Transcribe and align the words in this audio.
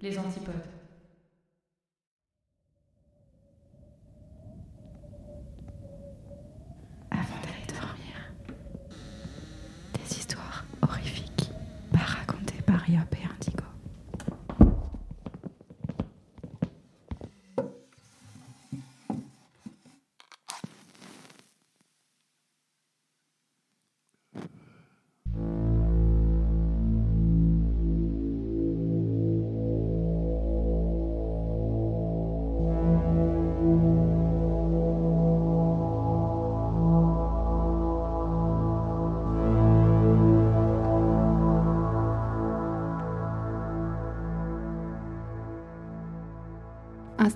Les 0.00 0.16
antipodes. 0.16 0.77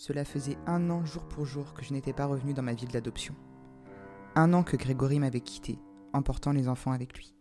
Cela 0.00 0.24
faisait 0.24 0.56
un 0.68 0.90
an 0.90 1.04
jour 1.04 1.24
pour 1.24 1.44
jour 1.44 1.74
que 1.74 1.84
je 1.84 1.92
n'étais 1.92 2.12
pas 2.12 2.26
revenu 2.26 2.54
dans 2.54 2.62
ma 2.62 2.72
ville 2.72 2.88
d'adoption. 2.88 3.34
Un 4.36 4.52
an 4.52 4.62
que 4.62 4.76
Grégory 4.76 5.18
m'avait 5.18 5.40
quitté, 5.40 5.76
emportant 6.12 6.52
les 6.52 6.68
enfants 6.68 6.92
avec 6.92 7.18
lui. 7.18 7.34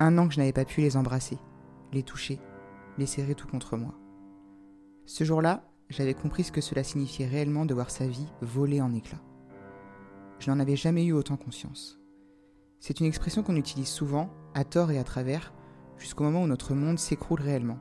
Un 0.00 0.18
an 0.18 0.26
que 0.26 0.34
je 0.34 0.40
n'avais 0.40 0.52
pas 0.52 0.64
pu 0.64 0.80
les 0.80 0.96
embrasser, 0.96 1.38
les 1.92 2.02
toucher, 2.02 2.40
les 2.98 3.06
serrer 3.06 3.36
tout 3.36 3.46
contre 3.46 3.76
moi. 3.76 3.94
Ce 5.06 5.22
jour-là, 5.22 5.70
j'avais 5.88 6.12
compris 6.12 6.42
ce 6.42 6.50
que 6.50 6.60
cela 6.60 6.82
signifiait 6.82 7.28
réellement 7.28 7.66
de 7.66 7.74
voir 7.74 7.92
sa 7.92 8.08
vie 8.08 8.26
voler 8.42 8.80
en 8.80 8.92
éclats. 8.92 9.22
Je 10.40 10.50
n'en 10.50 10.58
avais 10.58 10.74
jamais 10.74 11.04
eu 11.04 11.12
autant 11.12 11.36
conscience. 11.36 12.00
C'est 12.80 12.98
une 12.98 13.06
expression 13.06 13.44
qu'on 13.44 13.54
utilise 13.54 13.88
souvent, 13.88 14.28
à 14.54 14.64
tort 14.64 14.90
et 14.90 14.98
à 14.98 15.04
travers, 15.04 15.54
jusqu'au 15.98 16.24
moment 16.24 16.42
où 16.42 16.48
notre 16.48 16.74
monde 16.74 16.98
s'écroule 16.98 17.42
réellement, 17.42 17.78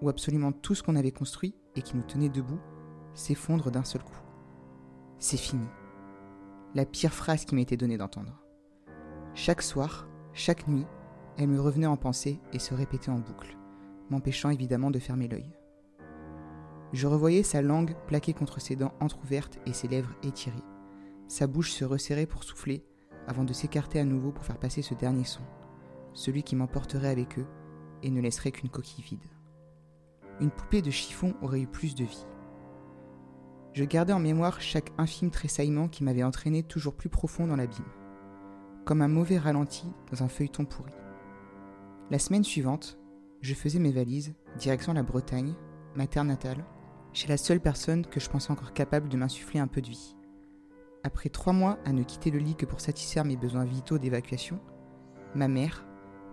où 0.00 0.08
absolument 0.08 0.52
tout 0.52 0.74
ce 0.74 0.82
qu'on 0.82 0.96
avait 0.96 1.12
construit 1.12 1.54
et 1.74 1.82
qui 1.82 1.94
nous 1.94 2.02
tenait 2.02 2.30
debout 2.30 2.58
s'effondre 3.16 3.70
d'un 3.70 3.84
seul 3.84 4.02
coup. 4.02 4.20
C'est 5.18 5.36
fini. 5.36 5.66
La 6.74 6.84
pire 6.84 7.12
phrase 7.12 7.44
qui 7.44 7.54
m'était 7.54 7.76
donnée 7.76 7.96
d'entendre. 7.96 8.42
Chaque 9.34 9.62
soir, 9.62 10.06
chaque 10.34 10.68
nuit, 10.68 10.86
elle 11.38 11.48
me 11.48 11.60
revenait 11.60 11.86
en 11.86 11.96
pensée 11.96 12.38
et 12.52 12.58
se 12.58 12.74
répétait 12.74 13.10
en 13.10 13.18
boucle, 13.18 13.56
m'empêchant 14.10 14.50
évidemment 14.50 14.90
de 14.90 14.98
fermer 14.98 15.28
l'œil. 15.28 15.50
Je 16.92 17.06
revoyais 17.06 17.42
sa 17.42 17.62
langue 17.62 17.96
plaquée 18.06 18.32
contre 18.32 18.60
ses 18.60 18.76
dents 18.76 18.94
entr'ouvertes 19.00 19.58
et 19.66 19.72
ses 19.72 19.88
lèvres 19.88 20.14
étirées, 20.22 20.62
sa 21.28 21.46
bouche 21.46 21.72
se 21.72 21.84
resserrer 21.84 22.26
pour 22.26 22.44
souffler 22.44 22.84
avant 23.26 23.44
de 23.44 23.52
s'écarter 23.52 23.98
à 23.98 24.04
nouveau 24.04 24.30
pour 24.30 24.44
faire 24.44 24.58
passer 24.58 24.82
ce 24.82 24.94
dernier 24.94 25.24
son, 25.24 25.42
celui 26.12 26.42
qui 26.42 26.54
m'emporterait 26.54 27.08
avec 27.08 27.38
eux 27.38 27.46
et 28.02 28.10
ne 28.10 28.20
laisserait 28.20 28.52
qu'une 28.52 28.70
coquille 28.70 29.04
vide. 29.04 29.26
Une 30.40 30.50
poupée 30.50 30.82
de 30.82 30.90
chiffon 30.90 31.34
aurait 31.42 31.60
eu 31.60 31.66
plus 31.66 31.94
de 31.94 32.04
vie. 32.04 32.26
Je 33.76 33.84
gardais 33.84 34.14
en 34.14 34.18
mémoire 34.18 34.62
chaque 34.62 34.90
infime 34.96 35.30
tressaillement 35.30 35.86
qui 35.86 36.02
m'avait 36.02 36.22
entraîné 36.22 36.62
toujours 36.62 36.94
plus 36.94 37.10
profond 37.10 37.46
dans 37.46 37.56
l'abîme, 37.56 37.84
comme 38.86 39.02
un 39.02 39.08
mauvais 39.08 39.36
ralenti 39.36 39.84
dans 40.10 40.22
un 40.22 40.28
feuilleton 40.28 40.64
pourri. 40.64 40.94
La 42.10 42.18
semaine 42.18 42.42
suivante, 42.42 42.98
je 43.42 43.52
faisais 43.52 43.78
mes 43.78 43.92
valises, 43.92 44.32
direction 44.58 44.94
la 44.94 45.02
Bretagne, 45.02 45.52
ma 45.94 46.06
terre 46.06 46.24
natale, 46.24 46.64
chez 47.12 47.28
la 47.28 47.36
seule 47.36 47.60
personne 47.60 48.06
que 48.06 48.18
je 48.18 48.30
pensais 48.30 48.50
encore 48.50 48.72
capable 48.72 49.10
de 49.10 49.18
m'insuffler 49.18 49.60
un 49.60 49.66
peu 49.66 49.82
de 49.82 49.90
vie. 49.90 50.16
Après 51.04 51.28
trois 51.28 51.52
mois 51.52 51.78
à 51.84 51.92
ne 51.92 52.02
quitter 52.02 52.30
le 52.30 52.38
lit 52.38 52.56
que 52.56 52.64
pour 52.64 52.80
satisfaire 52.80 53.26
mes 53.26 53.36
besoins 53.36 53.66
vitaux 53.66 53.98
d'évacuation, 53.98 54.58
ma 55.34 55.48
mère, 55.48 55.86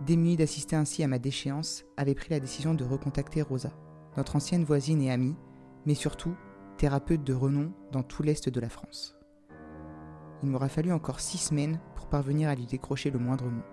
démunie 0.05 0.37
d'assister 0.37 0.77
ainsi 0.77 1.03
à 1.03 1.09
ma 1.09 1.19
déchéance, 1.19 1.83
avait 1.97 2.15
pris 2.15 2.29
la 2.29 2.39
décision 2.39 2.73
de 2.73 2.85
recontacter 2.85 3.41
Rosa, 3.41 3.73
notre 4.15 4.37
ancienne 4.37 4.63
voisine 4.63 5.01
et 5.01 5.11
amie, 5.11 5.35
mais 5.85 5.93
surtout 5.93 6.37
thérapeute 6.83 7.23
de 7.23 7.33
renom 7.33 7.71
dans 7.93 8.03
tout 8.03 8.23
l'Est 8.23 8.49
de 8.49 8.59
la 8.59 8.67
France. 8.67 9.15
Il 10.43 10.49
m'aura 10.49 10.67
fallu 10.67 10.91
encore 10.91 11.21
six 11.21 11.37
semaines 11.37 11.79
pour 11.95 12.09
parvenir 12.09 12.49
à 12.49 12.55
lui 12.55 12.65
décrocher 12.65 13.09
le 13.09 13.19
moindre 13.19 13.45
mot. 13.45 13.63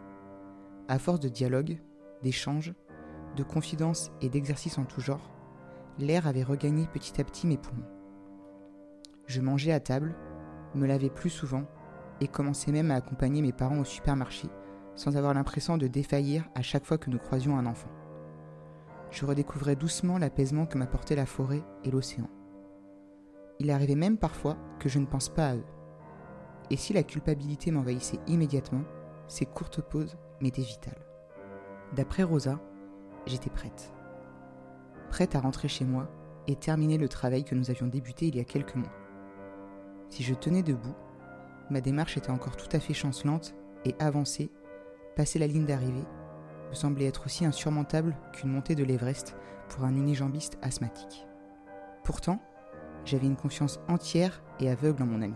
À 0.87 1.01
force 1.01 1.19
de 1.19 1.29
dialogue, 1.29 1.81
d'échanges, 2.23 2.73
de 3.35 3.43
confidences 3.43 4.13
et 4.21 4.29
d'exercices 4.29 4.79
en 4.79 4.85
tout 4.85 5.01
genre, 5.01 5.29
l'air 5.99 6.29
avait 6.29 6.45
regagné 6.45 6.87
petit 6.87 7.21
à 7.21 7.25
petit 7.25 7.49
mes 7.49 7.57
poumons. 7.57 7.89
Je 9.27 9.41
mangeais 9.41 9.73
à 9.73 9.81
table, 9.81 10.15
me 10.77 10.87
lavais 10.87 11.11
plus 11.11 11.31
souvent 11.31 11.65
et 12.21 12.29
commençais 12.29 12.71
même 12.71 12.93
à 12.93 12.95
accompagner 12.95 13.43
mes 13.43 13.53
parents 13.53 13.81
au 13.81 13.85
supermarché 13.85 14.47
sans 14.95 15.17
avoir 15.17 15.35
l'impression 15.35 15.79
de 15.79 15.89
défaillir 15.89 16.49
à 16.55 16.63
chaque 16.63 16.87
fois 16.87 16.97
que 16.97 17.11
nous 17.11 17.19
croisions 17.19 17.59
un 17.59 17.67
enfant. 17.67 17.91
Je 19.11 19.27
redécouvrais 19.27 19.75
doucement 19.75 20.17
l'apaisement 20.17 20.67
que 20.67 20.79
m'apportait 20.79 21.17
la 21.17 21.27
forêt 21.27 21.65
et 21.83 21.91
l'océan. 21.91 22.31
Il 23.61 23.71
arrivait 23.71 23.95
même 23.95 24.17
parfois 24.17 24.57
que 24.79 24.89
je 24.89 24.99
ne 24.99 25.07
pense 25.07 25.29
pas 25.29 25.51
à 25.51 25.55
eux. 25.55 25.65
Et 26.71 26.77
si 26.77 26.95
la 26.95 27.03
culpabilité 27.03 27.71
m'envahissait 27.71 28.19
immédiatement, 28.27 28.83
ces 29.29 29.45
courtes 29.45 29.83
pauses 29.83 30.17
m'étaient 30.41 30.63
vitales. 30.63 31.07
D'après 31.95 32.23
Rosa, 32.23 32.59
j'étais 33.27 33.51
prête. 33.51 33.93
Prête 35.11 35.35
à 35.35 35.41
rentrer 35.41 35.69
chez 35.69 35.85
moi 35.85 36.11
et 36.47 36.57
terminer 36.57 36.97
le 36.97 37.09
travail 37.09 37.45
que 37.45 37.55
nous 37.55 37.71
avions 37.71 37.87
débuté 37.87 38.29
il 38.29 38.37
y 38.37 38.41
a 38.41 38.45
quelques 38.45 38.77
mois. 38.77 38.93
Si 40.09 40.23
je 40.23 40.35
tenais 40.35 40.63
debout, 40.63 40.95
ma 41.69 41.83
démarche 41.83 42.17
était 42.17 42.31
encore 42.31 42.57
tout 42.57 42.69
à 42.73 42.81
fait 42.81 42.95
chancelante 42.95 43.55
et 43.85 43.95
avancer, 43.99 44.51
passer 45.17 45.39
la 45.39 45.47
ligne 45.47 45.67
d'arrivée, 45.67 46.07
me 46.71 46.75
semblait 46.75 47.07
être 47.07 47.27
aussi 47.27 47.45
insurmontable 47.45 48.17
qu'une 48.33 48.51
montée 48.51 48.75
de 48.75 48.85
l'Everest 48.85 49.37
pour 49.69 49.85
un 49.85 49.95
unijambiste 49.95 50.59
asthmatique. 50.63 51.27
Pourtant, 52.05 52.41
j'avais 53.05 53.27
une 53.27 53.37
confiance 53.37 53.81
entière 53.89 54.43
et 54.59 54.71
aveugle 54.71 55.03
en 55.03 55.07
mon 55.07 55.23
amie. 55.23 55.35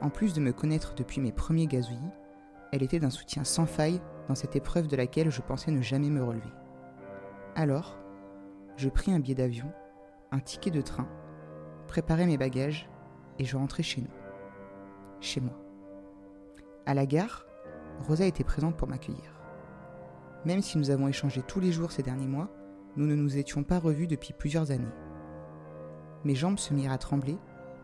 En 0.00 0.10
plus 0.10 0.34
de 0.34 0.40
me 0.40 0.52
connaître 0.52 0.94
depuis 0.94 1.20
mes 1.20 1.32
premiers 1.32 1.66
gazouillis, 1.66 2.12
elle 2.72 2.82
était 2.82 2.98
d'un 2.98 3.10
soutien 3.10 3.44
sans 3.44 3.66
faille 3.66 4.00
dans 4.28 4.34
cette 4.34 4.56
épreuve 4.56 4.88
de 4.88 4.96
laquelle 4.96 5.30
je 5.30 5.40
pensais 5.40 5.70
ne 5.70 5.82
jamais 5.82 6.10
me 6.10 6.22
relever. 6.22 6.52
Alors, 7.54 7.98
je 8.76 8.88
pris 8.88 9.12
un 9.12 9.20
billet 9.20 9.34
d'avion, 9.34 9.72
un 10.32 10.40
ticket 10.40 10.70
de 10.70 10.82
train, 10.82 11.08
préparai 11.88 12.26
mes 12.26 12.36
bagages 12.36 12.90
et 13.38 13.44
je 13.44 13.56
rentrai 13.56 13.82
chez 13.82 14.02
nous. 14.02 14.10
Chez 15.20 15.40
moi. 15.40 15.54
À 16.84 16.94
la 16.94 17.06
gare, 17.06 17.46
Rosa 18.06 18.26
était 18.26 18.44
présente 18.44 18.76
pour 18.76 18.88
m'accueillir. 18.88 19.40
Même 20.44 20.60
si 20.60 20.78
nous 20.78 20.90
avons 20.90 21.08
échangé 21.08 21.42
tous 21.42 21.60
les 21.60 21.72
jours 21.72 21.90
ces 21.90 22.02
derniers 22.02 22.28
mois, 22.28 22.50
nous 22.96 23.06
ne 23.06 23.14
nous 23.14 23.38
étions 23.38 23.64
pas 23.64 23.78
revus 23.78 24.06
depuis 24.06 24.32
plusieurs 24.32 24.70
années. 24.70 24.84
Mes 26.26 26.34
jambes 26.34 26.58
se 26.58 26.74
mirent 26.74 26.90
à 26.90 26.98
trembler 26.98 27.38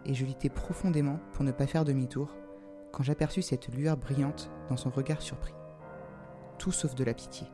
et 0.04 0.14
je 0.14 0.24
luttais 0.24 0.48
profondément 0.48 1.20
pour 1.32 1.44
ne 1.44 1.52
pas 1.52 1.68
faire 1.68 1.84
demi-tour 1.84 2.36
quand 2.90 3.04
j'aperçus 3.04 3.40
cette 3.40 3.68
lueur 3.68 3.96
brillante 3.96 4.50
dans 4.68 4.76
son 4.76 4.90
regard 4.90 5.22
surpris. 5.22 5.54
Tout 6.58 6.72
sauf 6.72 6.96
de 6.96 7.04
la 7.04 7.14
pitié. 7.14 7.46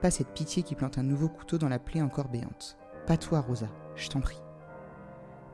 Pas 0.00 0.10
cette 0.10 0.34
pitié 0.34 0.64
qui 0.64 0.74
plante 0.74 0.98
un 0.98 1.04
nouveau 1.04 1.28
couteau 1.28 1.56
dans 1.56 1.68
la 1.68 1.78
plaie 1.78 2.02
encore 2.02 2.30
béante. 2.30 2.76
Pas 3.06 3.16
toi, 3.16 3.38
Rosa, 3.38 3.68
je 3.94 4.08
t'en 4.08 4.20
prie. 4.20 4.42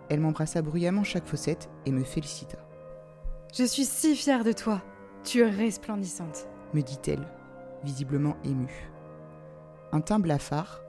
Elle 0.08 0.20
m'embrassa 0.20 0.62
bruyamment 0.62 1.04
chaque 1.04 1.26
fossette 1.26 1.68
et 1.84 1.92
me 1.92 2.02
félicita. 2.02 2.56
Je 3.52 3.64
suis 3.64 3.84
si 3.84 4.16
fière 4.16 4.44
de 4.44 4.52
toi. 4.52 4.82
Tu 5.24 5.40
es 5.40 5.50
resplendissante, 5.50 6.48
me 6.72 6.80
dit-elle, 6.80 7.28
visiblement 7.82 8.38
émue. 8.44 8.90
Un 9.92 10.00
teint 10.00 10.20
blafard, 10.20 10.80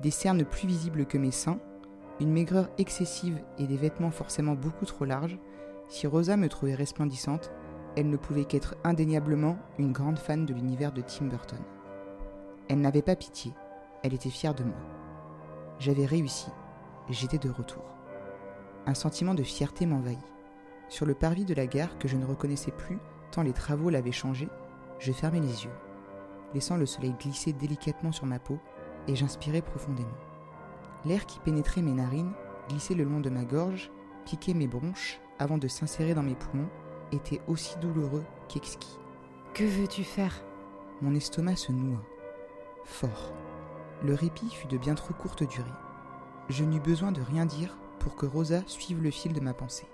des 0.00 0.10
cernes 0.10 0.44
plus 0.44 0.66
visibles 0.66 1.06
que 1.06 1.16
mes 1.16 1.30
seins, 1.30 1.60
une 2.20 2.32
maigreur 2.32 2.68
excessive 2.76 3.42
et 3.58 3.66
des 3.66 3.76
vêtements 3.76 4.10
forcément 4.10 4.54
beaucoup 4.54 4.84
trop 4.84 5.04
larges, 5.04 5.38
si 5.88 6.06
Rosa 6.06 6.36
me 6.36 6.48
trouvait 6.48 6.74
resplendissante, 6.74 7.50
elle 7.96 8.10
ne 8.10 8.16
pouvait 8.16 8.44
qu'être 8.44 8.76
indéniablement 8.84 9.58
une 9.78 9.92
grande 9.92 10.18
fan 10.18 10.46
de 10.46 10.54
l'univers 10.54 10.92
de 10.92 11.00
Tim 11.00 11.26
Burton. 11.26 11.58
Elle 12.68 12.80
n'avait 12.80 13.02
pas 13.02 13.16
pitié, 13.16 13.52
elle 14.02 14.14
était 14.14 14.30
fière 14.30 14.54
de 14.54 14.62
moi. 14.62 14.76
J'avais 15.78 16.04
réussi, 16.04 16.50
j'étais 17.08 17.38
de 17.38 17.50
retour. 17.50 17.82
Un 18.86 18.94
sentiment 18.94 19.34
de 19.34 19.42
fierté 19.42 19.86
m'envahit. 19.86 20.18
Sur 20.88 21.06
le 21.06 21.14
parvis 21.14 21.44
de 21.44 21.54
la 21.54 21.66
gare 21.66 21.98
que 21.98 22.06
je 22.06 22.16
ne 22.16 22.26
reconnaissais 22.26 22.70
plus 22.70 22.98
tant 23.30 23.42
les 23.42 23.52
travaux 23.52 23.90
l'avaient 23.90 24.12
changé, 24.12 24.48
je 24.98 25.12
fermais 25.12 25.40
les 25.40 25.64
yeux, 25.64 25.70
laissant 26.52 26.76
le 26.76 26.86
soleil 26.86 27.14
glisser 27.18 27.52
délicatement 27.52 28.12
sur 28.12 28.26
ma 28.26 28.38
peau, 28.38 28.58
et 29.08 29.16
j'inspirais 29.16 29.62
profondément. 29.62 30.08
L'air 31.04 31.26
qui 31.26 31.40
pénétrait 31.40 31.82
mes 31.82 31.92
narines, 31.92 32.32
glissait 32.68 32.94
le 32.94 33.04
long 33.04 33.20
de 33.20 33.30
ma 33.30 33.44
gorge, 33.44 33.90
piquait 34.24 34.54
mes 34.54 34.68
bronches 34.68 35.20
avant 35.38 35.58
de 35.58 35.68
s'insérer 35.68 36.14
dans 36.14 36.22
mes 36.22 36.34
poumons, 36.34 36.68
était 37.12 37.40
aussi 37.48 37.78
douloureux 37.78 38.24
qu'exquis. 38.48 38.98
Que 39.54 39.64
veux-tu 39.64 40.04
faire? 40.04 40.44
Mon 41.00 41.14
estomac 41.14 41.56
se 41.56 41.72
noua. 41.72 42.00
Fort. 42.84 43.32
Le 44.02 44.14
répit 44.14 44.50
fut 44.50 44.68
de 44.68 44.78
bien 44.78 44.94
trop 44.94 45.14
courte 45.14 45.42
durée. 45.42 45.70
Je 46.48 46.64
n'eus 46.64 46.80
besoin 46.80 47.12
de 47.12 47.22
rien 47.22 47.46
dire 47.46 47.78
pour 47.98 48.16
que 48.16 48.26
Rosa 48.26 48.62
suive 48.66 49.02
le 49.02 49.10
fil 49.10 49.32
de 49.32 49.40
ma 49.40 49.54
pensée. 49.54 49.88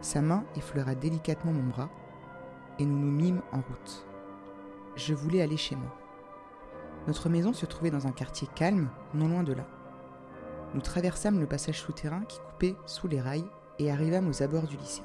Sa 0.00 0.22
main 0.22 0.44
effleura 0.56 0.94
délicatement 0.94 1.52
mon 1.52 1.64
bras, 1.64 1.90
et 2.78 2.84
nous 2.84 2.98
nous 2.98 3.10
mîmes 3.10 3.42
en 3.52 3.56
route. 3.56 4.06
Je 4.96 5.14
voulais 5.14 5.42
aller 5.42 5.56
chez 5.56 5.76
moi. 5.76 5.94
Notre 7.06 7.28
maison 7.28 7.52
se 7.52 7.66
trouvait 7.66 7.90
dans 7.90 8.06
un 8.06 8.12
quartier 8.12 8.48
calme, 8.54 8.90
non 9.14 9.28
loin 9.28 9.42
de 9.42 9.52
là. 9.52 9.66
Nous 10.74 10.80
traversâmes 10.80 11.40
le 11.40 11.46
passage 11.46 11.80
souterrain 11.80 12.22
qui 12.28 12.40
coupait 12.40 12.76
sous 12.84 13.08
les 13.08 13.20
rails 13.20 13.48
et 13.78 13.90
arrivâmes 13.90 14.28
aux 14.28 14.42
abords 14.42 14.66
du 14.66 14.76
lycée. 14.76 15.02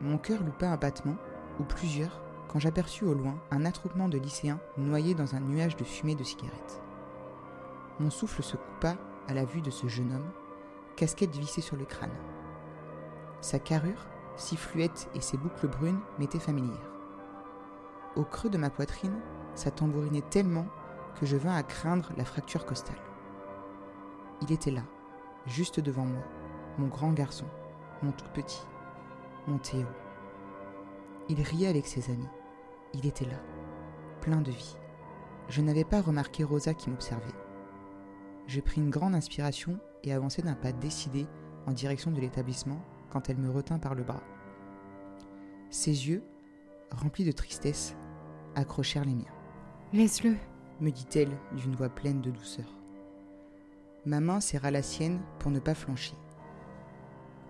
Mon 0.00 0.18
cœur 0.18 0.42
loupa 0.42 0.66
un 0.66 0.76
battement, 0.76 1.16
ou 1.60 1.64
plusieurs, 1.64 2.20
quand 2.48 2.58
j'aperçus 2.58 3.04
au 3.04 3.14
loin 3.14 3.38
un 3.50 3.64
attroupement 3.64 4.08
de 4.08 4.18
lycéens 4.18 4.58
noyés 4.76 5.14
dans 5.14 5.36
un 5.36 5.40
nuage 5.40 5.76
de 5.76 5.84
fumée 5.84 6.16
de 6.16 6.24
cigarettes. 6.24 6.82
Mon 8.00 8.10
souffle 8.10 8.42
se 8.42 8.56
coupa 8.56 8.96
à 9.28 9.34
la 9.34 9.44
vue 9.44 9.60
de 9.60 9.70
ce 9.70 9.86
jeune 9.86 10.12
homme, 10.12 10.30
casquette 10.96 11.36
vissée 11.36 11.60
sur 11.60 11.76
le 11.76 11.84
crâne. 11.84 12.10
Sa 13.40 13.58
carrure, 13.58 14.06
si 14.36 14.56
fluette 14.56 15.08
et 15.14 15.20
ses 15.20 15.36
boucles 15.36 15.68
brunes 15.68 16.00
m'étaient 16.18 16.38
familières. 16.40 16.90
Au 18.16 18.24
creux 18.24 18.50
de 18.50 18.58
ma 18.58 18.70
poitrine, 18.70 19.20
ça 19.54 19.70
tambourinait 19.70 20.24
tellement 20.30 20.66
que 21.20 21.26
je 21.26 21.36
vins 21.36 21.54
à 21.54 21.62
craindre 21.62 22.10
la 22.16 22.24
fracture 22.24 22.64
costale. 22.64 22.96
Il 24.42 24.52
était 24.52 24.70
là, 24.70 24.82
juste 25.46 25.80
devant 25.80 26.04
moi, 26.04 26.22
mon 26.78 26.88
grand 26.88 27.12
garçon, 27.12 27.46
mon 28.02 28.12
tout 28.12 28.28
petit, 28.32 28.62
mon 29.46 29.58
Théo. 29.58 29.86
Il 31.28 31.42
riait 31.42 31.68
avec 31.68 31.86
ses 31.86 32.10
amis. 32.10 32.28
Il 32.94 33.06
était 33.06 33.26
là, 33.26 33.40
plein 34.20 34.40
de 34.40 34.50
vie. 34.50 34.76
Je 35.48 35.60
n'avais 35.60 35.84
pas 35.84 36.00
remarqué 36.00 36.44
Rosa 36.44 36.74
qui 36.74 36.90
m'observait. 36.90 37.34
Je 38.46 38.60
pris 38.60 38.80
une 38.80 38.90
grande 38.90 39.14
inspiration 39.14 39.78
et 40.02 40.12
avançai 40.12 40.42
d'un 40.42 40.54
pas 40.54 40.72
décidé 40.72 41.26
en 41.66 41.72
direction 41.72 42.10
de 42.10 42.20
l'établissement 42.20 42.80
quand 43.10 43.28
elle 43.28 43.38
me 43.38 43.50
retint 43.50 43.78
par 43.78 43.94
le 43.94 44.02
bras. 44.02 44.22
Ses 45.70 46.08
yeux, 46.08 46.24
remplis 46.90 47.24
de 47.24 47.32
tristesse, 47.32 47.94
accrochèrent 48.54 49.04
les 49.04 49.14
miens. 49.14 49.34
Laisse-le, 49.92 50.36
me 50.80 50.90
dit-elle 50.90 51.36
d'une 51.56 51.76
voix 51.76 51.88
pleine 51.88 52.20
de 52.20 52.30
douceur. 52.30 52.79
Ma 54.10 54.18
main 54.18 54.40
serra 54.40 54.72
la 54.72 54.82
sienne 54.82 55.20
pour 55.38 55.52
ne 55.52 55.60
pas 55.60 55.76
flancher. 55.76 56.16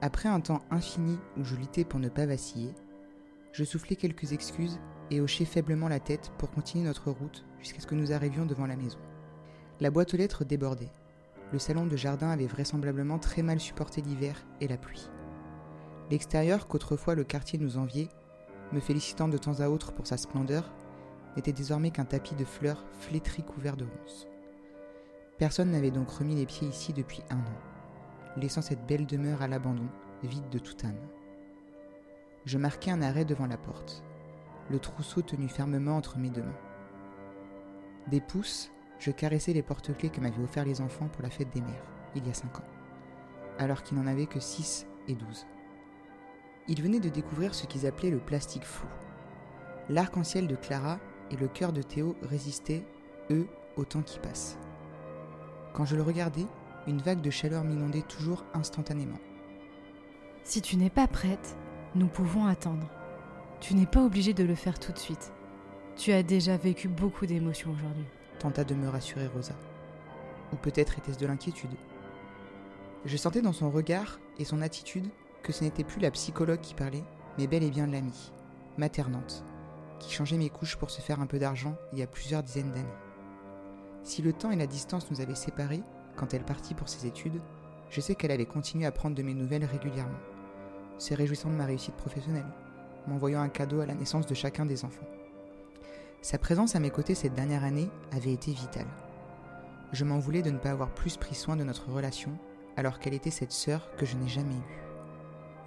Après 0.02 0.28
un 0.28 0.40
temps 0.40 0.60
infini 0.70 1.18
où 1.38 1.42
je 1.42 1.56
luttais 1.56 1.86
pour 1.86 1.98
ne 1.98 2.10
pas 2.10 2.26
vaciller, 2.26 2.74
je 3.52 3.64
soufflai 3.64 3.96
quelques 3.96 4.32
excuses 4.34 4.78
et 5.10 5.22
hochai 5.22 5.46
faiblement 5.46 5.88
la 5.88 6.00
tête 6.00 6.30
pour 6.36 6.50
continuer 6.50 6.84
notre 6.84 7.12
route 7.12 7.46
jusqu'à 7.60 7.80
ce 7.80 7.86
que 7.86 7.94
nous 7.94 8.12
arrivions 8.12 8.44
devant 8.44 8.66
la 8.66 8.76
maison. 8.76 8.98
La 9.80 9.90
boîte 9.90 10.12
aux 10.12 10.18
lettres 10.18 10.44
débordait. 10.44 10.92
Le 11.50 11.58
salon 11.58 11.86
de 11.86 11.96
jardin 11.96 12.28
avait 12.28 12.46
vraisemblablement 12.46 13.18
très 13.18 13.40
mal 13.40 13.58
supporté 13.58 14.02
l'hiver 14.02 14.44
et 14.60 14.68
la 14.68 14.76
pluie. 14.76 15.08
L'extérieur 16.10 16.68
qu'autrefois 16.68 17.14
le 17.14 17.24
quartier 17.24 17.58
nous 17.58 17.78
enviait, 17.78 18.10
me 18.72 18.80
félicitant 18.80 19.28
de 19.28 19.38
temps 19.38 19.60
à 19.60 19.70
autre 19.70 19.92
pour 19.92 20.06
sa 20.06 20.18
splendeur, 20.18 20.74
n'était 21.36 21.54
désormais 21.54 21.90
qu'un 21.90 22.04
tapis 22.04 22.34
de 22.34 22.44
fleurs 22.44 22.84
flétri 22.98 23.44
couvert 23.44 23.78
de 23.78 23.86
ronces. 23.86 24.26
Personne 25.40 25.70
n'avait 25.70 25.90
donc 25.90 26.10
remis 26.10 26.34
les 26.34 26.44
pieds 26.44 26.68
ici 26.68 26.92
depuis 26.92 27.22
un 27.30 27.38
an, 27.38 28.36
laissant 28.36 28.60
cette 28.60 28.86
belle 28.86 29.06
demeure 29.06 29.40
à 29.40 29.48
l'abandon, 29.48 29.88
vide 30.22 30.50
de 30.50 30.58
toute 30.58 30.84
âme. 30.84 31.00
Je 32.44 32.58
marquai 32.58 32.90
un 32.90 33.00
arrêt 33.00 33.24
devant 33.24 33.46
la 33.46 33.56
porte, 33.56 34.04
le 34.68 34.78
trousseau 34.78 35.22
tenu 35.22 35.48
fermement 35.48 35.96
entre 35.96 36.18
mes 36.18 36.28
deux 36.28 36.42
mains. 36.42 36.58
Des 38.08 38.20
pouces, 38.20 38.70
je 38.98 39.10
caressais 39.12 39.54
les 39.54 39.62
porte-clés 39.62 40.10
que 40.10 40.20
m'avaient 40.20 40.42
offert 40.42 40.66
les 40.66 40.82
enfants 40.82 41.08
pour 41.08 41.22
la 41.22 41.30
fête 41.30 41.48
des 41.54 41.62
mères, 41.62 41.90
il 42.14 42.26
y 42.26 42.30
a 42.30 42.34
cinq 42.34 42.58
ans, 42.58 42.68
alors 43.58 43.82
qu'ils 43.82 43.96
n'en 43.96 44.06
avaient 44.06 44.26
que 44.26 44.40
six 44.40 44.86
et 45.08 45.14
douze. 45.14 45.46
Ils 46.68 46.82
venaient 46.82 47.00
de 47.00 47.08
découvrir 47.08 47.54
ce 47.54 47.64
qu'ils 47.64 47.86
appelaient 47.86 48.10
le 48.10 48.20
plastique 48.20 48.66
flou. 48.66 48.88
L'arc-en-ciel 49.88 50.48
de 50.48 50.56
Clara 50.56 50.98
et 51.30 51.36
le 51.36 51.48
cœur 51.48 51.72
de 51.72 51.80
Théo 51.80 52.14
résistaient, 52.20 52.84
eux, 53.30 53.48
au 53.78 53.86
temps 53.86 54.02
qui 54.02 54.18
passe. 54.18 54.58
Quand 55.72 55.84
je 55.84 55.96
le 55.96 56.02
regardais, 56.02 56.46
une 56.86 56.98
vague 56.98 57.20
de 57.20 57.30
chaleur 57.30 57.64
m'inondait 57.64 58.02
toujours 58.02 58.44
instantanément. 58.54 59.18
Si 60.44 60.62
tu 60.62 60.76
n'es 60.76 60.90
pas 60.90 61.06
prête, 61.06 61.56
nous 61.94 62.08
pouvons 62.08 62.46
attendre. 62.46 62.88
Tu 63.60 63.74
n'es 63.74 63.86
pas 63.86 64.02
obligé 64.02 64.32
de 64.32 64.44
le 64.44 64.54
faire 64.54 64.78
tout 64.78 64.92
de 64.92 64.98
suite. 64.98 65.32
Tu 65.96 66.12
as 66.12 66.22
déjà 66.22 66.56
vécu 66.56 66.88
beaucoup 66.88 67.26
d'émotions 67.26 67.72
aujourd'hui. 67.72 68.06
Tenta 68.38 68.64
de 68.64 68.74
me 68.74 68.88
rassurer 68.88 69.26
Rosa. 69.26 69.54
Ou 70.52 70.56
peut-être 70.56 70.98
était-ce 70.98 71.18
de 71.18 71.26
l'inquiétude. 71.26 71.76
Je 73.04 73.16
sentais 73.16 73.42
dans 73.42 73.52
son 73.52 73.70
regard 73.70 74.18
et 74.38 74.44
son 74.44 74.62
attitude 74.62 75.08
que 75.42 75.52
ce 75.52 75.64
n'était 75.64 75.84
plus 75.84 76.00
la 76.00 76.10
psychologue 76.10 76.60
qui 76.60 76.74
parlait, 76.74 77.04
mais 77.38 77.46
bel 77.46 77.62
et 77.62 77.70
bien 77.70 77.86
l'amie, 77.86 78.32
maternante, 78.76 79.44
qui 79.98 80.12
changeait 80.12 80.36
mes 80.36 80.50
couches 80.50 80.76
pour 80.76 80.90
se 80.90 81.00
faire 81.00 81.20
un 81.20 81.26
peu 81.26 81.38
d'argent 81.38 81.76
il 81.92 81.98
y 81.98 82.02
a 82.02 82.06
plusieurs 82.06 82.42
dizaines 82.42 82.72
d'années. 82.72 82.88
Si 84.02 84.22
le 84.22 84.32
temps 84.32 84.50
et 84.50 84.56
la 84.56 84.66
distance 84.66 85.10
nous 85.10 85.20
avaient 85.20 85.34
séparés, 85.34 85.82
quand 86.16 86.34
elle 86.34 86.44
partit 86.44 86.74
pour 86.74 86.88
ses 86.88 87.06
études, 87.06 87.40
je 87.90 88.00
sais 88.00 88.14
qu'elle 88.14 88.30
avait 88.30 88.46
continué 88.46 88.86
à 88.86 88.92
prendre 88.92 89.16
de 89.16 89.22
mes 89.22 89.34
nouvelles 89.34 89.64
régulièrement, 89.64 90.18
se 90.98 91.14
réjouissant 91.14 91.50
de 91.50 91.54
ma 91.54 91.66
réussite 91.66 91.96
professionnelle, 91.96 92.46
m'envoyant 93.06 93.40
un 93.40 93.48
cadeau 93.48 93.80
à 93.80 93.86
la 93.86 93.94
naissance 93.94 94.26
de 94.26 94.34
chacun 94.34 94.66
des 94.66 94.84
enfants. 94.84 95.06
Sa 96.22 96.38
présence 96.38 96.76
à 96.76 96.80
mes 96.80 96.90
côtés 96.90 97.14
cette 97.14 97.34
dernière 97.34 97.64
année 97.64 97.90
avait 98.12 98.32
été 98.32 98.52
vitale. 98.52 98.86
Je 99.92 100.04
m'en 100.04 100.18
voulais 100.18 100.42
de 100.42 100.50
ne 100.50 100.58
pas 100.58 100.70
avoir 100.70 100.90
plus 100.90 101.16
pris 101.16 101.34
soin 101.34 101.56
de 101.56 101.64
notre 101.64 101.90
relation 101.90 102.30
alors 102.76 102.98
qu'elle 102.98 103.14
était 103.14 103.30
cette 103.30 103.52
sœur 103.52 103.90
que 103.96 104.06
je 104.06 104.16
n'ai 104.16 104.28
jamais 104.28 104.54
eue. 104.54 104.80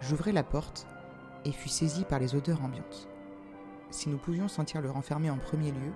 J'ouvrai 0.02 0.32
la 0.32 0.44
porte 0.44 0.88
et 1.46 1.52
fus 1.52 1.70
saisi 1.70 2.06
par 2.06 2.20
les 2.20 2.36
odeurs 2.36 2.64
ambiantes. 2.64 3.10
Si 3.90 4.10
nous 4.10 4.18
pouvions 4.18 4.48
sentir 4.48 4.82
le 4.82 4.90
renfermer 4.90 5.30
en 5.30 5.38
premier 5.38 5.72
lieu, 5.72 5.92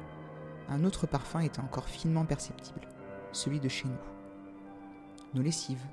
un 0.69 0.83
autre 0.83 1.07
parfum 1.07 1.39
était 1.39 1.59
encore 1.59 1.87
finement 1.87 2.25
perceptible, 2.25 2.81
celui 3.31 3.59
de 3.59 3.69
chez 3.69 3.87
nous. 3.87 3.95
Nos 5.33 5.41
lessives, 5.41 5.85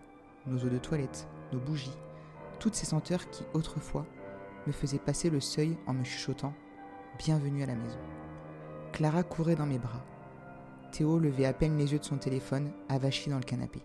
nos 0.46 0.58
eaux 0.58 0.70
de 0.70 0.78
toilette, 0.78 1.28
nos 1.52 1.60
bougies, 1.60 1.96
toutes 2.58 2.74
ces 2.74 2.86
senteurs 2.86 3.28
qui, 3.30 3.44
autrefois, 3.52 4.06
me 4.66 4.72
faisaient 4.72 4.98
passer 4.98 5.30
le 5.30 5.40
seuil 5.40 5.76
en 5.86 5.92
me 5.92 6.04
chuchotant 6.04 6.54
Bienvenue 7.18 7.62
à 7.62 7.66
la 7.66 7.76
maison. 7.76 7.98
Clara 8.92 9.22
courait 9.22 9.54
dans 9.54 9.66
mes 9.66 9.78
bras. 9.78 10.04
Théo 10.90 11.18
levait 11.18 11.46
à 11.46 11.52
peine 11.52 11.76
les 11.76 11.92
yeux 11.92 11.98
de 11.98 12.04
son 12.04 12.16
téléphone, 12.16 12.70
avachi 12.88 13.30
dans 13.30 13.38
le 13.38 13.44
canapé. 13.44 13.82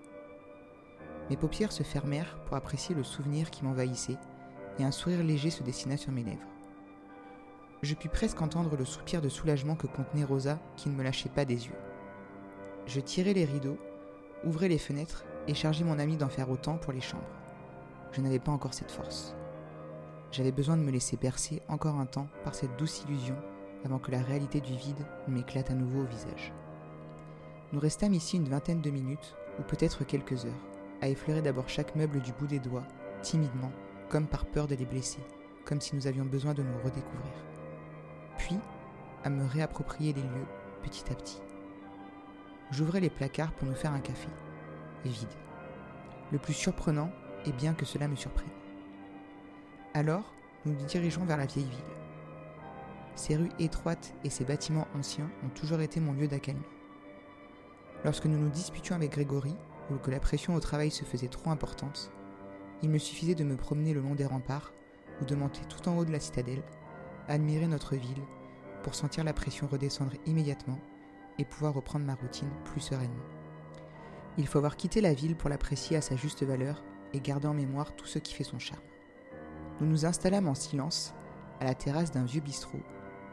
Mes 1.30 1.38
paupières 1.38 1.72
se 1.72 1.84
fermèrent 1.84 2.40
pour 2.46 2.58
apprécier 2.58 2.96
le 2.96 3.04
souvenir 3.04 3.52
qui 3.52 3.64
m'envahissait, 3.64 4.18
et 4.80 4.84
un 4.84 4.92
sourire 4.92 5.24
léger 5.24 5.52
se 5.52 5.62
dessina 5.62 5.98
sur 5.98 6.12
mes 6.12 6.24
lèvres. 6.24 6.48
Je 7.82 7.96
pus 7.96 8.10
presque 8.10 8.42
entendre 8.42 8.76
le 8.76 8.84
soupir 8.84 9.22
de 9.22 9.30
soulagement 9.30 9.76
que 9.76 9.88
contenait 9.88 10.26
Rosa 10.26 10.60
qui 10.76 10.90
ne 10.90 10.96
me 10.96 11.04
lâchait 11.04 11.30
pas 11.30 11.46
des 11.46 11.68
yeux. 11.68 11.78
Je 12.88 13.00
tirai 13.00 13.34
les 13.34 13.46
rideaux, 13.46 13.78
ouvrai 14.44 14.68
les 14.68 14.78
fenêtres 14.78 15.24
et 15.48 15.54
chargeai 15.54 15.86
mon 15.86 15.98
ami 15.98 16.18
d'en 16.18 16.28
faire 16.28 16.50
autant 16.50 16.78
pour 16.78 16.92
les 16.92 17.00
chambres. 17.02 17.24
Je 18.12 18.20
n'avais 18.20 18.40
pas 18.40 18.52
encore 18.52 18.74
cette 18.74 18.92
force. 18.92 19.34
J'avais 20.32 20.52
besoin 20.52 20.76
de 20.76 20.84
me 20.84 20.92
laisser 20.92 21.16
bercer 21.16 21.62
encore 21.70 21.96
un 21.96 22.06
temps 22.06 22.28
par 22.44 22.54
cette 22.54 22.76
douce 22.78 23.04
illusion 23.04 23.36
avant 23.86 24.00
que 24.00 24.12
la 24.12 24.22
réalité 24.22 24.60
du 24.60 24.76
vide 24.76 25.06
m'éclate 25.28 25.72
à 25.72 25.74
nouveau 25.74 26.02
au 26.02 26.06
visage. 26.06 26.54
Nous 27.72 27.80
restâmes 27.80 28.14
ici 28.14 28.36
une 28.36 28.50
vingtaine 28.50 28.82
de 28.82 28.90
minutes, 28.90 29.36
ou 29.60 29.64
peut-être 29.64 30.04
quelques 30.04 30.46
heures, 30.46 30.68
à 31.02 31.08
effleurer 31.08 31.42
d'abord 31.42 31.70
chaque 31.70 31.96
meuble 31.96 32.20
du 32.20 32.34
bout 32.34 32.48
des 32.48 32.60
doigts, 32.60 32.86
timidement, 33.22 33.72
comme 34.10 34.28
par 34.28 34.46
peur 34.46 34.68
de 34.68 34.76
les 34.76 34.86
blesser, 34.86 35.22
comme 35.66 35.80
si 35.80 35.96
nous 35.96 36.08
avions 36.08 36.26
besoin 36.26 36.54
de 36.54 36.64
nous 36.64 36.78
redécouvrir. 36.84 37.49
Puis, 38.40 38.58
à 39.24 39.30
me 39.30 39.46
réapproprier 39.46 40.14
les 40.14 40.22
lieux 40.22 40.48
petit 40.82 41.04
à 41.12 41.16
petit. 41.16 41.42
J'ouvrais 42.72 43.02
les 43.02 43.10
placards 43.10 43.52
pour 43.52 43.68
nous 43.68 43.76
faire 43.76 43.92
un 43.92 44.00
café. 44.00 44.30
Vide. 45.04 45.28
Le 46.32 46.40
plus 46.40 46.54
surprenant 46.54 47.12
est 47.46 47.52
bien 47.52 47.74
que 47.74 47.86
cela 47.86 48.08
me 48.08 48.16
surprenne. 48.16 48.50
Alors, 49.94 50.34
nous 50.66 50.74
nous 50.74 50.86
dirigeons 50.86 51.26
vers 51.26 51.38
la 51.38 51.48
vieille 51.48 51.66
ville. 51.66 51.80
Ces 53.16 53.36
rues 53.36 53.52
étroites 53.60 54.14
et 54.24 54.30
ces 54.30 54.46
bâtiments 54.46 54.88
anciens 54.98 55.30
ont 55.46 55.50
toujours 55.50 55.82
été 55.82 56.00
mon 56.00 56.14
lieu 56.14 56.28
d'accalmie. 56.28 56.62
Lorsque 58.06 58.26
nous 58.26 58.40
nous 58.40 58.50
disputions 58.50 58.96
avec 58.96 59.12
Grégory, 59.12 59.56
ou 59.92 59.96
que 59.96 60.12
la 60.12 60.22
pression 60.22 60.56
au 60.56 60.60
travail 60.62 60.92
se 60.92 61.04
faisait 61.04 61.28
trop 61.28 61.50
importante, 61.50 62.12
il 62.84 62.90
me 62.90 63.00
suffisait 63.00 63.36
de 63.36 63.44
me 63.44 63.58
promener 63.58 63.94
le 63.94 64.02
long 64.02 64.16
des 64.16 64.26
remparts 64.26 64.72
ou 65.22 65.26
de 65.26 65.36
monter 65.36 65.62
tout 65.68 65.90
en 65.90 65.98
haut 65.98 66.06
de 66.06 66.12
la 66.14 66.22
citadelle, 66.22 66.64
admirer 67.30 67.68
notre 67.68 67.96
ville, 67.96 68.24
pour 68.84 68.96
sentir 68.96 69.24
la 69.24 69.34
pression 69.34 69.68
redescendre 69.68 70.14
immédiatement 70.26 70.80
et 71.38 71.46
pouvoir 71.46 71.74
reprendre 71.74 72.06
ma 72.06 72.16
routine 72.16 72.50
plus 72.66 72.82
sereinement. 72.82 73.24
Il 74.38 74.48
faut 74.48 74.58
avoir 74.58 74.78
quitté 74.78 75.02
la 75.02 75.14
ville 75.14 75.36
pour 75.36 75.50
l'apprécier 75.50 75.98
à 75.98 76.02
sa 76.02 76.16
juste 76.16 76.44
valeur 76.44 76.84
et 77.14 77.20
garder 77.20 77.48
en 77.48 77.54
mémoire 77.54 77.96
tout 77.96 78.06
ce 78.06 78.20
qui 78.20 78.34
fait 78.34 78.44
son 78.44 78.60
charme. 78.60 78.82
Nous 79.80 79.88
nous 79.88 80.06
installâmes 80.06 80.48
en 80.48 80.56
silence 80.56 81.14
à 81.60 81.66
la 81.66 81.74
terrasse 81.74 82.12
d'un 82.12 82.26
vieux 82.26 82.42
bistrot, 82.42 82.82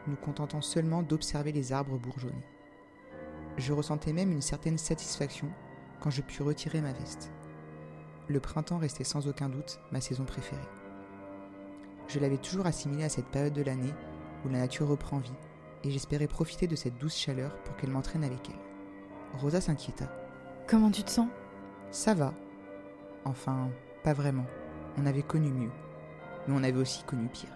nous 0.07 0.15
contentant 0.15 0.61
seulement 0.61 1.03
d'observer 1.03 1.51
les 1.51 1.73
arbres 1.73 1.97
bourgeonnés. 1.97 2.47
Je 3.57 3.73
ressentais 3.73 4.13
même 4.13 4.31
une 4.31 4.41
certaine 4.41 4.77
satisfaction 4.77 5.49
quand 5.99 6.09
je 6.09 6.21
pus 6.21 6.43
retirer 6.43 6.81
ma 6.81 6.93
veste. 6.93 7.31
Le 8.27 8.39
printemps 8.39 8.77
restait 8.77 9.03
sans 9.03 9.27
aucun 9.27 9.49
doute 9.49 9.79
ma 9.91 10.01
saison 10.01 10.25
préférée. 10.25 10.61
Je 12.07 12.19
l'avais 12.19 12.37
toujours 12.37 12.65
assimilée 12.65 13.03
à 13.03 13.09
cette 13.09 13.27
période 13.27 13.53
de 13.53 13.63
l'année 13.63 13.93
où 14.45 14.49
la 14.49 14.59
nature 14.59 14.87
reprend 14.87 15.17
vie, 15.19 15.33
et 15.83 15.91
j'espérais 15.91 16.27
profiter 16.27 16.67
de 16.67 16.75
cette 16.75 16.97
douce 16.97 17.17
chaleur 17.17 17.55
pour 17.63 17.75
qu'elle 17.75 17.91
m'entraîne 17.91 18.23
avec 18.23 18.49
elle. 18.49 19.39
Rosa 19.39 19.61
s'inquiéta. 19.61 20.05
Comment 20.67 20.91
tu 20.91 21.03
te 21.03 21.11
sens? 21.11 21.27
Ça 21.91 22.13
va. 22.13 22.33
Enfin, 23.25 23.69
pas 24.03 24.13
vraiment. 24.13 24.45
On 24.97 25.05
avait 25.05 25.21
connu 25.21 25.51
mieux, 25.51 25.71
mais 26.47 26.53
on 26.55 26.63
avait 26.63 26.79
aussi 26.79 27.03
connu 27.03 27.27
pire. 27.27 27.49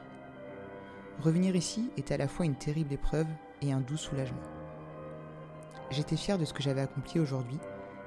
Revenir 1.22 1.56
ici 1.56 1.90
était 1.98 2.16
à 2.16 2.18
la 2.18 2.28
fois 2.28 2.46
une 2.46 2.56
terrible 2.56 2.94
épreuve 2.94 3.28
et 3.62 3.72
un 3.72 3.80
doux 3.80 3.98
soulagement. 3.98 4.42
J'étais 5.92 6.18
fier 6.18 6.38
de 6.38 6.46
ce 6.46 6.54
que 6.54 6.64
j'avais 6.64 6.82
accompli 6.82 7.20
aujourd'hui 7.20 7.60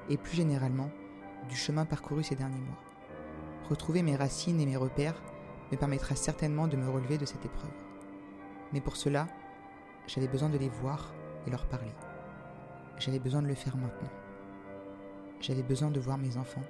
et 0.09 0.17
plus 0.17 0.35
généralement 0.35 0.89
du 1.49 1.55
chemin 1.55 1.85
parcouru 1.85 2.23
ces 2.23 2.35
derniers 2.35 2.59
mois. 2.59 2.79
Retrouver 3.69 4.03
mes 4.03 4.15
racines 4.15 4.59
et 4.59 4.65
mes 4.65 4.77
repères 4.77 5.21
me 5.71 5.77
permettra 5.77 6.15
certainement 6.15 6.67
de 6.67 6.77
me 6.77 6.89
relever 6.89 7.17
de 7.17 7.25
cette 7.25 7.45
épreuve. 7.45 7.71
Mais 8.73 8.81
pour 8.81 8.95
cela, 8.95 9.27
j'avais 10.07 10.27
besoin 10.27 10.49
de 10.49 10.57
les 10.57 10.69
voir 10.69 11.13
et 11.47 11.49
leur 11.49 11.65
parler. 11.65 11.93
J'avais 12.97 13.19
besoin 13.19 13.41
de 13.41 13.47
le 13.47 13.55
faire 13.55 13.75
maintenant. 13.77 14.09
J'avais 15.41 15.63
besoin 15.63 15.91
de 15.91 15.99
voir 15.99 16.17
mes 16.17 16.37
enfants 16.37 16.63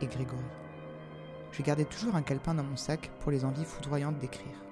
et 0.00 0.06
Grégory. 0.06 0.44
Je 1.52 1.62
gardais 1.62 1.84
toujours 1.84 2.14
un 2.14 2.22
calepin 2.22 2.54
dans 2.54 2.62
mon 2.62 2.76
sac 2.76 3.10
pour 3.20 3.32
les 3.32 3.44
envies 3.44 3.64
foudroyantes 3.64 4.18
d'écrire. 4.18 4.64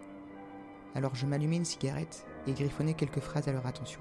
Alors 0.94 1.14
je 1.14 1.26
m'allumais 1.26 1.56
une 1.56 1.64
cigarette 1.64 2.26
et 2.46 2.52
griffonnais 2.52 2.94
quelques 2.94 3.20
phrases 3.20 3.48
à 3.48 3.52
leur 3.52 3.66
attention. 3.66 4.00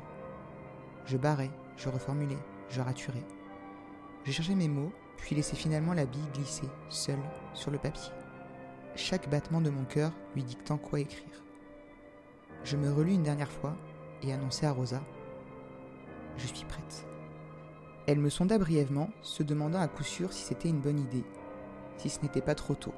Je 1.06 1.18
barrais, 1.18 1.52
je 1.78 1.90
reformulais, 1.90 2.38
je 2.70 2.82
raturais. 2.82 3.24
Je 4.24 4.32
cherchais 4.32 4.56
mes 4.56 4.68
mots, 4.68 4.92
puis 5.18 5.36
laissais 5.36 5.56
finalement 5.56 5.94
la 5.94 6.06
bille 6.06 6.28
glisser, 6.34 6.68
seule, 6.90 7.20
sur 7.54 7.72
le 7.72 7.78
papier. 7.78 8.12
Chaque 8.98 9.30
battement 9.30 9.60
de 9.60 9.70
mon 9.70 9.84
cœur 9.84 10.14
lui 10.36 10.44
dictant 10.44 10.78
quoi 10.78 11.02
écrire. 11.02 11.44
Je 12.64 12.78
me 12.78 12.92
relus 12.92 13.12
une 13.12 13.24
dernière 13.24 13.52
fois 13.52 13.76
et 14.24 14.32
annonçai 14.32 14.66
à 14.66 14.72
Rosa 14.72 15.02
Je 16.38 16.48
suis 16.48 16.66
prête. 16.66 17.06
Elle 18.08 18.20
me 18.20 18.30
sonda 18.30 18.58
brièvement, 18.58 19.10
se 19.22 19.44
demandant 19.44 19.82
à 19.82 19.90
coup 19.90 20.04
sûr 20.04 20.32
si 20.32 20.44
c'était 20.44 20.70
une 20.70 20.80
bonne 20.80 21.00
idée, 21.00 21.26
si 21.98 22.10
ce 22.10 22.22
n'était 22.22 22.42
pas 22.42 22.56
trop 22.56 22.74
tôt, 22.74 22.94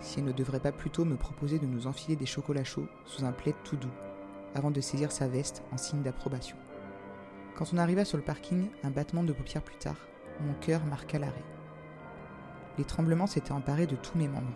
si 0.00 0.20
elle 0.20 0.24
ne 0.24 0.32
devrait 0.32 0.58
pas 0.58 0.72
plutôt 0.72 1.04
me 1.04 1.16
proposer 1.16 1.58
de 1.58 1.66
nous 1.66 1.86
enfiler 1.86 2.16
des 2.16 2.24
chocolats 2.24 2.64
chauds 2.64 2.88
sous 3.04 3.26
un 3.26 3.32
plaid 3.32 3.56
tout 3.62 3.76
doux, 3.76 3.92
avant 4.54 4.70
de 4.70 4.80
saisir 4.80 5.12
sa 5.12 5.28
veste 5.28 5.62
en 5.70 5.76
signe 5.76 6.02
d'approbation. 6.02 6.56
Quand 7.56 7.74
on 7.74 7.78
arriva 7.78 8.06
sur 8.06 8.16
le 8.16 8.24
parking, 8.24 8.68
un 8.82 8.90
battement 8.90 9.22
de 9.22 9.34
paupières 9.34 9.62
plus 9.62 9.76
tard, 9.76 9.96
mon 10.40 10.54
cœur 10.54 10.82
marqua 10.86 11.18
l'arrêt. 11.18 11.44
Les 12.78 12.84
tremblements 12.84 13.26
s'étaient 13.26 13.52
emparés 13.52 13.86
de 13.86 13.96
tous 13.96 14.16
mes 14.16 14.28
membres. 14.28 14.54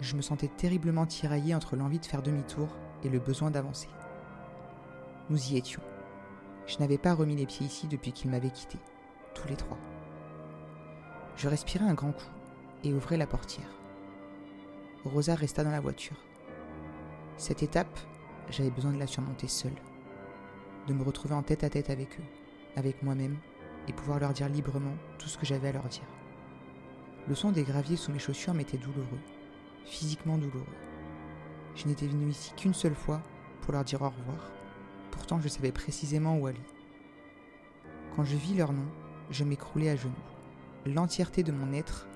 Je 0.00 0.16
me 0.16 0.22
sentais 0.22 0.48
terriblement 0.48 1.06
tiraillé 1.06 1.54
entre 1.54 1.76
l'envie 1.76 1.98
de 2.00 2.06
faire 2.06 2.22
demi-tour 2.22 2.68
et 3.04 3.08
le 3.08 3.18
besoin 3.18 3.50
d'avancer. 3.50 3.88
Nous 5.30 5.52
y 5.52 5.56
étions. 5.56 5.82
Je 6.66 6.78
n'avais 6.78 6.98
pas 6.98 7.14
remis 7.14 7.36
les 7.36 7.46
pieds 7.46 7.66
ici 7.66 7.86
depuis 7.86 8.12
qu'ils 8.12 8.30
m'avaient 8.30 8.50
quitté, 8.50 8.78
tous 9.34 9.48
les 9.48 9.56
trois. 9.56 9.78
Je 11.36 11.48
respirai 11.48 11.84
un 11.84 11.94
grand 11.94 12.12
coup 12.12 12.30
et 12.84 12.92
ouvrai 12.92 13.16
la 13.16 13.26
portière. 13.26 13.70
Rosa 15.04 15.34
resta 15.34 15.64
dans 15.64 15.70
la 15.70 15.80
voiture. 15.80 16.16
Cette 17.36 17.62
étape, 17.62 17.98
j'avais 18.50 18.70
besoin 18.70 18.92
de 18.92 18.98
la 18.98 19.06
surmonter 19.06 19.48
seule, 19.48 19.74
de 20.86 20.92
me 20.92 21.02
retrouver 21.02 21.34
en 21.34 21.42
tête 21.42 21.64
à 21.64 21.70
tête 21.70 21.90
avec 21.90 22.20
eux, 22.20 22.24
avec 22.76 23.02
moi-même, 23.02 23.36
et 23.88 23.92
pouvoir 23.92 24.20
leur 24.20 24.32
dire 24.32 24.48
librement 24.48 24.94
tout 25.18 25.28
ce 25.28 25.38
que 25.38 25.46
j'avais 25.46 25.68
à 25.68 25.72
leur 25.72 25.88
dire. 25.88 26.06
Le 27.28 27.34
son 27.34 27.50
des 27.52 27.64
graviers 27.64 27.96
sous 27.96 28.12
mes 28.12 28.18
chaussures 28.18 28.54
m'était 28.54 28.78
douloureux, 28.78 29.18
physiquement 29.84 30.38
douloureux. 30.38 30.66
Je 31.74 31.86
n'étais 31.86 32.06
venu 32.06 32.30
ici 32.30 32.52
qu'une 32.56 32.74
seule 32.74 32.94
fois 32.94 33.22
pour 33.62 33.72
leur 33.72 33.84
dire 33.84 34.02
au 34.02 34.10
revoir. 34.10 34.50
Pourtant, 35.10 35.40
je 35.40 35.48
savais 35.48 35.72
précisément 35.72 36.36
où 36.36 36.46
aller. 36.46 36.60
Quand 38.16 38.24
je 38.24 38.36
vis 38.36 38.54
leur 38.54 38.72
nom, 38.72 38.86
je 39.30 39.44
m'écroulais 39.44 39.90
à 39.90 39.96
genoux. 39.96 40.12
L'entièreté 40.84 41.42
de 41.42 41.52
mon 41.52 41.72
être 41.72 42.06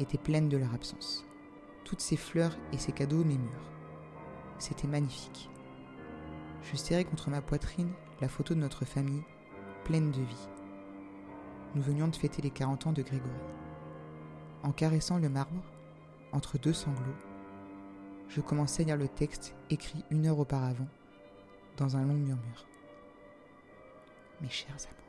était 0.00 0.18
pleine 0.18 0.48
de 0.48 0.56
leur 0.56 0.74
absence. 0.74 1.24
Toutes 1.84 2.00
ces 2.00 2.16
fleurs 2.16 2.56
et 2.72 2.78
ces 2.78 2.92
cadeaux 2.92 3.24
m'émurent. 3.24 3.72
C'était 4.58 4.88
magnifique. 4.88 5.48
Je 6.62 6.76
serrais 6.76 7.04
contre 7.04 7.30
ma 7.30 7.40
poitrine 7.40 7.92
la 8.20 8.28
photo 8.28 8.54
de 8.54 8.60
notre 8.60 8.84
famille, 8.84 9.22
pleine 9.84 10.10
de 10.10 10.20
vie. 10.20 10.48
Nous 11.74 11.82
venions 11.82 12.08
de 12.08 12.16
fêter 12.16 12.42
les 12.42 12.50
40 12.50 12.88
ans 12.88 12.92
de 12.92 13.02
Grégory. 13.02 13.30
En 14.62 14.72
caressant 14.72 15.18
le 15.18 15.28
marbre, 15.28 15.62
entre 16.32 16.58
deux 16.58 16.72
sanglots, 16.72 17.16
je 18.28 18.40
commençais 18.40 18.82
à 18.82 18.86
lire 18.86 18.96
le 18.96 19.08
texte 19.08 19.54
écrit 19.70 20.04
une 20.10 20.26
heure 20.26 20.38
auparavant, 20.38 20.88
dans 21.76 21.96
un 21.96 22.04
long 22.04 22.14
murmure. 22.14 22.66
Mes 24.40 24.50
chers 24.50 24.74
amours. 24.74 25.05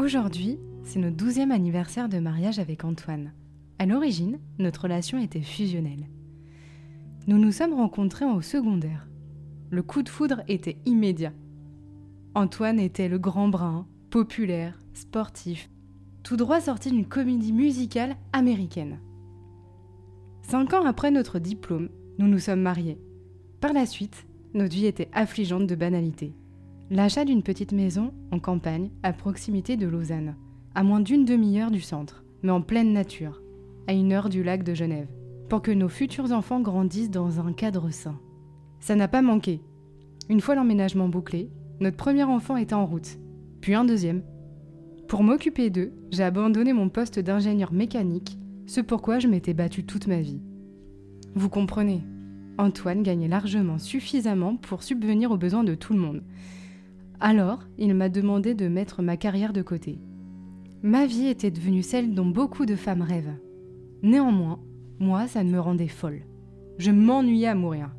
Aujourd'hui, 0.00 0.58
c'est 0.82 0.98
notre 0.98 1.18
douzième 1.18 1.50
anniversaire 1.50 2.08
de 2.08 2.20
mariage 2.20 2.58
avec 2.58 2.84
Antoine. 2.86 3.34
À 3.78 3.84
l'origine, 3.84 4.38
notre 4.58 4.84
relation 4.84 5.18
était 5.18 5.42
fusionnelle. 5.42 6.08
Nous 7.26 7.36
nous 7.36 7.52
sommes 7.52 7.74
rencontrés 7.74 8.24
au 8.24 8.40
secondaire. 8.40 9.06
Le 9.68 9.82
coup 9.82 10.02
de 10.02 10.08
foudre 10.08 10.40
était 10.48 10.78
immédiat. 10.86 11.34
Antoine 12.34 12.80
était 12.80 13.10
le 13.10 13.18
grand 13.18 13.48
brun, 13.48 13.86
populaire, 14.08 14.78
sportif, 14.94 15.68
tout 16.22 16.38
droit 16.38 16.62
sorti 16.62 16.90
d'une 16.90 17.04
comédie 17.04 17.52
musicale 17.52 18.16
américaine. 18.32 19.00
Cinq 20.40 20.72
ans 20.72 20.86
après 20.86 21.10
notre 21.10 21.38
diplôme, 21.38 21.90
nous 22.18 22.26
nous 22.26 22.38
sommes 22.38 22.62
mariés. 22.62 22.98
Par 23.60 23.74
la 23.74 23.84
suite, 23.84 24.26
notre 24.54 24.74
vie 24.74 24.86
était 24.86 25.10
affligeante 25.12 25.66
de 25.66 25.74
banalité. 25.74 26.32
L'achat 26.92 27.24
d'une 27.24 27.44
petite 27.44 27.70
maison 27.70 28.12
en 28.32 28.40
campagne 28.40 28.90
à 29.04 29.12
proximité 29.12 29.76
de 29.76 29.86
Lausanne, 29.86 30.34
à 30.74 30.82
moins 30.82 30.98
d'une 30.98 31.24
demi-heure 31.24 31.70
du 31.70 31.80
centre, 31.80 32.24
mais 32.42 32.50
en 32.50 32.62
pleine 32.62 32.92
nature, 32.92 33.40
à 33.86 33.92
une 33.92 34.12
heure 34.12 34.28
du 34.28 34.42
lac 34.42 34.64
de 34.64 34.74
Genève, 34.74 35.06
pour 35.48 35.62
que 35.62 35.70
nos 35.70 35.88
futurs 35.88 36.32
enfants 36.32 36.60
grandissent 36.60 37.12
dans 37.12 37.38
un 37.38 37.52
cadre 37.52 37.90
sain. 37.90 38.18
Ça 38.80 38.96
n'a 38.96 39.06
pas 39.06 39.22
manqué. 39.22 39.62
Une 40.28 40.40
fois 40.40 40.56
l'emménagement 40.56 41.08
bouclé, 41.08 41.48
notre 41.78 41.96
premier 41.96 42.24
enfant 42.24 42.56
était 42.56 42.74
en 42.74 42.86
route, 42.86 43.20
puis 43.60 43.74
un 43.74 43.84
deuxième. 43.84 44.24
Pour 45.06 45.22
m'occuper 45.22 45.70
d'eux, 45.70 45.92
j'ai 46.10 46.24
abandonné 46.24 46.72
mon 46.72 46.88
poste 46.88 47.20
d'ingénieur 47.20 47.72
mécanique, 47.72 48.36
ce 48.66 48.80
pourquoi 48.80 49.20
je 49.20 49.28
m'étais 49.28 49.54
battue 49.54 49.84
toute 49.84 50.08
ma 50.08 50.20
vie. 50.20 50.42
Vous 51.36 51.50
comprenez, 51.50 52.00
Antoine 52.58 53.04
gagnait 53.04 53.28
largement 53.28 53.78
suffisamment 53.78 54.56
pour 54.56 54.82
subvenir 54.82 55.30
aux 55.30 55.38
besoins 55.38 55.62
de 55.62 55.76
tout 55.76 55.92
le 55.92 56.00
monde. 56.00 56.22
Alors, 57.20 57.60
il 57.76 57.94
m'a 57.94 58.08
demandé 58.08 58.54
de 58.54 58.66
mettre 58.66 59.02
ma 59.02 59.18
carrière 59.18 59.52
de 59.52 59.60
côté. 59.60 60.00
Ma 60.82 61.04
vie 61.04 61.26
était 61.26 61.50
devenue 61.50 61.82
celle 61.82 62.14
dont 62.14 62.24
beaucoup 62.24 62.64
de 62.64 62.76
femmes 62.76 63.02
rêvent. 63.02 63.36
Néanmoins, 64.02 64.58
moi, 64.98 65.26
ça 65.26 65.44
ne 65.44 65.50
me 65.50 65.60
rendait 65.60 65.88
folle. 65.88 66.22
Je 66.78 66.90
m'ennuyais 66.90 67.48
à 67.48 67.54
mourir. 67.54 67.94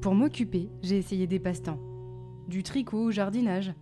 Pour 0.00 0.14
m'occuper, 0.14 0.70
j'ai 0.82 0.96
essayé 0.96 1.26
des 1.26 1.38
passe-temps. 1.38 1.78
Du 2.48 2.62
tricot 2.62 3.04
au 3.04 3.10
jardinage. 3.10 3.74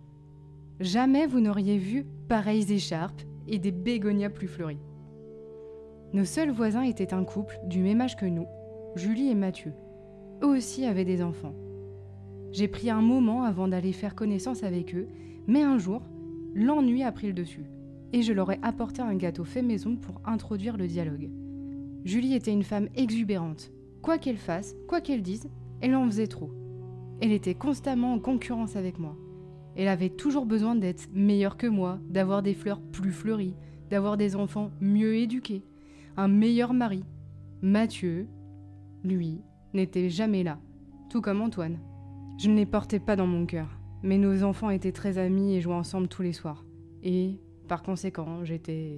Jamais 0.81 1.27
vous 1.27 1.39
n'auriez 1.39 1.77
vu 1.77 2.05
pareilles 2.27 2.73
écharpes 2.73 3.21
et 3.47 3.57
des 3.57 3.71
bégonias 3.71 4.29
plus 4.29 4.47
fleuris. 4.47 4.81
Nos 6.11 6.25
seuls 6.25 6.51
voisins 6.51 6.83
étaient 6.83 7.13
un 7.13 7.23
couple 7.23 7.57
du 7.67 7.79
même 7.79 8.01
âge 8.01 8.17
que 8.17 8.25
nous, 8.25 8.47
Julie 8.97 9.29
et 9.29 9.35
Mathieu. 9.35 9.71
Eux 10.43 10.57
aussi 10.57 10.85
avaient 10.85 11.05
des 11.05 11.23
enfants. 11.23 11.53
J'ai 12.51 12.67
pris 12.67 12.89
un 12.89 13.01
moment 13.01 13.43
avant 13.43 13.67
d'aller 13.67 13.93
faire 13.93 14.15
connaissance 14.15 14.63
avec 14.63 14.93
eux, 14.93 15.07
mais 15.47 15.63
un 15.63 15.77
jour, 15.77 16.01
l'ennui 16.53 17.03
a 17.03 17.11
pris 17.11 17.27
le 17.27 17.33
dessus, 17.33 17.65
et 18.11 18.21
je 18.21 18.33
leur 18.33 18.51
ai 18.51 18.59
apporté 18.61 19.01
un 19.01 19.15
gâteau 19.15 19.43
fait 19.43 19.61
maison 19.61 19.95
pour 19.95 20.21
introduire 20.25 20.77
le 20.77 20.87
dialogue. 20.87 21.29
Julie 22.03 22.33
était 22.33 22.51
une 22.51 22.63
femme 22.63 22.89
exubérante. 22.95 23.71
Quoi 24.01 24.17
qu'elle 24.17 24.37
fasse, 24.37 24.75
quoi 24.87 25.01
qu'elle 25.01 25.21
dise, 25.21 25.49
elle 25.79 25.95
en 25.95 26.05
faisait 26.07 26.27
trop. 26.27 26.51
Elle 27.21 27.31
était 27.31 27.55
constamment 27.55 28.13
en 28.13 28.19
concurrence 28.19 28.75
avec 28.75 28.99
moi. 28.99 29.15
Elle 29.75 29.87
avait 29.87 30.09
toujours 30.09 30.45
besoin 30.45 30.75
d'être 30.75 31.07
meilleure 31.13 31.55
que 31.55 31.67
moi, 31.67 31.99
d'avoir 32.09 32.41
des 32.41 32.53
fleurs 32.53 32.81
plus 32.81 33.11
fleuries, 33.11 33.55
d'avoir 33.89 34.17
des 34.17 34.35
enfants 34.35 34.71
mieux 34.81 35.15
éduqués, 35.15 35.63
un 36.17 36.27
meilleur 36.27 36.73
mari. 36.73 37.05
Mathieu, 37.61 38.27
lui, 39.03 39.41
n'était 39.73 40.09
jamais 40.09 40.43
là, 40.43 40.59
tout 41.09 41.21
comme 41.21 41.41
Antoine. 41.41 41.77
Je 42.41 42.49
ne 42.49 42.55
les 42.55 42.65
portais 42.65 42.99
pas 42.99 43.15
dans 43.15 43.27
mon 43.27 43.45
cœur, 43.45 43.67
mais 44.01 44.17
nos 44.17 44.41
enfants 44.41 44.71
étaient 44.71 44.91
très 44.91 45.19
amis 45.19 45.53
et 45.53 45.61
jouaient 45.61 45.75
ensemble 45.75 46.07
tous 46.07 46.23
les 46.23 46.33
soirs. 46.33 46.65
Et, 47.03 47.37
par 47.67 47.83
conséquent, 47.83 48.43
j'étais 48.43 48.97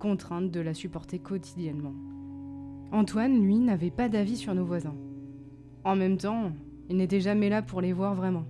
contrainte 0.00 0.50
de 0.50 0.58
la 0.58 0.74
supporter 0.74 1.20
quotidiennement. 1.20 1.94
Antoine, 2.90 3.40
lui, 3.40 3.60
n'avait 3.60 3.92
pas 3.92 4.08
d'avis 4.08 4.34
sur 4.34 4.56
nos 4.56 4.64
voisins. 4.64 4.96
En 5.84 5.94
même 5.94 6.16
temps, 6.16 6.50
il 6.90 6.96
n'était 6.96 7.20
jamais 7.20 7.48
là 7.48 7.62
pour 7.62 7.80
les 7.80 7.92
voir 7.92 8.16
vraiment. 8.16 8.44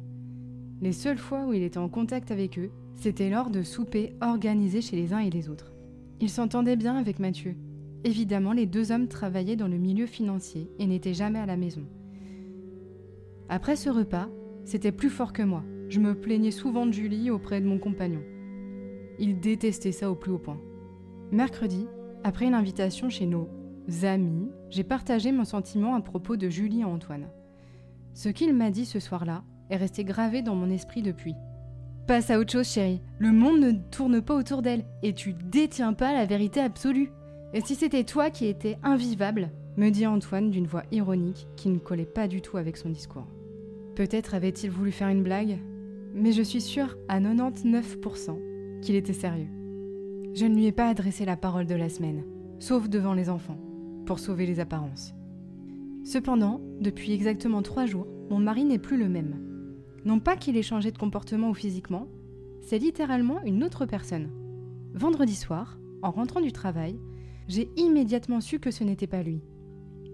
Les 0.81 0.93
seules 0.93 1.19
fois 1.19 1.45
où 1.45 1.53
il 1.53 1.63
était 1.63 1.77
en 1.77 1.91
contact 1.91 2.31
avec 2.31 2.59
eux, 2.59 2.71
c'était 2.95 3.29
lors 3.29 3.51
de 3.51 3.63
soupers 3.63 4.15
organisés 4.23 4.81
chez 4.81 4.97
les 4.97 5.13
uns 5.13 5.19
et 5.19 5.29
les 5.29 5.51
autres. 5.51 5.75
Il 6.23 6.31
s'entendait 6.31 6.77
bien 6.77 6.97
avec 6.97 7.19
Mathieu. 7.19 7.57
Évidemment, 8.05 8.55
les 8.55 8.65
deux 8.65 8.91
hommes 8.91 9.09
travaillaient 9.09 9.57
dans 9.57 9.69
le 9.69 9.77
milieu 9.77 10.07
financier 10.07 10.71
et 10.79 10.87
n'étaient 10.87 11.13
jamais 11.13 11.41
à 11.41 11.47
la 11.47 11.59
maison. 11.59 11.85
Après 13.49 13.77
ce 13.77 13.91
repas, 13.91 14.29
c'était 14.65 14.93
plus 14.93 15.11
fort 15.11 15.33
que 15.33 15.43
moi. 15.43 15.63
Je 15.89 16.01
me 16.01 16.15
plaignais 16.15 16.51
souvent 16.51 16.87
de 16.87 16.93
Julie 16.93 17.31
auprès 17.31 17.61
de 17.61 17.67
mon 17.67 17.79
compagnon. 17.79 18.23
Il 19.19 19.39
détestait 19.39 19.93
ça 19.93 20.11
au 20.11 20.15
plus 20.15 20.33
haut 20.33 20.39
point. 20.39 20.61
Mercredi, 21.31 21.87
après 22.25 22.47
une 22.47 22.55
invitation 22.55 23.11
chez 23.11 23.27
nos 23.27 23.49
amis, 24.03 24.49
j'ai 24.71 24.85
partagé 24.85 25.31
mon 25.31 25.45
sentiment 25.45 25.95
à 25.95 26.01
propos 26.01 26.37
de 26.37 26.49
Julie 26.49 26.81
et 26.81 26.85
Antoine. 26.85 27.29
Ce 28.15 28.29
qu'il 28.29 28.55
m'a 28.55 28.71
dit 28.71 28.87
ce 28.87 28.99
soir-là 28.99 29.43
est 29.71 29.77
resté 29.77 30.05
gravé 30.05 30.41
dans 30.41 30.55
mon 30.55 30.71
esprit 30.71 31.03
depuis. 31.03 31.35
Passe 32.07 32.31
à 32.31 32.39
autre 32.39 32.53
chose, 32.53 32.69
chérie. 32.69 33.03
Le 33.19 33.33
monde 33.33 33.61
ne 33.61 33.73
tourne 33.73 34.21
pas 34.21 34.35
autour 34.35 34.63
d'elle 34.63 34.85
et 35.03 35.15
tu 35.15 35.33
détiens 35.33 35.93
pas 35.93 36.13
la 36.13 36.27
vérité 36.27 36.61
absolue. 36.61 37.11
Et 37.53 37.61
si 37.61 37.75
c'était 37.75 38.05
toi 38.05 38.31
qui 38.31 38.47
étais 38.47 38.79
invivable 38.83 39.51
me 39.77 39.91
dit 39.91 40.07
Antoine 40.07 40.51
d'une 40.51 40.67
voix 40.67 40.85
ironique 40.93 41.47
qui 41.57 41.69
ne 41.69 41.79
collait 41.79 42.05
pas 42.05 42.29
du 42.29 42.41
tout 42.41 42.57
avec 42.57 42.77
son 42.77 42.91
discours. 42.91 43.27
Peut-être 43.97 44.35
avait-il 44.35 44.71
voulu 44.71 44.93
faire 44.93 45.09
une 45.09 45.23
blague, 45.23 45.59
mais 46.15 46.33
je 46.33 46.43
suis 46.43 46.61
sûre 46.61 46.97
à 47.09 47.21
99% 47.21 48.81
qu'il 48.81 48.95
était 48.95 49.13
sérieux. 49.13 49.49
Je 50.35 50.47
ne 50.47 50.55
lui 50.55 50.67
ai 50.67 50.73
pas 50.73 50.89
adressé 50.89 51.25
la 51.25 51.37
parole 51.37 51.67
de 51.67 51.75
la 51.75 51.89
semaine, 51.89 52.25
sauf 52.59 52.89
devant 52.89 53.15
les 53.15 53.31
enfants 53.31 53.59
pour 54.07 54.19
sauver 54.19 54.47
les 54.47 54.61
apparences. 54.61 55.15
Cependant, 56.05 56.61
depuis 56.81 57.13
exactement 57.13 57.63
trois 57.63 57.87
jours, 57.87 58.07
mon 58.31 58.39
mari 58.39 58.65
n'est 58.65 58.79
plus 58.79 58.99
le 58.99 59.09
même. 59.09 59.41
Non 60.05 60.21
pas 60.21 60.37
qu'il 60.37 60.57
ait 60.57 60.63
changé 60.63 60.91
de 60.91 60.99
comportement 60.99 61.51
ou 61.51 61.55
physiquement, 61.55 62.09
c'est 62.61 62.79
littéralement 62.79 63.43
une 63.43 63.65
autre 63.65 63.87
personne. 63.87 64.31
Vendredi 64.93 65.35
soir, 65.35 65.79
en 66.03 66.11
rentrant 66.11 66.41
du 66.41 66.53
travail, 66.53 66.99
j'ai 67.49 67.71
immédiatement 67.77 68.41
su 68.41 68.59
que 68.59 68.71
ce 68.71 68.85
n'était 68.85 69.07
pas 69.07 69.23
lui. 69.23 69.41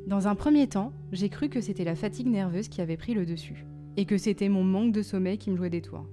Dans 0.06 0.28
un 0.28 0.34
premier 0.34 0.66
temps, 0.66 0.92
j'ai 1.12 1.28
cru 1.28 1.48
que 1.48 1.60
c'était 1.60 1.84
la 1.84 1.94
fatigue 1.94 2.26
nerveuse 2.26 2.68
qui 2.68 2.80
avait 2.80 2.96
pris 2.96 3.14
le 3.14 3.26
dessus, 3.26 3.66
et 3.96 4.06
que 4.06 4.18
c'était 4.18 4.48
mon 4.48 4.64
manque 4.64 4.92
de 4.92 5.02
sommeil 5.02 5.38
qui 5.38 5.50
me 5.50 5.56
jouait 5.56 5.70
des 5.70 5.82
tours. 5.82 6.06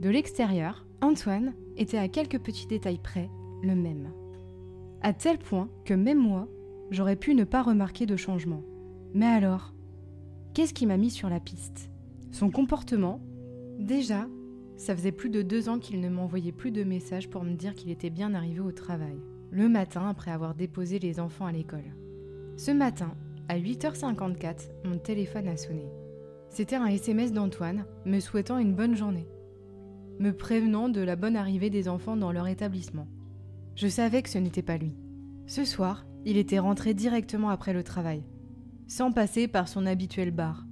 De 0.00 0.08
l'extérieur, 0.08 0.86
Antoine 1.02 1.54
était 1.76 1.98
à 1.98 2.08
quelques 2.08 2.38
petits 2.38 2.66
détails 2.66 3.00
près 3.02 3.28
le 3.62 3.74
même. 3.74 4.10
À 5.02 5.12
tel 5.12 5.38
point 5.38 5.68
que 5.84 5.94
même 5.94 6.18
moi, 6.18 6.48
j'aurais 6.90 7.16
pu 7.16 7.34
ne 7.34 7.44
pas 7.44 7.62
remarquer 7.62 8.06
de 8.06 8.16
changement. 8.16 8.62
Mais 9.14 9.26
alors, 9.26 9.74
qu'est-ce 10.54 10.74
qui 10.74 10.86
m'a 10.86 10.96
mis 10.96 11.10
sur 11.10 11.28
la 11.28 11.40
piste? 11.40 11.90
Son 12.30 12.50
comportement? 12.50 13.20
Déjà, 13.78 14.26
ça 14.76 14.94
faisait 14.94 15.12
plus 15.12 15.30
de 15.30 15.42
deux 15.42 15.68
ans 15.68 15.78
qu'il 15.78 16.00
ne 16.00 16.08
m'envoyait 16.08 16.52
plus 16.52 16.70
de 16.70 16.84
messages 16.84 17.30
pour 17.30 17.44
me 17.44 17.54
dire 17.54 17.74
qu'il 17.74 17.90
était 17.90 18.10
bien 18.10 18.34
arrivé 18.34 18.60
au 18.60 18.72
travail, 18.72 19.16
le 19.50 19.68
matin 19.68 20.08
après 20.08 20.30
avoir 20.30 20.54
déposé 20.54 20.98
les 20.98 21.18
enfants 21.18 21.46
à 21.46 21.52
l'école. 21.52 21.94
Ce 22.56 22.70
matin, 22.70 23.12
à 23.48 23.58
8h54, 23.58 24.70
mon 24.86 24.96
téléphone 24.96 25.46
a 25.46 25.58
sonné. 25.58 25.90
C'était 26.48 26.76
un 26.76 26.86
SMS 26.86 27.32
d'Antoine 27.32 27.84
me 28.06 28.18
souhaitant 28.18 28.56
une 28.56 28.74
bonne 28.74 28.96
journée, 28.96 29.28
me 30.20 30.30
prévenant 30.32 30.88
de 30.88 31.02
la 31.02 31.16
bonne 31.16 31.36
arrivée 31.36 31.68
des 31.68 31.86
enfants 31.86 32.16
dans 32.16 32.32
leur 32.32 32.46
établissement. 32.46 33.08
Je 33.74 33.88
savais 33.88 34.22
que 34.22 34.30
ce 34.30 34.38
n'était 34.38 34.62
pas 34.62 34.78
lui. 34.78 34.94
Ce 35.46 35.66
soir, 35.66 36.06
il 36.24 36.38
était 36.38 36.58
rentré 36.58 36.94
directement 36.94 37.50
après 37.50 37.74
le 37.74 37.82
travail, 37.82 38.24
sans 38.86 39.12
passer 39.12 39.48
par 39.48 39.68
son 39.68 39.84
habituel 39.84 40.30
bar, 40.30 40.64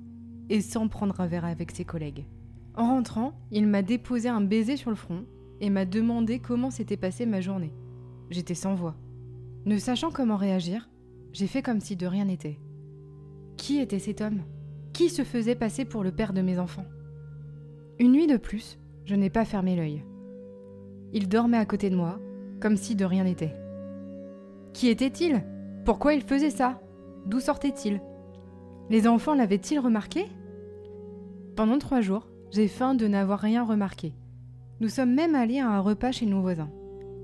et 0.49 0.63
sans 0.63 0.89
prendre 0.89 1.21
un 1.21 1.27
verre 1.27 1.45
avec 1.45 1.71
ses 1.71 1.85
collègues. 1.85 2.25
En 2.77 2.89
rentrant, 2.89 3.35
il 3.51 3.67
m'a 3.67 3.83
déposé 3.83 4.31
un 4.31 4.41
baiser 4.41 4.79
sur 4.79 4.89
le 4.89 4.97
front 4.97 5.27
et 5.61 5.69
m'a 5.69 5.85
demandé 5.85 6.39
comment 6.39 6.71
s'était 6.71 6.97
passée 6.97 7.27
ma 7.27 7.43
journée. 7.43 7.75
J'étais 8.31 8.55
sans 8.55 8.75
voix. 8.75 8.97
Ne 9.67 9.77
sachant 9.77 10.11
comment 10.11 10.37
réagir, 10.37 10.89
j'ai 11.35 11.49
fait 11.49 11.63
comme 11.63 11.81
si 11.81 11.97
de 11.97 12.07
rien 12.07 12.27
n'était. 12.27 12.61
Qui 13.57 13.81
était 13.81 13.99
cet 13.99 14.21
homme? 14.21 14.43
Qui 14.93 15.11
se 15.11 15.25
faisait 15.25 15.57
passer 15.57 15.85
pour 15.85 16.05
le 16.05 16.13
père 16.13 16.33
de 16.33 16.41
mes 16.41 16.61
enfants? 16.61 16.87
Une 17.99 18.13
nuit 18.13 18.29
de 18.29 18.37
plus, 18.37 18.79
je 19.05 19.17
n'ai 19.17 19.31
pas 19.31 19.45
fermé 19.45 19.75
l'œil. 19.75 20.05
Il 21.13 21.29
dormait 21.29 21.59
à 21.59 21.67
côté 21.67 21.91
de 21.91 21.97
moi, 21.97 22.21
comme 22.61 22.77
si 22.77 22.95
de 22.95 23.05
rien 23.05 23.25
n'était. 23.25 23.57
Qui 24.73 24.89
était-il? 24.89 25.45
Pourquoi 25.85 26.15
il 26.15 26.23
faisait 26.23 26.51
ça? 26.51 26.81
D'où 27.27 27.41
sortait-il? 27.41 28.01
Les 28.89 29.09
enfants 29.09 29.35
l'avaient-ils 29.35 29.81
remarqué? 29.81 30.27
Pendant 31.57 31.79
trois 31.79 32.01
jours, 32.01 32.29
j'ai 32.53 32.69
faim 32.69 32.95
de 32.95 33.09
n'avoir 33.09 33.41
rien 33.41 33.65
remarqué. 33.65 34.15
Nous 34.79 34.89
sommes 34.89 35.15
même 35.15 35.35
allés 35.35 35.59
à 35.59 35.69
un 35.69 35.81
repas 35.81 36.13
chez 36.13 36.27
nos 36.27 36.43
voisins. 36.43 36.71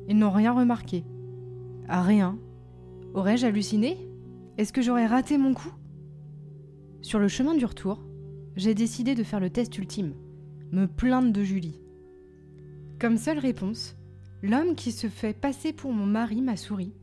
Ils 0.09 0.19
n'ont 0.19 0.31
rien 0.33 0.53
remarqué. 0.53 1.05
Ah 1.89 2.03
rien. 2.03 2.39
Aurais-je 3.13 3.45
halluciné? 3.45 3.99
Est-ce 4.57 4.73
que 4.73 4.83
j'aurais 4.83 5.07
raté 5.07 5.37
mon 5.37 5.53
coup? 5.53 5.73
Sur 7.03 7.19
le 7.19 7.27
chemin 7.27 7.57
du 7.57 7.65
retour, 7.65 8.05
j'ai 8.55 8.73
décidé 8.73 9.17
de 9.17 9.25
faire 9.25 9.41
le 9.41 9.51
test 9.51 9.77
ultime, 9.77 10.15
me 10.71 10.87
plaindre 10.87 11.33
de 11.33 11.43
Julie. 11.43 11.81
Comme 13.01 13.17
seule 13.17 13.41
réponse, 13.41 13.97
l'homme 14.45 14.77
qui 14.77 14.93
se 14.93 15.09
fait 15.09 15.33
passer 15.33 15.73
pour 15.73 15.93
mon 15.93 16.07
mari 16.07 16.41
m'a 16.41 16.57
souri 16.57 16.95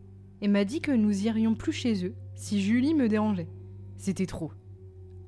et 0.41 0.47
m'a 0.47 0.63
dit 0.63 0.79
que 0.79 0.93
nous 0.93 1.25
irions 1.25 1.55
plus 1.55 1.73
chez 1.73 2.05
eux 2.05 2.13
si 2.35 2.61
Julie 2.61 2.93
me 2.93 3.09
dérangeait. 3.09 3.49
C'était 3.97 4.27
trop. 4.27 4.53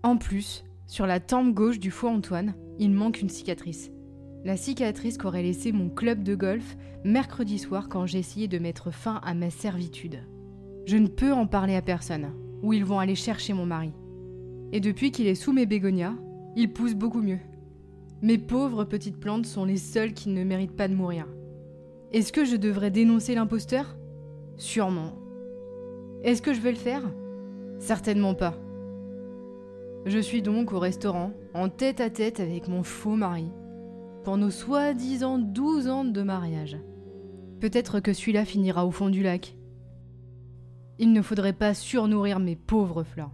En 0.01 0.15
plus, 0.15 0.63
sur 0.87 1.05
la 1.05 1.19
tempe 1.19 1.53
gauche 1.53 1.79
du 1.79 1.91
faux 1.91 2.07
Antoine, 2.07 2.53
il 2.77 2.91
manque 2.91 3.19
une 3.19 3.27
cicatrice. 3.27 3.91
La 4.45 4.55
cicatrice 4.55 5.17
qu'aurait 5.17 5.43
laissé 5.43 5.73
mon 5.73 5.89
club 5.89 6.23
de 6.23 6.35
golf 6.35 6.77
mercredi 7.03 7.59
soir 7.59 7.89
quand 7.89 8.05
j'ai 8.05 8.19
essayé 8.19 8.47
de 8.47 8.59
mettre 8.59 8.91
fin 8.91 9.19
à 9.25 9.33
ma 9.33 9.49
servitude. 9.49 10.21
Je 10.85 10.97
ne 10.97 11.07
peux 11.07 11.33
en 11.33 11.45
parler 11.45 11.75
à 11.75 11.81
personne, 11.81 12.31
ou 12.61 12.73
ils 12.73 12.85
vont 12.85 12.99
aller 12.99 13.15
chercher 13.15 13.53
mon 13.53 13.65
mari. 13.65 13.93
Et 14.71 14.79
depuis 14.79 15.11
qu'il 15.11 15.27
est 15.27 15.35
sous 15.35 15.53
mes 15.53 15.65
bégonias, 15.65 16.15
il 16.55 16.71
pousse 16.71 16.93
beaucoup 16.93 17.21
mieux. 17.21 17.39
Mes 18.21 18.37
pauvres 18.37 18.83
petites 18.83 19.19
plantes 19.19 19.45
sont 19.45 19.65
les 19.65 19.77
seules 19.77 20.13
qui 20.13 20.29
ne 20.29 20.43
méritent 20.43 20.75
pas 20.75 20.87
de 20.87 20.95
mourir. 20.95 21.25
Est-ce 22.11 22.33
que 22.33 22.43
je 22.43 22.55
devrais 22.55 22.91
dénoncer 22.91 23.35
l'imposteur? 23.35 23.95
Sûrement. 24.57 25.13
Est-ce 26.23 26.41
que 26.41 26.53
je 26.53 26.59
vais 26.59 26.71
le 26.71 26.77
faire? 26.77 27.03
Certainement 27.77 28.33
pas. 28.33 28.55
Je 30.05 30.19
suis 30.19 30.41
donc 30.41 30.73
au 30.73 30.79
restaurant, 30.79 31.31
en 31.53 31.69
tête 31.69 32.01
à 32.01 32.09
tête 32.09 32.39
avec 32.39 32.67
mon 32.67 32.83
faux 32.83 33.15
mari, 33.15 33.51
pour 34.23 34.37
nos 34.37 34.49
soi-disant 34.49 35.37
12 35.37 35.87
ans 35.87 36.03
de 36.05 36.21
mariage. 36.21 36.77
Peut-être 37.59 37.99
que 37.99 38.13
celui-là 38.13 38.45
finira 38.45 38.85
au 38.85 38.91
fond 38.91 39.09
du 39.09 39.23
lac. 39.23 39.55
Il 41.01 41.13
ne 41.13 41.21
faudrait 41.21 41.53
pas 41.53 41.73
surnourrir 41.73 42.39
mes 42.39 42.57
pauvres 42.57 43.03
fleurs. 43.03 43.31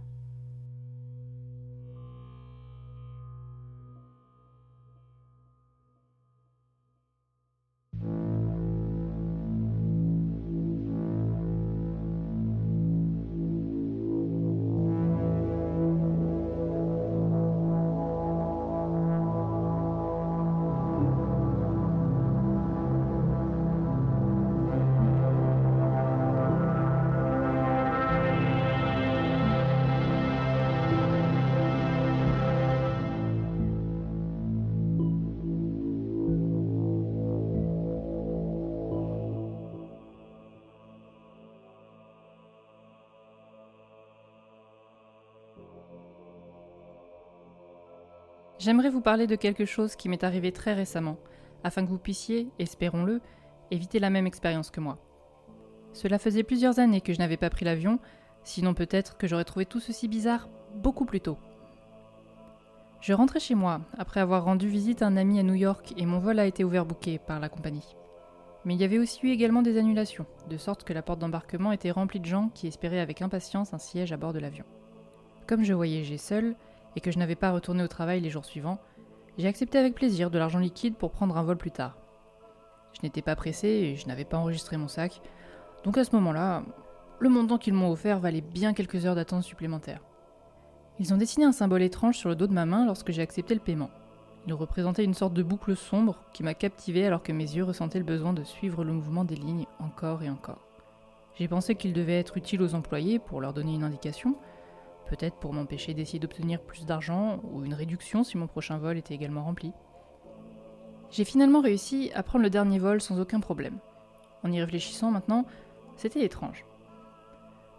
J'aimerais 48.66 48.90
vous 48.90 49.00
parler 49.00 49.28
de 49.28 49.36
quelque 49.36 49.64
chose 49.64 49.94
qui 49.94 50.08
m'est 50.08 50.24
arrivé 50.24 50.50
très 50.50 50.74
récemment, 50.74 51.18
afin 51.62 51.84
que 51.84 51.88
vous 51.88 52.00
puissiez, 52.00 52.48
espérons-le, 52.58 53.20
éviter 53.70 54.00
la 54.00 54.10
même 54.10 54.26
expérience 54.26 54.72
que 54.72 54.80
moi. 54.80 54.98
Cela 55.92 56.18
faisait 56.18 56.42
plusieurs 56.42 56.80
années 56.80 57.00
que 57.00 57.12
je 57.12 57.20
n'avais 57.20 57.36
pas 57.36 57.48
pris 57.48 57.64
l'avion, 57.64 58.00
sinon 58.42 58.74
peut-être 58.74 59.18
que 59.18 59.28
j'aurais 59.28 59.44
trouvé 59.44 59.66
tout 59.66 59.78
ceci 59.78 60.08
bizarre 60.08 60.48
beaucoup 60.74 61.04
plus 61.04 61.20
tôt. 61.20 61.38
Je 63.00 63.12
rentrais 63.12 63.38
chez 63.38 63.54
moi 63.54 63.82
après 63.98 64.18
avoir 64.18 64.42
rendu 64.42 64.66
visite 64.66 65.00
à 65.00 65.06
un 65.06 65.16
ami 65.16 65.38
à 65.38 65.44
New 65.44 65.54
York 65.54 65.94
et 65.96 66.04
mon 66.04 66.18
vol 66.18 66.40
a 66.40 66.46
été 66.46 66.64
ouvert 66.64 66.86
bouquet 66.86 67.20
par 67.24 67.38
la 67.38 67.48
compagnie. 67.48 67.94
Mais 68.64 68.74
il 68.74 68.80
y 68.80 68.84
avait 68.84 68.98
aussi 68.98 69.24
eu 69.24 69.30
également 69.30 69.62
des 69.62 69.78
annulations, 69.78 70.26
de 70.50 70.56
sorte 70.56 70.82
que 70.82 70.92
la 70.92 71.02
porte 71.02 71.20
d'embarquement 71.20 71.70
était 71.70 71.92
remplie 71.92 72.18
de 72.18 72.26
gens 72.26 72.50
qui 72.52 72.66
espéraient 72.66 72.98
avec 72.98 73.22
impatience 73.22 73.74
un 73.74 73.78
siège 73.78 74.10
à 74.10 74.16
bord 74.16 74.32
de 74.32 74.40
l'avion. 74.40 74.64
Comme 75.46 75.62
je 75.62 75.72
voyageais 75.72 76.18
seul, 76.18 76.56
et 76.96 77.00
que 77.00 77.12
je 77.12 77.18
n'avais 77.18 77.36
pas 77.36 77.52
retourné 77.52 77.84
au 77.84 77.88
travail 77.88 78.20
les 78.20 78.30
jours 78.30 78.44
suivants, 78.44 78.80
j'ai 79.38 79.46
accepté 79.46 79.78
avec 79.78 79.94
plaisir 79.94 80.30
de 80.30 80.38
l'argent 80.38 80.58
liquide 80.58 80.96
pour 80.96 81.12
prendre 81.12 81.36
un 81.36 81.42
vol 81.42 81.56
plus 81.56 81.70
tard. 81.70 81.96
Je 82.94 83.00
n'étais 83.02 83.22
pas 83.22 83.36
pressé 83.36 83.68
et 83.68 83.96
je 83.96 84.08
n'avais 84.08 84.24
pas 84.24 84.38
enregistré 84.38 84.76
mon 84.76 84.88
sac, 84.88 85.20
donc 85.84 85.98
à 85.98 86.04
ce 86.04 86.16
moment-là, 86.16 86.64
le 87.18 87.28
montant 87.28 87.58
qu'ils 87.58 87.74
m'ont 87.74 87.90
offert 87.90 88.18
valait 88.18 88.40
bien 88.40 88.72
quelques 88.72 89.06
heures 89.06 89.14
d'attente 89.14 89.42
supplémentaires. 89.42 90.02
Ils 90.98 91.12
ont 91.12 91.18
dessiné 91.18 91.44
un 91.44 91.52
symbole 91.52 91.82
étrange 91.82 92.16
sur 92.16 92.30
le 92.30 92.36
dos 92.36 92.46
de 92.46 92.54
ma 92.54 92.64
main 92.64 92.86
lorsque 92.86 93.12
j'ai 93.12 93.22
accepté 93.22 93.54
le 93.54 93.60
paiement. 93.60 93.90
Il 94.46 94.54
représentait 94.54 95.04
une 95.04 95.14
sorte 95.14 95.34
de 95.34 95.42
boucle 95.42 95.76
sombre 95.76 96.22
qui 96.32 96.42
m'a 96.42 96.54
captivé 96.54 97.06
alors 97.06 97.22
que 97.22 97.32
mes 97.32 97.44
yeux 97.44 97.64
ressentaient 97.64 97.98
le 97.98 98.04
besoin 98.04 98.32
de 98.32 98.44
suivre 98.44 98.84
le 98.84 98.92
mouvement 98.92 99.24
des 99.24 99.34
lignes 99.34 99.66
encore 99.78 100.22
et 100.22 100.30
encore. 100.30 100.66
J'ai 101.34 101.48
pensé 101.48 101.74
qu'il 101.74 101.92
devait 101.92 102.18
être 102.18 102.36
utile 102.36 102.62
aux 102.62 102.74
employés 102.74 103.18
pour 103.18 103.40
leur 103.40 103.52
donner 103.52 103.74
une 103.74 103.84
indication, 103.84 104.36
peut-être 105.06 105.36
pour 105.36 105.52
m'empêcher 105.52 105.94
d'essayer 105.94 106.18
d'obtenir 106.18 106.60
plus 106.60 106.86
d'argent 106.86 107.40
ou 107.52 107.64
une 107.64 107.74
réduction 107.74 108.24
si 108.24 108.36
mon 108.36 108.46
prochain 108.46 108.78
vol 108.78 108.98
était 108.98 109.14
également 109.14 109.44
rempli. 109.44 109.72
J'ai 111.10 111.24
finalement 111.24 111.60
réussi 111.60 112.10
à 112.14 112.22
prendre 112.22 112.42
le 112.42 112.50
dernier 112.50 112.78
vol 112.78 113.00
sans 113.00 113.20
aucun 113.20 113.40
problème. 113.40 113.78
En 114.42 114.52
y 114.52 114.60
réfléchissant 114.60 115.10
maintenant, 115.10 115.46
c'était 115.96 116.24
étrange. 116.24 116.64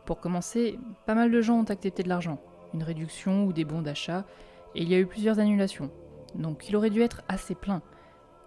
Pour 0.06 0.20
commencer, 0.20 0.80
pas 1.06 1.16
mal 1.16 1.32
de 1.32 1.42
gens 1.42 1.60
ont 1.60 1.63
accepté 1.63 2.04
de 2.04 2.10
l'argent, 2.10 2.40
une 2.74 2.84
réduction 2.84 3.46
ou 3.46 3.54
des 3.54 3.66
bons 3.66 3.82
d'achat, 3.82 4.26
et 4.74 4.82
il 4.82 4.90
y 4.90 4.96
a 4.96 5.00
eu 5.00 5.06
plusieurs 5.06 5.40
annulations, 5.40 5.92
donc 6.36 6.70
il 6.70 6.76
aurait 6.76 6.90
dû 6.90 7.02
être 7.02 7.24
assez 7.28 7.56
plein. 7.56 7.82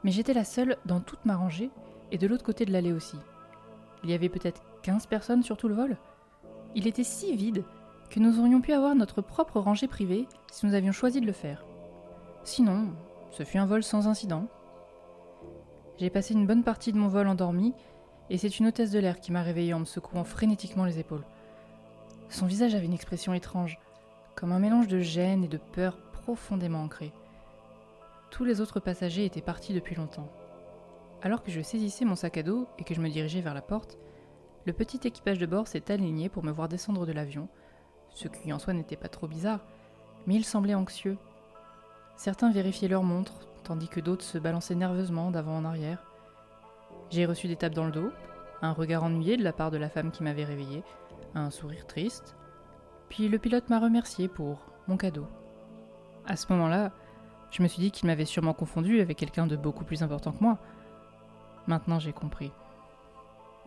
Mais 0.02 0.10
j'étais 0.10 0.32
la 0.32 0.44
seule 0.44 0.78
dans 0.86 1.00
toute 1.00 1.24
ma 1.24 1.36
rangée, 1.36 1.70
et 2.10 2.18
de 2.18 2.26
l'autre 2.26 2.44
côté 2.44 2.64
de 2.64 2.72
l'allée 2.72 2.92
aussi. 2.92 3.16
Il 4.02 4.10
y 4.10 4.14
avait 4.14 4.30
peut-être 4.30 4.62
15 4.82 5.06
personnes 5.06 5.42
sur 5.42 5.56
tout 5.56 5.68
le 5.68 5.74
vol? 5.74 5.98
Il 6.74 6.86
était 6.86 7.04
si 7.04 7.36
vide 7.36 7.64
que 8.10 8.18
nous 8.18 8.40
aurions 8.40 8.60
pu 8.60 8.72
avoir 8.72 8.94
notre 8.96 9.22
propre 9.22 9.60
rangée 9.60 9.86
privée 9.86 10.26
si 10.50 10.66
nous 10.66 10.74
avions 10.74 10.92
choisi 10.92 11.20
de 11.20 11.26
le 11.26 11.32
faire. 11.32 11.64
Sinon, 12.42 12.88
ce 13.30 13.44
fut 13.44 13.58
un 13.58 13.66
vol 13.66 13.84
sans 13.84 14.08
incident. 14.08 14.48
J'ai 15.96 16.10
passé 16.10 16.34
une 16.34 16.46
bonne 16.46 16.64
partie 16.64 16.92
de 16.92 16.98
mon 16.98 17.08
vol 17.08 17.28
endormi, 17.28 17.72
et 18.28 18.36
c'est 18.36 18.58
une 18.58 18.66
hôtesse 18.66 18.90
de 18.90 18.98
l'air 18.98 19.20
qui 19.20 19.32
m'a 19.32 19.42
réveillée 19.42 19.74
en 19.74 19.80
me 19.80 19.84
secouant 19.84 20.24
frénétiquement 20.24 20.84
les 20.84 20.98
épaules. 20.98 21.24
Son 22.28 22.46
visage 22.46 22.74
avait 22.74 22.86
une 22.86 22.92
expression 22.92 23.32
étrange, 23.32 23.78
comme 24.34 24.52
un 24.52 24.58
mélange 24.58 24.88
de 24.88 25.00
gêne 25.00 25.44
et 25.44 25.48
de 25.48 25.58
peur 25.58 25.96
profondément 26.12 26.82
ancrée. 26.82 27.12
Tous 28.30 28.44
les 28.44 28.60
autres 28.60 28.80
passagers 28.80 29.24
étaient 29.24 29.40
partis 29.40 29.74
depuis 29.74 29.94
longtemps. 29.94 30.28
Alors 31.22 31.42
que 31.42 31.50
je 31.50 31.60
saisissais 31.60 32.04
mon 32.04 32.16
sac 32.16 32.38
à 32.38 32.42
dos 32.42 32.66
et 32.78 32.84
que 32.84 32.94
je 32.94 33.00
me 33.00 33.08
dirigeais 33.08 33.40
vers 33.40 33.54
la 33.54 33.62
porte, 33.62 33.98
le 34.64 34.72
petit 34.72 35.00
équipage 35.06 35.38
de 35.38 35.46
bord 35.46 35.68
s'est 35.68 35.92
aligné 35.92 36.28
pour 36.28 36.44
me 36.44 36.50
voir 36.50 36.68
descendre 36.68 37.06
de 37.06 37.12
l'avion, 37.12 37.48
ce 38.14 38.28
qui 38.28 38.52
en 38.52 38.58
soi 38.58 38.74
n'était 38.74 38.96
pas 38.96 39.08
trop 39.08 39.26
bizarre, 39.26 39.60
mais 40.26 40.34
ils 40.34 40.44
semblaient 40.44 40.74
anxieux. 40.74 41.16
Certains 42.16 42.50
vérifiaient 42.50 42.88
leur 42.88 43.02
montre, 43.02 43.32
tandis 43.64 43.88
que 43.88 44.00
d'autres 44.00 44.24
se 44.24 44.38
balançaient 44.38 44.74
nerveusement 44.74 45.30
d'avant 45.30 45.56
en 45.56 45.64
arrière. 45.64 46.02
J'ai 47.10 47.26
reçu 47.26 47.48
des 47.48 47.56
tapes 47.56 47.74
dans 47.74 47.86
le 47.86 47.92
dos, 47.92 48.10
un 48.62 48.72
regard 48.72 49.04
ennuyé 49.04 49.36
de 49.36 49.44
la 49.44 49.52
part 49.52 49.70
de 49.70 49.78
la 49.78 49.88
femme 49.88 50.10
qui 50.10 50.22
m'avait 50.22 50.44
réveillé, 50.44 50.82
un 51.34 51.50
sourire 51.50 51.86
triste, 51.86 52.36
puis 53.08 53.28
le 53.28 53.38
pilote 53.38 53.68
m'a 53.70 53.78
remercié 53.78 54.28
pour 54.28 54.58
mon 54.86 54.96
cadeau. 54.96 55.26
À 56.26 56.36
ce 56.36 56.52
moment-là, 56.52 56.92
je 57.50 57.62
me 57.62 57.68
suis 57.68 57.80
dit 57.80 57.90
qu'il 57.90 58.06
m'avait 58.06 58.24
sûrement 58.24 58.54
confondu 58.54 59.00
avec 59.00 59.18
quelqu'un 59.18 59.46
de 59.46 59.56
beaucoup 59.56 59.84
plus 59.84 60.02
important 60.02 60.32
que 60.32 60.42
moi. 60.42 60.58
Maintenant 61.66 61.98
j'ai 61.98 62.12
compris. 62.12 62.52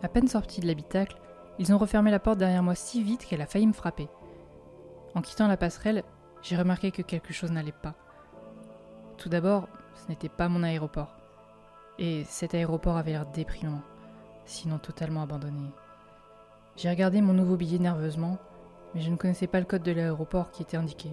À 0.01 0.08
peine 0.08 0.27
sorti 0.27 0.62
de 0.62 0.67
l'habitacle, 0.67 1.17
ils 1.60 1.73
ont 1.73 1.77
refermé 1.77 2.12
la 2.12 2.19
porte 2.19 2.39
derrière 2.39 2.63
moi 2.63 2.75
si 2.75 3.03
vite 3.03 3.25
qu'elle 3.25 3.41
a 3.41 3.45
failli 3.45 3.67
me 3.67 3.73
frapper. 3.73 4.08
En 5.15 5.21
quittant 5.21 5.47
la 5.47 5.58
passerelle, 5.58 6.04
j'ai 6.41 6.58
remarqué 6.58 6.91
que 6.91 7.04
quelque 7.04 7.34
chose 7.34 7.52
n'allait 7.52 7.71
pas. 7.71 7.93
Tout 9.17 9.30
d'abord, 9.30 9.67
ce 9.95 10.10
n'était 10.10 10.30
pas 10.30 10.49
mon 10.49 10.63
aéroport. 10.63 11.15
Et 11.99 12.23
cet 12.26 12.56
aéroport 12.56 12.97
avait 12.97 13.12
l'air 13.12 13.28
déprimant, 13.28 13.82
sinon 14.45 14.80
totalement 14.80 15.21
abandonné. 15.21 15.69
J'ai 16.76 16.89
regardé 16.89 17.21
mon 17.21 17.34
nouveau 17.34 17.56
billet 17.56 17.78
nerveusement, 17.78 18.39
mais 18.95 19.02
je 19.02 19.12
ne 19.12 19.15
connaissais 19.15 19.45
pas 19.45 19.60
le 19.60 19.65
code 19.65 19.84
de 19.84 19.91
l'aéroport 19.91 20.49
qui 20.49 20.63
était 20.63 20.78
indiqué. 20.78 21.12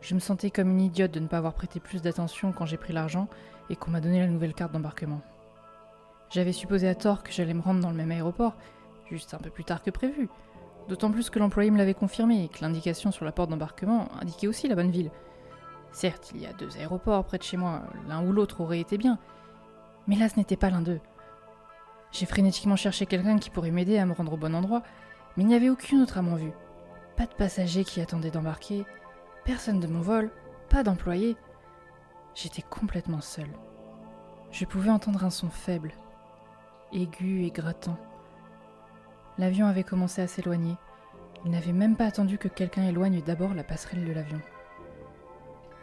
Je 0.00 0.14
me 0.14 0.20
sentais 0.20 0.50
comme 0.50 0.70
une 0.70 0.80
idiote 0.80 1.10
de 1.10 1.20
ne 1.20 1.26
pas 1.26 1.38
avoir 1.38 1.54
prêté 1.54 1.80
plus 1.80 2.02
d'attention 2.02 2.52
quand 2.52 2.66
j'ai 2.66 2.76
pris 2.76 2.92
l'argent 2.92 3.28
et 3.68 3.76
qu'on 3.76 3.90
m'a 3.90 4.00
donné 4.00 4.20
la 4.20 4.28
nouvelle 4.28 4.54
carte 4.54 4.72
d'embarquement. 4.72 5.20
J'avais 6.30 6.52
supposé 6.52 6.88
à 6.88 6.94
tort 6.94 7.24
que 7.24 7.32
j'allais 7.32 7.54
me 7.54 7.60
rendre 7.60 7.80
dans 7.80 7.90
le 7.90 7.96
même 7.96 8.12
aéroport, 8.12 8.54
juste 9.10 9.34
un 9.34 9.38
peu 9.38 9.50
plus 9.50 9.64
tard 9.64 9.82
que 9.82 9.90
prévu, 9.90 10.28
D'autant 10.88 11.10
plus 11.10 11.30
que 11.30 11.38
l'employé 11.38 11.70
me 11.70 11.78
l'avait 11.78 11.94
confirmé 11.94 12.44
et 12.44 12.48
que 12.48 12.60
l'indication 12.62 13.12
sur 13.12 13.24
la 13.24 13.32
porte 13.32 13.50
d'embarquement 13.50 14.08
indiquait 14.20 14.48
aussi 14.48 14.68
la 14.68 14.74
bonne 14.74 14.90
ville. 14.90 15.10
Certes, 15.92 16.32
il 16.34 16.40
y 16.40 16.46
a 16.46 16.52
deux 16.52 16.76
aéroports 16.76 17.24
près 17.24 17.38
de 17.38 17.42
chez 17.42 17.56
moi, 17.56 17.82
l'un 18.08 18.24
ou 18.24 18.32
l'autre 18.32 18.60
aurait 18.60 18.80
été 18.80 18.96
bien, 18.98 19.18
mais 20.06 20.16
là 20.16 20.28
ce 20.28 20.36
n'était 20.36 20.56
pas 20.56 20.70
l'un 20.70 20.80
d'eux. 20.80 21.00
J'ai 22.10 22.26
frénétiquement 22.26 22.76
cherché 22.76 23.06
quelqu'un 23.06 23.38
qui 23.38 23.50
pourrait 23.50 23.70
m'aider 23.70 23.98
à 23.98 24.06
me 24.06 24.12
rendre 24.12 24.32
au 24.32 24.36
bon 24.36 24.54
endroit, 24.54 24.82
mais 25.36 25.44
il 25.44 25.46
n'y 25.46 25.54
avait 25.54 25.70
aucune 25.70 26.02
autre 26.02 26.18
à 26.18 26.22
mon 26.22 26.34
vue. 26.34 26.52
Pas 27.16 27.26
de 27.26 27.34
passagers 27.34 27.84
qui 27.84 28.00
attendaient 28.00 28.30
d'embarquer, 28.30 28.84
personne 29.44 29.80
de 29.80 29.86
mon 29.86 30.00
vol, 30.00 30.30
pas 30.68 30.82
d'employé. 30.82 31.36
J'étais 32.34 32.62
complètement 32.62 33.20
seul. 33.20 33.48
Je 34.50 34.64
pouvais 34.64 34.90
entendre 34.90 35.24
un 35.24 35.30
son 35.30 35.50
faible, 35.50 35.92
aigu 36.92 37.44
et 37.44 37.50
grattant. 37.50 37.98
L'avion 39.38 39.66
avait 39.66 39.84
commencé 39.84 40.20
à 40.20 40.26
s'éloigner. 40.26 40.76
Il 41.44 41.50
n'avait 41.50 41.72
même 41.72 41.96
pas 41.96 42.06
attendu 42.06 42.38
que 42.38 42.48
quelqu'un 42.48 42.84
éloigne 42.84 43.22
d'abord 43.22 43.54
la 43.54 43.64
passerelle 43.64 44.04
de 44.04 44.12
l'avion. 44.12 44.40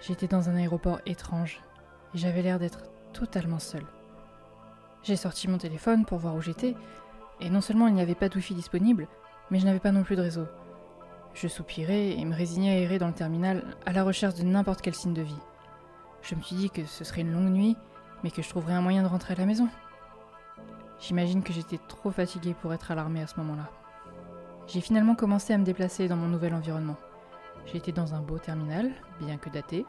J'étais 0.01 0.27
dans 0.27 0.49
un 0.49 0.55
aéroport 0.55 1.01
étrange 1.05 1.61
et 2.13 2.17
j'avais 2.17 2.41
l'air 2.41 2.59
d'être 2.59 2.83
totalement 3.11 3.59
seul. 3.59 3.83
J'ai 5.03 5.15
sorti 5.15 5.47
mon 5.47 5.57
téléphone 5.57 6.05
pour 6.05 6.19
voir 6.19 6.35
où 6.35 6.41
j'étais, 6.41 6.75
et 7.39 7.49
non 7.49 7.61
seulement 7.61 7.87
il 7.87 7.93
n'y 7.93 8.01
avait 8.01 8.15
pas 8.15 8.29
de 8.29 8.35
wifi 8.35 8.53
disponible, 8.53 9.07
mais 9.49 9.59
je 9.59 9.65
n'avais 9.65 9.79
pas 9.79 9.91
non 9.91 10.03
plus 10.03 10.15
de 10.15 10.21
réseau. 10.21 10.45
Je 11.33 11.47
soupirais 11.47 12.11
et 12.11 12.25
me 12.25 12.35
résignais 12.35 12.71
à 12.71 12.79
errer 12.79 12.99
dans 12.99 13.07
le 13.07 13.13
terminal 13.13 13.63
à 13.85 13.93
la 13.93 14.03
recherche 14.03 14.35
de 14.35 14.43
n'importe 14.43 14.81
quel 14.81 14.95
signe 14.95 15.13
de 15.13 15.21
vie. 15.21 15.39
Je 16.21 16.35
me 16.35 16.41
suis 16.41 16.55
dit 16.55 16.69
que 16.69 16.85
ce 16.85 17.03
serait 17.03 17.21
une 17.21 17.31
longue 17.31 17.51
nuit, 17.51 17.77
mais 18.23 18.31
que 18.31 18.41
je 18.41 18.49
trouverais 18.49 18.73
un 18.73 18.81
moyen 18.81 19.03
de 19.03 19.07
rentrer 19.07 19.33
à 19.33 19.37
la 19.37 19.45
maison. 19.45 19.69
J'imagine 20.99 21.43
que 21.43 21.53
j'étais 21.53 21.79
trop 21.87 22.11
fatiguée 22.11 22.53
pour 22.61 22.73
être 22.73 22.91
à 22.91 22.95
l'armée 22.95 23.21
à 23.21 23.27
ce 23.27 23.37
moment-là. 23.37 23.69
J'ai 24.67 24.81
finalement 24.81 25.15
commencé 25.15 25.53
à 25.53 25.57
me 25.57 25.63
déplacer 25.63 26.07
dans 26.07 26.17
mon 26.17 26.27
nouvel 26.27 26.53
environnement. 26.53 26.97
J'étais 27.65 27.91
dans 27.91 28.13
un 28.13 28.19
beau 28.19 28.37
terminal, 28.37 28.91
bien 29.21 29.37
que 29.37 29.49
daté. 29.49 29.85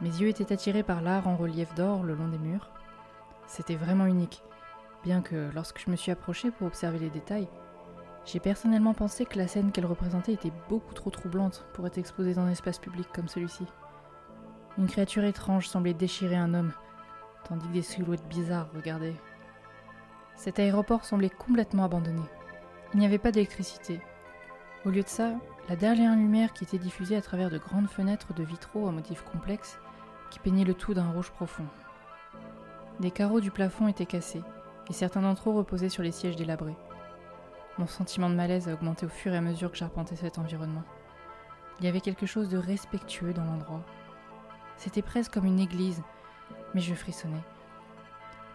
Mes 0.00 0.08
yeux 0.08 0.28
étaient 0.28 0.52
attirés 0.52 0.82
par 0.82 1.02
l'art 1.02 1.28
en 1.28 1.36
relief 1.36 1.74
d'or 1.74 2.02
le 2.02 2.14
long 2.14 2.28
des 2.28 2.38
murs. 2.38 2.70
C'était 3.46 3.76
vraiment 3.76 4.06
unique, 4.06 4.42
bien 5.04 5.20
que 5.20 5.50
lorsque 5.54 5.80
je 5.80 5.90
me 5.90 5.96
suis 5.96 6.10
approchée 6.10 6.50
pour 6.50 6.66
observer 6.66 6.98
les 6.98 7.10
détails, 7.10 7.48
j'ai 8.24 8.40
personnellement 8.40 8.94
pensé 8.94 9.26
que 9.26 9.38
la 9.38 9.46
scène 9.46 9.70
qu'elle 9.70 9.84
représentait 9.84 10.32
était 10.32 10.52
beaucoup 10.70 10.94
trop 10.94 11.10
troublante 11.10 11.66
pour 11.74 11.86
être 11.86 11.98
exposée 11.98 12.32
dans 12.32 12.42
un 12.46 12.50
espace 12.50 12.78
public 12.78 13.06
comme 13.14 13.28
celui-ci. 13.28 13.66
Une 14.78 14.86
créature 14.86 15.24
étrange 15.24 15.68
semblait 15.68 15.94
déchirer 15.94 16.36
un 16.36 16.54
homme, 16.54 16.72
tandis 17.46 17.68
que 17.68 17.74
des 17.74 17.82
silhouettes 17.82 18.26
bizarres 18.28 18.68
regardaient. 18.74 19.14
Cet 20.36 20.58
aéroport 20.58 21.04
semblait 21.04 21.30
complètement 21.30 21.84
abandonné. 21.84 22.22
Il 22.92 23.00
n'y 23.00 23.06
avait 23.06 23.18
pas 23.18 23.32
d'électricité. 23.32 24.00
Au 24.84 24.90
lieu 24.90 25.02
de 25.02 25.08
ça, 25.08 25.32
la 25.68 25.76
dernière 25.76 26.14
lumière 26.14 26.52
qui 26.52 26.64
était 26.64 26.78
diffusée 26.78 27.16
à 27.16 27.22
travers 27.22 27.50
de 27.50 27.58
grandes 27.58 27.88
fenêtres 27.88 28.34
de 28.34 28.42
vitraux 28.42 28.86
à 28.86 28.92
motifs 28.92 29.24
complexes 29.24 29.78
qui 30.30 30.38
peignaient 30.38 30.64
le 30.64 30.74
tout 30.74 30.94
d'un 30.94 31.10
rouge 31.10 31.30
profond. 31.30 31.66
Des 33.00 33.10
carreaux 33.10 33.40
du 33.40 33.50
plafond 33.50 33.88
étaient 33.88 34.06
cassés, 34.06 34.42
et 34.88 34.92
certains 34.92 35.22
d'entre 35.22 35.50
eux 35.50 35.54
reposaient 35.54 35.88
sur 35.88 36.02
les 36.02 36.12
sièges 36.12 36.36
délabrés. 36.36 36.76
Mon 37.78 37.86
sentiment 37.86 38.28
de 38.28 38.34
malaise 38.34 38.68
a 38.68 38.74
augmenté 38.74 39.06
au 39.06 39.08
fur 39.08 39.32
et 39.32 39.36
à 39.36 39.40
mesure 39.40 39.70
que 39.70 39.76
j'arpentais 39.76 40.16
cet 40.16 40.38
environnement. 40.38 40.84
Il 41.80 41.86
y 41.86 41.88
avait 41.88 42.00
quelque 42.00 42.26
chose 42.26 42.48
de 42.48 42.58
respectueux 42.58 43.32
dans 43.32 43.44
l'endroit. 43.44 43.82
C'était 44.76 45.02
presque 45.02 45.32
comme 45.32 45.46
une 45.46 45.60
église, 45.60 46.02
mais 46.74 46.80
je 46.80 46.94
frissonnais. 46.94 47.42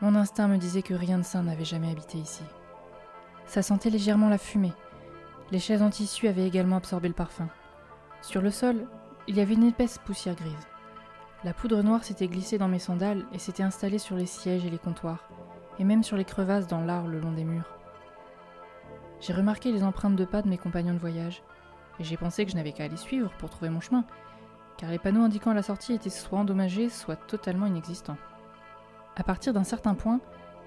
Mon 0.01 0.15
instinct 0.15 0.47
me 0.47 0.57
disait 0.57 0.81
que 0.81 0.93
rien 0.93 1.17
de 1.17 1.23
sain 1.23 1.43
n'avait 1.43 1.65
jamais 1.65 1.91
habité 1.91 2.17
ici. 2.17 2.43
Ça 3.45 3.61
sentait 3.61 3.89
légèrement 3.89 4.29
la 4.29 4.37
fumée. 4.37 4.71
Les 5.51 5.59
chaises 5.59 5.81
en 5.81 5.89
tissu 5.89 6.27
avaient 6.27 6.47
également 6.47 6.77
absorbé 6.77 7.09
le 7.09 7.13
parfum. 7.13 7.49
Sur 8.21 8.41
le 8.41 8.51
sol, 8.51 8.87
il 9.27 9.35
y 9.35 9.41
avait 9.41 9.55
une 9.55 9.67
épaisse 9.67 9.97
poussière 9.97 10.35
grise. 10.35 10.67
La 11.43 11.53
poudre 11.53 11.81
noire 11.81 12.03
s'était 12.03 12.27
glissée 12.27 12.57
dans 12.57 12.67
mes 12.67 12.79
sandales 12.79 13.25
et 13.33 13.39
s'était 13.39 13.63
installée 13.63 13.97
sur 13.97 14.15
les 14.15 14.25
sièges 14.25 14.65
et 14.65 14.69
les 14.69 14.77
comptoirs, 14.77 15.29
et 15.79 15.83
même 15.83 16.03
sur 16.03 16.15
les 16.15 16.25
crevasses 16.25 16.67
dans 16.67 16.81
l'art 16.81 17.07
le 17.07 17.19
long 17.19 17.31
des 17.33 17.43
murs. 17.43 17.75
J'ai 19.19 19.33
remarqué 19.33 19.71
les 19.71 19.83
empreintes 19.83 20.15
de 20.15 20.25
pas 20.25 20.41
de 20.41 20.47
mes 20.47 20.57
compagnons 20.57 20.93
de 20.93 20.99
voyage, 20.99 21.43
et 21.99 22.05
j'ai 22.05 22.15
pensé 22.15 22.45
que 22.45 22.51
je 22.51 22.55
n'avais 22.55 22.71
qu'à 22.71 22.87
les 22.87 22.95
suivre 22.97 23.31
pour 23.37 23.49
trouver 23.49 23.69
mon 23.69 23.81
chemin, 23.81 24.05
car 24.77 24.91
les 24.91 24.99
panneaux 24.99 25.23
indiquant 25.23 25.53
la 25.53 25.63
sortie 25.63 25.93
étaient 25.93 26.09
soit 26.09 26.39
endommagés, 26.39 26.89
soit 26.89 27.17
totalement 27.17 27.65
inexistants. 27.65 28.17
À 29.19 29.23
partir 29.23 29.51
d'un 29.51 29.65
certain 29.65 29.95
point, 29.95 30.21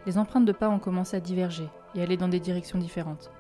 les 0.05 0.19
empreintes 0.19 0.45
de 0.45 0.53
pas 0.53 0.69
ont 0.69 0.79
commencé 0.79 1.17
à 1.17 1.21
diverger 1.21 1.67
et 1.95 2.03
aller 2.03 2.19
dans 2.19 2.29
des 2.29 2.39
directions 2.39 2.79
différentes. 2.79 3.31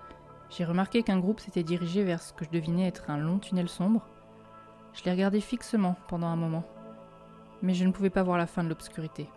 J'ai 0.48 0.64
remarqué 0.64 1.02
qu'un 1.02 1.18
groupe 1.18 1.38
s'était 1.38 1.62
dirigé 1.62 2.02
vers 2.02 2.22
ce 2.22 2.32
que 2.32 2.46
je 2.46 2.50
devinais 2.50 2.88
être 2.88 3.10
un 3.10 3.18
long 3.18 3.38
tunnel 3.38 3.68
sombre. 3.68 4.08
Je 4.94 5.04
les 5.04 5.10
regardais 5.10 5.40
fixement 5.40 5.96
pendant 6.08 6.28
un 6.28 6.36
moment, 6.36 6.64
mais 7.60 7.74
je 7.74 7.84
ne 7.84 7.92
pouvais 7.92 8.08
pas 8.08 8.22
voir 8.22 8.38
la 8.38 8.46
fin 8.46 8.64
de 8.64 8.70
l'obscurité. 8.70 9.28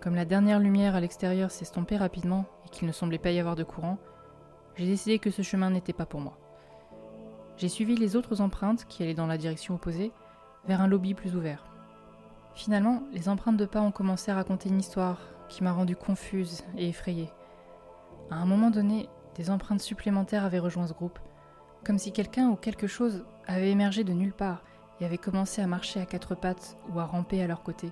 Comme 0.00 0.16
la 0.16 0.24
dernière 0.24 0.58
lumière 0.58 0.96
à 0.96 1.00
l'extérieur 1.00 1.52
s'estompait 1.52 1.96
rapidement 1.96 2.44
et 2.66 2.70
qu'il 2.70 2.88
ne 2.88 2.92
semblait 2.92 3.18
pas 3.18 3.30
y 3.30 3.38
avoir 3.38 3.54
de 3.54 3.62
courant, 3.62 3.98
j'ai 4.74 4.86
décidé 4.86 5.20
que 5.20 5.30
ce 5.30 5.42
chemin 5.42 5.70
n'était 5.70 5.92
pas 5.92 6.06
pour 6.06 6.20
moi. 6.20 6.36
J'ai 7.56 7.68
suivi 7.68 7.94
les 7.94 8.16
autres 8.16 8.40
empreintes 8.40 8.84
qui 8.88 9.04
allaient 9.04 9.14
dans 9.14 9.28
la 9.28 9.38
direction 9.38 9.76
opposée 9.76 10.10
vers 10.66 10.80
un 10.80 10.88
lobby 10.88 11.14
plus 11.14 11.36
ouvert. 11.36 11.69
Finalement, 12.54 13.02
les 13.12 13.28
empreintes 13.28 13.56
de 13.56 13.64
pas 13.64 13.80
ont 13.80 13.92
commencé 13.92 14.30
à 14.30 14.34
raconter 14.34 14.68
une 14.68 14.80
histoire 14.80 15.18
qui 15.48 15.64
m'a 15.64 15.72
rendue 15.72 15.96
confuse 15.96 16.62
et 16.76 16.88
effrayée. 16.88 17.30
À 18.30 18.36
un 18.36 18.46
moment 18.46 18.70
donné, 18.70 19.08
des 19.34 19.50
empreintes 19.50 19.80
supplémentaires 19.80 20.44
avaient 20.44 20.58
rejoint 20.58 20.86
ce 20.86 20.92
groupe, 20.92 21.18
comme 21.84 21.98
si 21.98 22.12
quelqu'un 22.12 22.48
ou 22.48 22.56
quelque 22.56 22.86
chose 22.86 23.24
avait 23.46 23.70
émergé 23.70 24.04
de 24.04 24.12
nulle 24.12 24.32
part 24.32 24.62
et 25.00 25.04
avait 25.04 25.18
commencé 25.18 25.62
à 25.62 25.66
marcher 25.66 26.00
à 26.00 26.06
quatre 26.06 26.34
pattes 26.34 26.76
ou 26.92 27.00
à 27.00 27.04
ramper 27.04 27.42
à 27.42 27.46
leur 27.46 27.62
côté. 27.62 27.90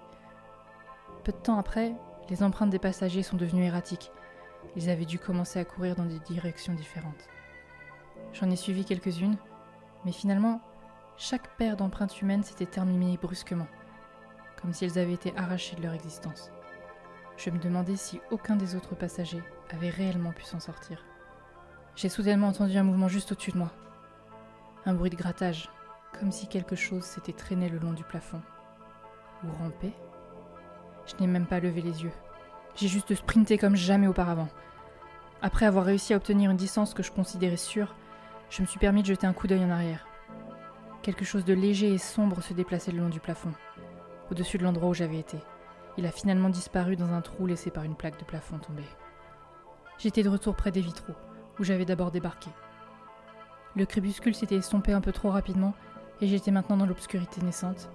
Peu 1.25 1.33
de 1.33 1.39
temps 1.39 1.59
après, 1.59 1.95
les 2.31 2.43
empreintes 2.43 2.71
des 2.71 2.79
passagers 2.79 3.23
sont 3.23 3.37
devenues 3.37 3.65
erratiques 3.65 4.13
ils 4.77 4.91
avaient 4.91 5.05
dû 5.05 5.19
commencer 5.19 5.59
à 5.59 5.65
courir 5.65 5.97
dans 5.97 6.05
des 6.05 6.21
directions 6.21 6.75
différentes. 6.75 7.29
J'en 8.33 8.51
ai 8.51 8.57
suivi 8.57 8.85
quelques-unes, 8.85 9.37
mais 10.05 10.13
finalement, 10.13 10.61
chaque 11.17 11.57
paire 11.57 11.77
d'empreintes 11.77 12.21
humaines 12.21 12.45
s'était 12.45 12.67
terminée 12.67 13.19
brusquement, 13.21 13.67
comme 14.61 14.73
si 14.73 14.85
elles 14.85 14.99
avaient 14.99 15.13
été 15.13 15.33
arrachées 15.37 15.77
de 15.77 15.83
leur 15.83 15.95
existence. 15.95 16.51
Je 17.37 17.51
me 17.51 17.59
demandais 17.59 17.97
si 17.97 18.21
aucun 18.31 18.57
des 18.57 18.75
autres 18.75 18.95
passagers 18.95 19.43
avait 19.71 19.91
réellement 19.91 20.33
pu 20.33 20.43
s'en 20.43 20.61
sortir. 20.61 21.05
J'ai 21.95 22.09
soudainement 22.09 22.49
entendu 22.49 22.77
un 22.77 22.83
mouvement 22.83 23.09
juste 23.09 23.33
au-dessus 23.33 23.53
de 23.53 23.59
moi. 23.59 23.73
Un 24.87 24.95
bruit 24.95 25.11
de 25.11 25.17
grattage, 25.17 25.71
comme 26.19 26.33
si 26.33 26.49
quelque 26.49 26.77
chose 26.77 27.05
s'était 27.05 27.33
traîné 27.33 27.69
le 27.69 27.79
long 27.79 27.93
du 27.93 28.05
plafond. 28.05 28.41
Ou 29.45 29.53
rampé 29.59 29.93
Je 31.07 31.15
n'ai 31.21 31.27
même 31.27 31.47
pas 31.47 31.61
levé 31.61 31.81
les 31.81 32.03
yeux. 32.03 32.13
J'ai 32.75 32.89
juste 32.89 33.15
sprinté 33.15 33.59
comme 33.59 33.77
jamais 33.77 34.07
auparavant. 34.07 34.49
Après 35.43 35.67
avoir 35.67 35.85
réussi 35.85 36.15
à 36.15 36.17
obtenir 36.17 36.51
une 36.51 36.57
distance 36.57 36.95
que 36.95 37.03
je 37.03 37.13
considérais 37.13 37.57
sûre, 37.57 37.95
je 38.51 38.63
me 38.63 38.67
suis 38.67 38.81
permis 38.81 39.03
de 39.03 39.09
jeter 39.09 39.27
un 39.27 39.33
coup 39.33 39.47
d'œil 39.47 39.65
en 39.65 39.71
arrière. 39.71 40.07
Quelque 41.03 41.25
chose 41.25 41.45
de 41.45 41.55
léger 41.55 41.93
et 41.93 41.99
sombre 41.99 42.43
se 42.43 42.55
déplaçait 42.55 42.91
le 42.91 42.99
long 42.99 43.09
du 43.09 43.21
plafond, 43.21 43.53
au-dessus 44.31 44.59
de 44.59 44.65
l'endroit 44.65 44.91
où 44.91 44.95
j'avais 44.95 45.19
été. 45.19 45.39
Il 45.97 46.07
a 46.07 46.11
finalement 46.11 46.49
disparu 46.49 46.97
dans 46.97 47.13
un 47.13 47.21
trou 47.21 47.47
laissé 47.47 47.71
par 47.71 47.85
une 47.85 47.97
plaque 47.97 48.19
de 48.19 48.25
plafond 48.25 48.59
tombée. 48.59 48.89
J'étais 49.99 50.23
de 50.23 50.29
retour 50.29 50.55
près 50.55 50.71
des 50.71 50.81
vitraux, 50.81 51.15
où 51.59 51.65
j'avais 51.65 51.85
d'abord 51.85 52.11
débarqué. 52.11 52.51
Le 53.75 53.87
crépuscule 53.87 54.35
s'était 54.35 54.57
estompé 54.57 54.93
un 54.93 55.01
peu 55.01 55.13
trop 55.13 55.31
rapidement, 55.31 55.75
et 56.21 56.27
j'étais 56.27 56.51
maintenant 56.51 56.77
dans 56.77 56.87
l'obscurité 56.87 57.43
naissante. 57.43 57.91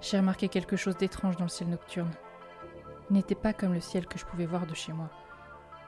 J'ai 0.00 0.16
remarqué 0.16 0.48
quelque 0.48 0.76
chose 0.76 0.96
d'étrange 0.96 1.36
dans 1.36 1.44
le 1.44 1.50
ciel 1.50 1.68
nocturne 1.68 2.10
n'était 3.12 3.34
pas 3.34 3.52
comme 3.52 3.74
le 3.74 3.80
ciel 3.80 4.06
que 4.06 4.18
je 4.18 4.24
pouvais 4.24 4.46
voir 4.46 4.66
de 4.66 4.74
chez 4.74 4.92
moi. 4.92 5.10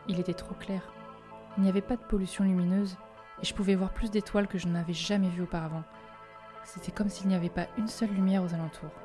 Il 0.08 0.20
était 0.20 0.34
trop 0.34 0.54
clair. 0.54 0.82
Il 1.56 1.62
n'y 1.62 1.68
avait 1.68 1.80
pas 1.80 1.96
de 1.96 2.02
pollution 2.02 2.44
lumineuse 2.44 2.96
et 3.42 3.46
je 3.46 3.54
pouvais 3.54 3.74
voir 3.74 3.90
plus 3.90 4.10
d'étoiles 4.10 4.46
que 4.46 4.58
je 4.58 4.68
n'avais 4.68 4.92
jamais 4.92 5.28
vues 5.28 5.42
auparavant. 5.42 5.84
C'était 6.64 6.92
comme 6.92 7.08
s'il 7.08 7.28
n'y 7.28 7.34
avait 7.34 7.48
pas 7.48 7.66
une 7.78 7.88
seule 7.88 8.10
lumière 8.10 8.42
aux 8.42 8.54
alentours. 8.54 9.03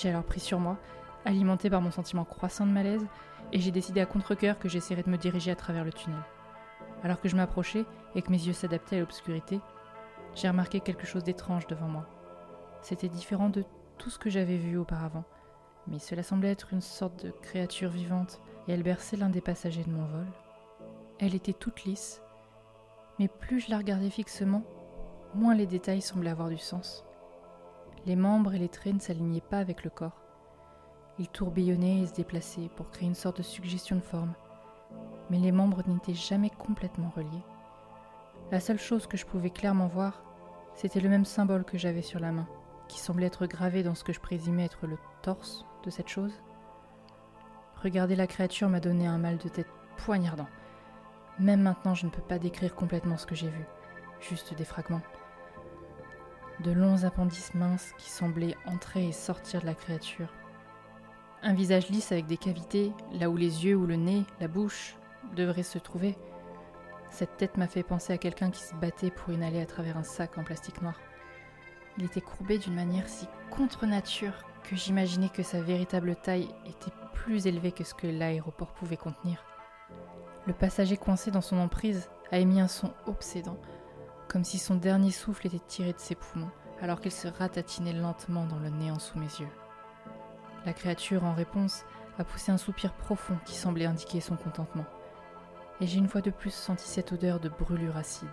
J'ai 0.00 0.10
alors 0.10 0.24
pris 0.24 0.40
sur 0.40 0.60
moi, 0.60 0.76
alimenté 1.24 1.70
par 1.70 1.80
mon 1.80 1.90
sentiment 1.90 2.24
croissant 2.24 2.66
de 2.66 2.72
malaise, 2.72 3.06
et 3.52 3.60
j'ai 3.60 3.70
décidé 3.70 4.00
à 4.00 4.06
contre-coeur 4.06 4.58
que 4.58 4.68
j'essaierais 4.68 5.02
de 5.02 5.10
me 5.10 5.16
diriger 5.16 5.50
à 5.50 5.56
travers 5.56 5.84
le 5.84 5.92
tunnel. 5.92 6.22
Alors 7.02 7.20
que 7.20 7.28
je 7.28 7.36
m'approchais 7.36 7.84
et 8.14 8.22
que 8.22 8.30
mes 8.30 8.46
yeux 8.46 8.52
s'adaptaient 8.52 8.96
à 8.96 9.00
l'obscurité, 9.00 9.60
j'ai 10.34 10.48
remarqué 10.48 10.80
quelque 10.80 11.06
chose 11.06 11.24
d'étrange 11.24 11.66
devant 11.66 11.88
moi. 11.88 12.06
C'était 12.82 13.08
différent 13.08 13.48
de 13.48 13.64
tout 13.96 14.10
ce 14.10 14.18
que 14.18 14.30
j'avais 14.30 14.56
vu 14.56 14.76
auparavant 14.76 15.24
mais 15.90 15.98
cela 15.98 16.22
semblait 16.22 16.50
être 16.50 16.72
une 16.72 16.80
sorte 16.80 17.24
de 17.24 17.30
créature 17.30 17.90
vivante, 17.90 18.40
et 18.66 18.72
elle 18.72 18.82
berçait 18.82 19.16
l'un 19.16 19.30
des 19.30 19.40
passagers 19.40 19.84
de 19.84 19.90
mon 19.90 20.04
vol. 20.06 20.26
Elle 21.18 21.34
était 21.34 21.52
toute 21.52 21.84
lisse, 21.84 22.20
mais 23.18 23.28
plus 23.28 23.60
je 23.60 23.70
la 23.70 23.78
regardais 23.78 24.10
fixement, 24.10 24.62
moins 25.34 25.54
les 25.54 25.66
détails 25.66 26.02
semblaient 26.02 26.30
avoir 26.30 26.48
du 26.48 26.58
sens. 26.58 27.04
Les 28.06 28.16
membres 28.16 28.54
et 28.54 28.58
les 28.58 28.68
traits 28.68 28.94
ne 28.94 29.00
s'alignaient 29.00 29.40
pas 29.40 29.58
avec 29.58 29.84
le 29.84 29.90
corps. 29.90 30.20
Ils 31.18 31.28
tourbillonnaient 31.28 32.00
et 32.00 32.06
se 32.06 32.14
déplaçaient 32.14 32.70
pour 32.76 32.90
créer 32.90 33.08
une 33.08 33.14
sorte 33.14 33.38
de 33.38 33.42
suggestion 33.42 33.96
de 33.96 34.00
forme, 34.00 34.34
mais 35.30 35.38
les 35.38 35.52
membres 35.52 35.82
n'étaient 35.86 36.14
jamais 36.14 36.50
complètement 36.50 37.12
reliés. 37.14 37.44
La 38.50 38.60
seule 38.60 38.78
chose 38.78 39.06
que 39.06 39.16
je 39.16 39.26
pouvais 39.26 39.50
clairement 39.50 39.88
voir, 39.88 40.22
c'était 40.74 41.00
le 41.00 41.08
même 41.08 41.24
symbole 41.24 41.64
que 41.64 41.76
j'avais 41.76 42.02
sur 42.02 42.20
la 42.20 42.32
main, 42.32 42.46
qui 42.86 43.00
semblait 43.00 43.26
être 43.26 43.46
gravé 43.46 43.82
dans 43.82 43.94
ce 43.94 44.04
que 44.04 44.12
je 44.12 44.20
présumais 44.20 44.64
être 44.64 44.86
le 44.86 44.96
torse 45.22 45.66
de 45.84 45.90
cette 45.90 46.08
chose 46.08 46.32
Regarder 47.82 48.16
la 48.16 48.26
créature 48.26 48.68
m'a 48.68 48.80
donné 48.80 49.06
un 49.06 49.18
mal 49.18 49.38
de 49.38 49.48
tête 49.48 49.68
poignardant. 49.98 50.48
Même 51.38 51.62
maintenant, 51.62 51.94
je 51.94 52.06
ne 52.06 52.10
peux 52.10 52.22
pas 52.22 52.40
décrire 52.40 52.74
complètement 52.74 53.16
ce 53.16 53.26
que 53.26 53.36
j'ai 53.36 53.48
vu, 53.48 53.64
juste 54.20 54.54
des 54.54 54.64
fragments. 54.64 55.02
De 56.60 56.72
longs 56.72 57.04
appendices 57.04 57.54
minces 57.54 57.92
qui 57.98 58.10
semblaient 58.10 58.56
entrer 58.66 59.06
et 59.06 59.12
sortir 59.12 59.60
de 59.60 59.66
la 59.66 59.74
créature. 59.74 60.28
Un 61.42 61.54
visage 61.54 61.88
lisse 61.88 62.10
avec 62.10 62.26
des 62.26 62.36
cavités, 62.36 62.92
là 63.12 63.30
où 63.30 63.36
les 63.36 63.64
yeux 63.64 63.76
ou 63.76 63.86
le 63.86 63.94
nez, 63.94 64.24
la 64.40 64.48
bouche 64.48 64.96
devraient 65.36 65.62
se 65.62 65.78
trouver. 65.78 66.16
Cette 67.10 67.36
tête 67.36 67.56
m'a 67.56 67.68
fait 67.68 67.84
penser 67.84 68.12
à 68.12 68.18
quelqu'un 68.18 68.50
qui 68.50 68.62
se 68.62 68.74
battait 68.74 69.12
pour 69.12 69.32
inhaler 69.32 69.60
à 69.60 69.66
travers 69.66 69.96
un 69.96 70.02
sac 70.02 70.36
en 70.36 70.42
plastique 70.42 70.82
noir. 70.82 70.98
Il 71.96 72.04
était 72.04 72.20
courbé 72.20 72.58
d'une 72.58 72.74
manière 72.74 73.08
si 73.08 73.28
contre 73.50 73.86
nature 73.86 74.34
que 74.64 74.74
j'imaginais 74.74 75.28
que 75.28 75.44
sa 75.44 75.60
véritable 75.60 76.16
taille 76.16 76.48
était 76.66 76.92
plus 77.14 77.46
élevée 77.46 77.72
que 77.72 77.84
ce 77.84 77.94
que 77.94 78.06
l'aéroport 78.06 78.72
pouvait 78.72 78.96
contenir. 78.96 79.44
Le 80.46 80.52
passager 80.52 80.96
coincé 80.96 81.30
dans 81.30 81.40
son 81.40 81.58
emprise 81.58 82.10
a 82.32 82.38
émis 82.38 82.60
un 82.60 82.68
son 82.68 82.92
obsédant, 83.06 83.58
comme 84.28 84.44
si 84.44 84.58
son 84.58 84.76
dernier 84.76 85.10
souffle 85.10 85.46
était 85.46 85.58
tiré 85.58 85.92
de 85.92 85.98
ses 85.98 86.14
poumons, 86.14 86.50
alors 86.80 87.00
qu'il 87.00 87.12
se 87.12 87.28
ratatinait 87.28 87.92
lentement 87.92 88.46
dans 88.46 88.58
le 88.58 88.68
néant 88.68 88.98
sous 88.98 89.18
mes 89.18 89.26
yeux. 89.26 89.48
La 90.66 90.72
créature, 90.72 91.24
en 91.24 91.34
réponse, 91.34 91.84
a 92.18 92.24
poussé 92.24 92.52
un 92.52 92.58
soupir 92.58 92.92
profond 92.92 93.36
qui 93.44 93.54
semblait 93.54 93.86
indiquer 93.86 94.20
son 94.20 94.36
contentement. 94.36 94.84
Et 95.80 95.86
j'ai 95.86 95.98
une 95.98 96.08
fois 96.08 96.20
de 96.20 96.30
plus 96.30 96.52
senti 96.52 96.86
cette 96.86 97.12
odeur 97.12 97.40
de 97.40 97.48
brûlure 97.48 97.96
acide. 97.96 98.28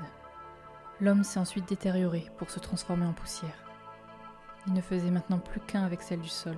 L'homme 0.99 1.23
s'est 1.23 1.39
ensuite 1.39 1.67
détérioré 1.67 2.25
pour 2.38 2.49
se 2.49 2.60
transformer 2.60 3.05
en 3.05 3.13
poussière. 3.13 3.63
Il 4.67 4.73
ne 4.73 4.81
faisait 4.81 5.12
maintenant 5.12 5.39
plus 5.39 5.60
qu'un 5.60 5.84
avec 5.84 6.01
celle 6.01 6.21
du 6.21 6.29
sol. 6.29 6.58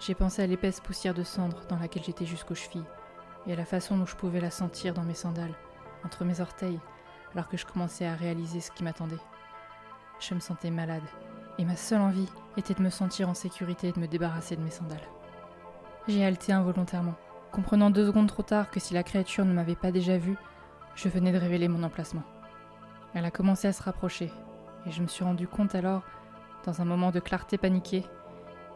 J'ai 0.00 0.14
pensé 0.14 0.42
à 0.42 0.46
l'épaisse 0.46 0.80
poussière 0.80 1.14
de 1.14 1.22
cendre 1.22 1.64
dans 1.68 1.78
laquelle 1.78 2.02
j'étais 2.02 2.26
jusqu'aux 2.26 2.54
chevilles, 2.54 2.84
et 3.46 3.52
à 3.52 3.56
la 3.56 3.64
façon 3.64 3.96
dont 3.96 4.06
je 4.06 4.16
pouvais 4.16 4.40
la 4.40 4.50
sentir 4.50 4.94
dans 4.94 5.02
mes 5.02 5.14
sandales, 5.14 5.54
entre 6.04 6.24
mes 6.24 6.40
orteils, 6.40 6.80
alors 7.32 7.48
que 7.48 7.56
je 7.56 7.66
commençais 7.66 8.06
à 8.06 8.14
réaliser 8.14 8.60
ce 8.60 8.70
qui 8.70 8.84
m'attendait. 8.84 9.20
Je 10.18 10.34
me 10.34 10.40
sentais 10.40 10.70
malade, 10.70 11.02
et 11.58 11.64
ma 11.64 11.76
seule 11.76 12.00
envie 12.00 12.28
était 12.56 12.74
de 12.74 12.82
me 12.82 12.90
sentir 12.90 13.28
en 13.28 13.34
sécurité 13.34 13.88
et 13.88 13.92
de 13.92 14.00
me 14.00 14.08
débarrasser 14.08 14.56
de 14.56 14.62
mes 14.62 14.70
sandales. 14.70 14.98
J'ai 16.08 16.24
halté 16.24 16.52
involontairement, 16.52 17.14
comprenant 17.52 17.90
deux 17.90 18.06
secondes 18.06 18.28
trop 18.28 18.42
tard 18.42 18.70
que 18.70 18.80
si 18.80 18.94
la 18.94 19.02
créature 19.02 19.44
ne 19.44 19.52
m'avait 19.52 19.76
pas 19.76 19.92
déjà 19.92 20.18
vue, 20.18 20.36
je 20.94 21.08
venais 21.08 21.32
de 21.32 21.38
révéler 21.38 21.68
mon 21.68 21.82
emplacement. 21.82 22.22
Elle 23.14 23.24
a 23.24 23.30
commencé 23.30 23.68
à 23.68 23.72
se 23.72 23.82
rapprocher, 23.82 24.32
et 24.86 24.90
je 24.90 25.02
me 25.02 25.06
suis 25.06 25.24
rendu 25.24 25.46
compte 25.46 25.74
alors, 25.74 26.02
dans 26.64 26.80
un 26.80 26.84
moment 26.84 27.10
de 27.10 27.20
clarté 27.20 27.58
paniquée, 27.58 28.04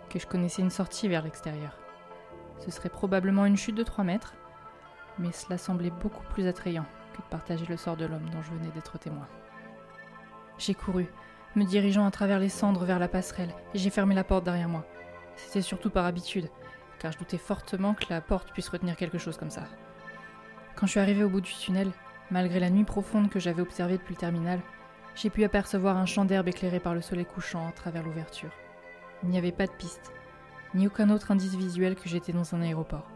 que 0.09 0.19
je 0.19 0.27
connaissais 0.27 0.62
une 0.62 0.71
sortie 0.71 1.09
vers 1.09 1.23
l'extérieur. 1.23 1.77
Ce 2.61 2.71
serait 2.71 2.88
probablement 2.88 3.47
une 3.47 3.57
chute 3.57 3.75
de 3.75 3.83
3 3.83 4.05
mètres, 4.05 4.35
mais 5.19 5.33
cela 5.33 5.59
semblait 5.59 5.90
beaucoup 5.90 6.23
plus 6.31 6.47
attrayant 6.47 6.87
que 7.14 7.22
de 7.22 7.31
partager 7.31 7.64
le 7.66 7.77
sort 7.77 7.96
de 7.96 8.05
l'homme 8.05 8.29
dont 8.31 8.42
je 8.42 8.53
venais 8.53 8.70
d'être 8.74 8.98
témoin. 8.98 9.27
J'ai 10.59 10.74
couru, 10.74 11.07
me 11.57 11.64
dirigeant 11.64 12.07
à 12.07 12.11
travers 12.11 12.38
les 12.38 12.48
cendres 12.48 12.85
vers 12.85 12.98
la 12.98 13.09
passerelle, 13.09 13.55
et 13.72 13.79
j'ai 13.79 13.90
fermé 13.90 14.14
la 14.14 14.24
porte 14.24 14.44
derrière 14.44 14.68
moi. 14.68 14.85
C'était 15.37 15.62
surtout 15.62 15.90
par 15.90 16.05
habitude, 16.05 16.50
car 16.98 17.12
je 17.12 17.18
doutais 17.18 17.38
fortement 17.38 17.94
que 17.94 18.07
la 18.11 18.20
porte 18.20 18.53
puisse 18.53 18.68
retenir 18.68 18.96
quelque 18.96 19.18
chose 19.18 19.37
comme 19.37 19.50
ça. 19.50 19.64
Quand 20.77 20.87
je 20.87 20.92
suis 20.92 21.00
arrivé 21.00 21.24
au 21.24 21.29
bout 21.29 21.40
du 21.40 21.53
tunnel, 21.53 21.90
malgré 22.31 22.61
la 22.61 22.70
nuit 22.70 22.85
profonde 22.85 23.31
que 23.31 23.40
j'avais 23.40 23.62
observée 23.62 23.98
depuis 23.98 24.14
le 24.14 24.20
terminal, 24.20 24.61
j'ai 25.14 25.31
pu 25.31 25.44
apercevoir 25.44 25.96
un 25.96 26.07
champ 26.07 26.24
d'herbe 26.24 26.48
éclairé 26.48 26.81
par 26.81 26.94
le 26.94 27.00
soleil 27.00 27.27
couchant 27.27 27.68
à 27.68 27.72
travers 27.72 28.03
l'ouverture. 28.03 28.50
Il 29.22 29.29
n'y 29.29 29.38
avait 29.38 29.53
pas 29.53 29.66
de 29.66 29.72
piste, 29.72 30.12
ni 30.74 30.87
aucun 30.87 31.11
autre 31.11 31.31
indice 31.31 31.55
visuel 31.55 31.94
que 31.94 32.09
j'étais 32.09 32.33
dans 32.33 32.55
un 32.55 32.62
aéroport. 32.62 33.09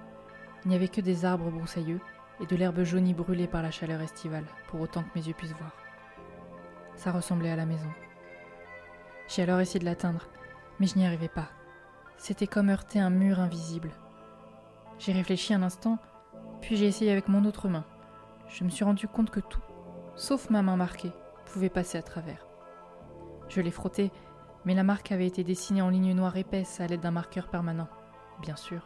Il 0.64 0.68
n'y 0.68 0.76
avait 0.76 0.88
que 0.88 1.00
des 1.00 1.24
arbres 1.24 1.50
broussailleux 1.50 2.00
et 2.40 2.46
de 2.46 2.56
l'herbe 2.56 2.82
jaunie 2.82 3.14
brûlée 3.14 3.46
par 3.46 3.62
la 3.62 3.70
chaleur 3.70 4.00
estivale, 4.00 4.46
pour 4.68 4.80
autant 4.80 5.02
que 5.02 5.10
mes 5.14 5.26
yeux 5.26 5.34
puissent 5.34 5.54
voir. 5.54 5.72
Ça 6.96 7.12
ressemblait 7.12 7.50
à 7.50 7.56
la 7.56 7.66
maison. 7.66 7.90
J'ai 9.28 9.42
alors 9.42 9.60
essayé 9.60 9.80
de 9.80 9.84
l'atteindre, 9.84 10.26
mais 10.80 10.86
je 10.86 10.96
n'y 10.96 11.06
arrivais 11.06 11.28
pas. 11.28 11.48
C'était 12.16 12.46
comme 12.46 12.70
heurter 12.70 12.98
un 12.98 13.10
mur 13.10 13.40
invisible. 13.40 13.90
J'ai 14.98 15.12
réfléchi 15.12 15.54
un 15.54 15.62
instant, 15.62 15.98
puis 16.60 16.76
j'ai 16.76 16.86
essayé 16.86 17.12
avec 17.12 17.28
mon 17.28 17.44
autre 17.44 17.68
main. 17.68 17.84
Je 18.48 18.64
me 18.64 18.70
suis 18.70 18.84
rendu 18.84 19.06
compte 19.06 19.30
que 19.30 19.40
tout, 19.40 19.62
sauf 20.16 20.50
ma 20.50 20.62
main 20.62 20.76
marquée, 20.76 21.12
pouvait 21.46 21.68
passer 21.68 21.98
à 21.98 22.02
travers. 22.02 22.46
Je 23.48 23.60
l'ai 23.60 23.70
frotté, 23.70 24.10
mais 24.64 24.74
la 24.74 24.82
marque 24.82 25.12
avait 25.12 25.26
été 25.26 25.44
dessinée 25.44 25.82
en 25.82 25.88
ligne 25.88 26.14
noire 26.14 26.36
épaisse 26.36 26.80
à 26.80 26.86
l'aide 26.86 27.00
d'un 27.00 27.10
marqueur 27.10 27.48
permanent, 27.48 27.88
bien 28.42 28.56
sûr. 28.56 28.82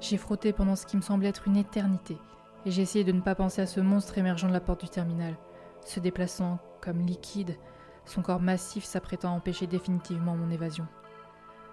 J'ai 0.00 0.16
frotté 0.16 0.52
pendant 0.52 0.76
ce 0.76 0.86
qui 0.86 0.96
me 0.96 1.02
semblait 1.02 1.28
être 1.28 1.46
une 1.46 1.56
éternité, 1.56 2.18
et 2.66 2.70
j'ai 2.70 2.82
essayé 2.82 3.04
de 3.04 3.12
ne 3.12 3.20
pas 3.20 3.34
penser 3.34 3.62
à 3.62 3.66
ce 3.66 3.80
monstre 3.80 4.18
émergeant 4.18 4.48
de 4.48 4.52
la 4.52 4.60
porte 4.60 4.80
du 4.80 4.88
terminal, 4.88 5.36
se 5.84 6.00
déplaçant 6.00 6.58
comme 6.80 7.00
liquide, 7.00 7.56
son 8.04 8.22
corps 8.22 8.40
massif 8.40 8.84
s'apprêtant 8.84 9.32
à 9.32 9.36
empêcher 9.36 9.66
définitivement 9.66 10.36
mon 10.36 10.50
évasion. 10.50 10.86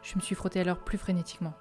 Je 0.02 0.16
me 0.16 0.22
suis 0.22 0.36
frotté 0.36 0.60
alors 0.60 0.80
plus 0.80 0.98
frénétiquement. 0.98 1.54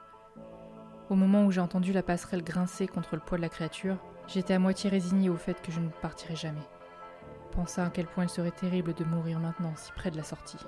Au 1.10 1.14
moment 1.14 1.44
où 1.44 1.50
j'ai 1.50 1.60
entendu 1.60 1.92
la 1.92 2.02
passerelle 2.02 2.44
grincer 2.44 2.86
contre 2.86 3.16
le 3.16 3.20
poids 3.20 3.36
de 3.36 3.42
la 3.42 3.48
créature, 3.48 3.98
j'étais 4.28 4.54
à 4.54 4.58
moitié 4.58 4.88
résigné 4.88 5.28
au 5.28 5.36
fait 5.36 5.60
que 5.60 5.72
je 5.72 5.80
ne 5.80 5.88
partirais 5.88 6.36
jamais. 6.36 6.68
Pensant 7.50 7.84
à 7.84 7.90
quel 7.90 8.06
point 8.06 8.24
il 8.24 8.30
serait 8.30 8.52
terrible 8.52 8.94
de 8.94 9.04
mourir 9.04 9.40
maintenant, 9.40 9.72
si 9.74 9.90
près 9.92 10.12
de 10.12 10.16
la 10.16 10.22
sortie. 10.22 10.64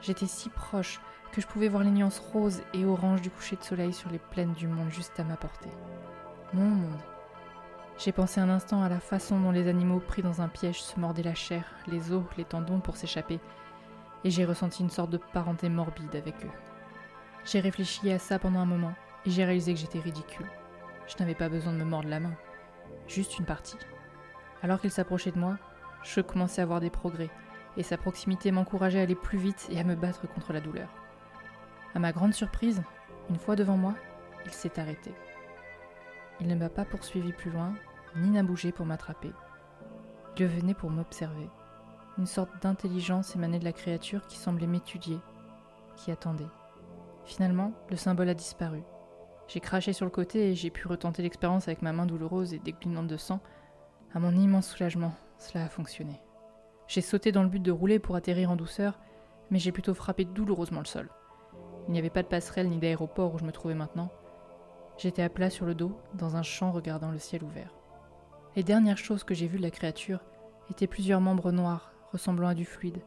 J'étais 0.00 0.26
si 0.26 0.48
proche 0.48 1.00
que 1.32 1.40
je 1.40 1.46
pouvais 1.46 1.68
voir 1.68 1.84
les 1.84 1.90
nuances 1.90 2.18
roses 2.18 2.62
et 2.72 2.86
oranges 2.86 3.20
du 3.20 3.30
coucher 3.30 3.56
de 3.56 3.62
soleil 3.62 3.92
sur 3.92 4.10
les 4.10 4.18
plaines 4.18 4.54
du 4.54 4.66
monde 4.66 4.90
juste 4.90 5.20
à 5.20 5.24
ma 5.24 5.36
portée. 5.36 5.70
Mon 6.54 6.64
monde. 6.64 7.00
J'ai 8.02 8.12
pensé 8.12 8.40
un 8.40 8.48
instant 8.48 8.82
à 8.82 8.88
la 8.88 8.98
façon 8.98 9.38
dont 9.38 9.50
les 9.50 9.68
animaux 9.68 10.00
pris 10.00 10.22
dans 10.22 10.40
un 10.40 10.48
piège 10.48 10.80
se 10.80 10.98
mordaient 10.98 11.22
la 11.22 11.34
chair, 11.34 11.66
les 11.86 12.12
os, 12.12 12.24
les 12.38 12.46
tendons 12.46 12.80
pour 12.80 12.96
s'échapper, 12.96 13.40
et 14.24 14.30
j'ai 14.30 14.46
ressenti 14.46 14.82
une 14.82 14.88
sorte 14.88 15.10
de 15.10 15.18
parenté 15.18 15.68
morbide 15.68 16.16
avec 16.16 16.34
eux. 16.46 16.50
J'ai 17.44 17.60
réfléchi 17.60 18.10
à 18.10 18.18
ça 18.18 18.38
pendant 18.38 18.60
un 18.60 18.64
moment, 18.64 18.94
et 19.26 19.30
j'ai 19.30 19.44
réalisé 19.44 19.74
que 19.74 19.80
j'étais 19.80 20.00
ridicule. 20.00 20.46
Je 21.08 21.16
n'avais 21.18 21.34
pas 21.34 21.50
besoin 21.50 21.74
de 21.74 21.76
me 21.76 21.84
mordre 21.84 22.08
la 22.08 22.20
main, 22.20 22.32
juste 23.06 23.38
une 23.38 23.44
partie. 23.44 23.76
Alors 24.62 24.80
qu'il 24.80 24.90
s'approchait 24.90 25.32
de 25.32 25.38
moi, 25.38 25.58
je 26.02 26.22
commençais 26.22 26.62
à 26.62 26.66
voir 26.66 26.80
des 26.80 26.88
progrès, 26.88 27.28
et 27.76 27.82
sa 27.82 27.98
proximité 27.98 28.50
m'encourageait 28.50 29.00
à 29.00 29.02
aller 29.02 29.14
plus 29.14 29.36
vite 29.36 29.68
et 29.70 29.78
à 29.78 29.84
me 29.84 29.94
battre 29.94 30.26
contre 30.26 30.54
la 30.54 30.62
douleur. 30.62 30.88
À 31.94 31.98
ma 31.98 32.12
grande 32.12 32.32
surprise, 32.32 32.82
une 33.28 33.38
fois 33.38 33.56
devant 33.56 33.76
moi, 33.76 33.92
il 34.46 34.52
s'est 34.52 34.80
arrêté. 34.80 35.12
Il 36.40 36.46
ne 36.48 36.54
m'a 36.54 36.70
pas 36.70 36.86
poursuivi 36.86 37.34
plus 37.34 37.50
loin, 37.50 37.74
ni 38.16 38.30
n'a 38.30 38.42
bougé 38.42 38.72
pour 38.72 38.86
m'attraper. 38.86 39.32
Il 40.40 40.46
venait 40.46 40.72
pour 40.72 40.88
m'observer. 40.88 41.50
Une 42.16 42.24
sorte 42.24 42.62
d'intelligence 42.62 43.36
émanait 43.36 43.58
de 43.58 43.64
la 43.66 43.74
créature 43.74 44.26
qui 44.26 44.38
semblait 44.38 44.66
m'étudier, 44.66 45.18
qui 45.96 46.10
attendait. 46.10 46.48
Finalement, 47.26 47.72
le 47.90 47.96
symbole 47.96 48.30
a 48.30 48.34
disparu. 48.34 48.82
J'ai 49.48 49.60
craché 49.60 49.92
sur 49.92 50.06
le 50.06 50.10
côté 50.10 50.50
et 50.50 50.54
j'ai 50.54 50.70
pu 50.70 50.88
retenter 50.88 51.22
l'expérience 51.22 51.68
avec 51.68 51.82
ma 51.82 51.92
main 51.92 52.06
douloureuse 52.06 52.54
et 52.54 52.58
déglinante 52.58 53.06
de 53.06 53.18
sang. 53.18 53.40
À 54.14 54.18
mon 54.18 54.34
immense 54.34 54.68
soulagement, 54.68 55.12
cela 55.36 55.64
a 55.64 55.68
fonctionné. 55.68 56.22
J'ai 56.88 57.02
sauté 57.02 57.32
dans 57.32 57.42
le 57.42 57.50
but 57.50 57.62
de 57.62 57.70
rouler 57.70 57.98
pour 57.98 58.16
atterrir 58.16 58.50
en 58.50 58.56
douceur, 58.56 58.98
mais 59.50 59.58
j'ai 59.58 59.72
plutôt 59.72 59.92
frappé 59.92 60.24
douloureusement 60.24 60.80
le 60.80 60.86
sol. 60.86 61.10
Il 61.86 61.92
n'y 61.92 61.98
avait 61.98 62.08
pas 62.08 62.22
de 62.22 62.28
passerelle 62.28 62.70
ni 62.70 62.78
d'aéroport 62.78 63.34
où 63.34 63.38
je 63.38 63.44
me 63.44 63.52
trouvais 63.52 63.74
maintenant. 63.74 64.10
J'étais 64.96 65.22
à 65.22 65.28
plat 65.28 65.50
sur 65.50 65.66
le 65.66 65.74
dos, 65.74 66.00
dans 66.14 66.36
un 66.36 66.42
champ 66.42 66.72
regardant 66.72 67.10
le 67.10 67.18
ciel 67.18 67.44
ouvert. 67.44 67.74
Les 68.56 68.64
dernières 68.64 68.98
choses 68.98 69.22
que 69.22 69.34
j'ai 69.34 69.46
vues 69.46 69.58
de 69.58 69.62
la 69.62 69.70
créature 69.70 70.18
étaient 70.70 70.88
plusieurs 70.88 71.20
membres 71.20 71.52
noirs 71.52 71.92
ressemblant 72.10 72.48
à 72.48 72.54
du 72.54 72.64
fluide, 72.64 73.00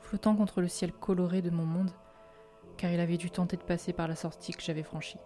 flottant 0.00 0.36
contre 0.36 0.60
le 0.60 0.68
ciel 0.68 0.92
coloré 0.92 1.42
de 1.42 1.50
mon 1.50 1.64
monde, 1.64 1.90
car 2.76 2.92
il 2.92 3.00
avait 3.00 3.16
dû 3.16 3.28
tenter 3.28 3.56
de 3.56 3.64
passer 3.64 3.92
par 3.92 4.06
la 4.06 4.14
sortie 4.14 4.52
que 4.52 4.62
j'avais 4.62 4.84
franchie. 4.84 5.18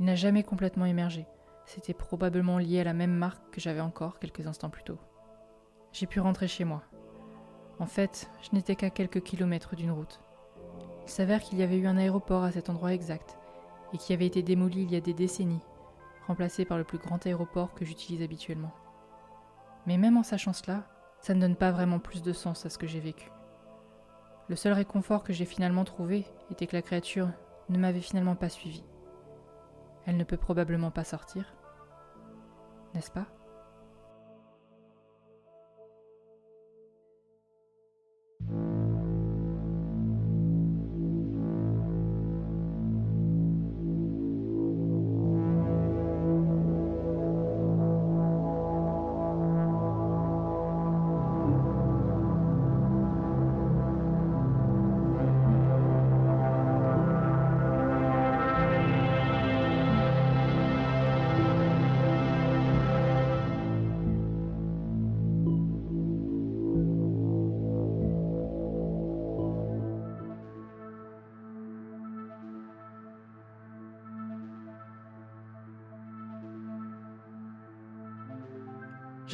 Il 0.00 0.06
n'a 0.06 0.16
jamais 0.16 0.42
complètement 0.42 0.84
émergé, 0.84 1.28
c'était 1.64 1.94
probablement 1.94 2.58
lié 2.58 2.80
à 2.80 2.84
la 2.84 2.92
même 2.92 3.14
marque 3.14 3.52
que 3.52 3.60
j'avais 3.60 3.80
encore 3.80 4.18
quelques 4.18 4.48
instants 4.48 4.70
plus 4.70 4.82
tôt. 4.82 4.98
J'ai 5.92 6.06
pu 6.06 6.18
rentrer 6.18 6.48
chez 6.48 6.64
moi. 6.64 6.82
En 7.78 7.86
fait, 7.86 8.28
je 8.42 8.56
n'étais 8.56 8.74
qu'à 8.74 8.90
quelques 8.90 9.22
kilomètres 9.22 9.76
d'une 9.76 9.92
route. 9.92 10.20
Il 11.04 11.10
s'avère 11.10 11.40
qu'il 11.40 11.58
y 11.58 11.62
avait 11.62 11.78
eu 11.78 11.86
un 11.86 11.98
aéroport 11.98 12.42
à 12.42 12.50
cet 12.50 12.68
endroit 12.68 12.94
exact, 12.94 13.38
et 13.92 13.98
qui 13.98 14.12
avait 14.12 14.26
été 14.26 14.42
démoli 14.42 14.82
il 14.82 14.90
y 14.90 14.96
a 14.96 15.00
des 15.00 15.14
décennies 15.14 15.62
remplacé 16.26 16.64
par 16.64 16.78
le 16.78 16.84
plus 16.84 16.98
grand 16.98 17.24
aéroport 17.26 17.74
que 17.74 17.84
j'utilise 17.84 18.22
habituellement. 18.22 18.72
Mais 19.86 19.98
même 19.98 20.16
en 20.16 20.22
sachant 20.22 20.52
cela, 20.52 20.84
ça 21.20 21.34
ne 21.34 21.40
donne 21.40 21.56
pas 21.56 21.70
vraiment 21.70 21.98
plus 21.98 22.22
de 22.22 22.32
sens 22.32 22.66
à 22.66 22.70
ce 22.70 22.78
que 22.78 22.86
j'ai 22.86 23.00
vécu. 23.00 23.30
Le 24.48 24.56
seul 24.56 24.72
réconfort 24.72 25.24
que 25.24 25.32
j'ai 25.32 25.44
finalement 25.44 25.84
trouvé 25.84 26.26
était 26.50 26.66
que 26.66 26.76
la 26.76 26.82
créature 26.82 27.30
ne 27.68 27.78
m'avait 27.78 28.00
finalement 28.00 28.36
pas 28.36 28.48
suivi. 28.48 28.84
Elle 30.06 30.16
ne 30.16 30.24
peut 30.24 30.36
probablement 30.36 30.90
pas 30.90 31.04
sortir, 31.04 31.54
n'est-ce 32.94 33.10
pas? 33.10 33.26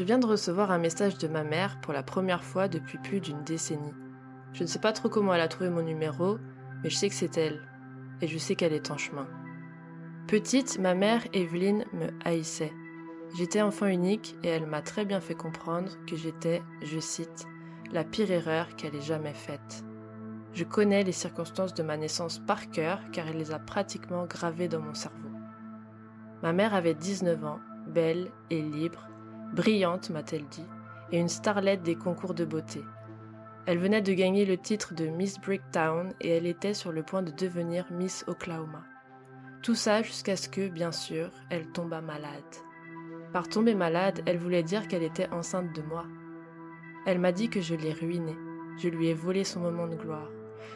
Je 0.01 0.05
viens 0.07 0.19
de 0.19 0.25
recevoir 0.25 0.71
un 0.71 0.79
message 0.79 1.19
de 1.19 1.29
ma 1.29 1.45
mère 1.45 1.79
pour 1.83 1.93
la 1.93 2.03
première 2.03 2.43
fois 2.43 2.69
depuis 2.69 2.97
plus 2.97 3.21
d'une 3.21 3.45
décennie. 3.45 3.93
Je 4.55 4.63
ne 4.63 4.67
sais 4.67 4.79
pas 4.79 4.95
trop 4.95 5.11
comment 5.11 5.35
elle 5.35 5.43
a 5.43 5.47
trouvé 5.47 5.69
mon 5.69 5.83
numéro, 5.83 6.39
mais 6.83 6.89
je 6.89 6.97
sais 6.97 7.11
que 7.11 7.15
c'est 7.15 7.37
elle, 7.37 7.61
et 8.23 8.27
je 8.27 8.39
sais 8.39 8.55
qu'elle 8.55 8.73
est 8.73 8.91
en 8.91 8.97
chemin. 8.97 9.29
Petite, 10.27 10.79
ma 10.79 10.95
mère, 10.95 11.23
Evelyne, 11.35 11.85
me 11.93 12.07
haïssait. 12.25 12.73
J'étais 13.37 13.61
enfant 13.61 13.89
unique 13.89 14.37
et 14.43 14.49
elle 14.49 14.65
m'a 14.65 14.81
très 14.81 15.05
bien 15.05 15.21
fait 15.21 15.35
comprendre 15.35 15.93
que 16.07 16.17
j'étais, 16.17 16.63
je 16.81 16.99
cite, 16.99 17.45
la 17.93 18.03
pire 18.03 18.31
erreur 18.31 18.75
qu'elle 18.77 18.97
ait 18.97 19.03
jamais 19.03 19.35
faite. 19.35 19.85
Je 20.55 20.65
connais 20.65 21.05
les 21.05 21.13
circonstances 21.13 21.75
de 21.75 21.83
ma 21.83 21.99
naissance 21.99 22.39
par 22.39 22.71
cœur 22.71 23.03
car 23.13 23.29
elle 23.29 23.37
les 23.37 23.53
a 23.53 23.59
pratiquement 23.59 24.25
gravées 24.25 24.69
dans 24.69 24.81
mon 24.81 24.95
cerveau. 24.95 25.29
Ma 26.43 26.55
mère 26.55 26.73
avait 26.73 26.95
19 26.95 27.45
ans, 27.45 27.61
belle 27.87 28.31
et 28.49 28.63
libre, 28.63 29.10
brillante 29.53 30.11
m'a-t-elle 30.11 30.47
dit, 30.47 30.67
et 31.13 31.19
une 31.19 31.29
starlette 31.29 31.83
des 31.83 31.97
concours 31.97 32.35
de 32.35 32.45
beauté. 32.45 32.83
Elle 33.67 33.79
venait 33.79 34.03
de 34.03 34.13
gagner 34.13 34.47
le 34.47 34.57
titre 34.57 34.95
de 34.95 35.07
Miss 35.07 35.39
Bricktown 35.41 36.13
et 36.21 36.31
elle 36.31 36.47
était 36.47 36.75
sur 36.75 36.93
le 36.93 37.03
point 37.03 37.23
de 37.23 37.31
devenir 37.31 37.87
Miss 37.91 38.25
Oklahoma. 38.27 38.85
Tout 39.63 39.75
ça 39.75 40.03
jusqu'à 40.03 40.37
ce 40.37 40.49
que, 40.49 40.69
bien 40.69 40.93
sûr, 40.93 41.31
elle 41.51 41.67
tomba 41.69 42.01
malade. 42.01 42.43
Par 43.33 43.49
tomber 43.49 43.75
malade, 43.75 44.23
elle 44.27 44.39
voulait 44.39 44.63
dire 44.63 44.89
qu'elle 44.89 45.03
était 45.03 45.29
enceinte 45.31 45.73
de 45.75 45.83
moi. 45.83 46.05
Elle 47.07 47.19
m'a 47.19 47.33
dit 47.33 47.49
que 47.49 47.61
je 47.61 47.75
l'ai 47.75 47.93
ruinée, 47.93 48.37
je 48.79 48.89
lui 48.89 49.09
ai 49.09 49.15
volé 49.15 49.45
son 49.45 49.61
moment 49.61 49.87
de 49.87 49.97
gloire, 49.97 50.29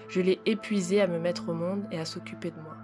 je 0.08 0.20
l'ai 0.20 0.40
épuisée 0.46 1.00
à 1.00 1.06
me 1.06 1.18
mettre 1.18 1.48
au 1.48 1.54
monde 1.54 1.84
et 1.90 1.98
à 1.98 2.04
s'occuper 2.04 2.50
de 2.50 2.60
moi. 2.60 2.76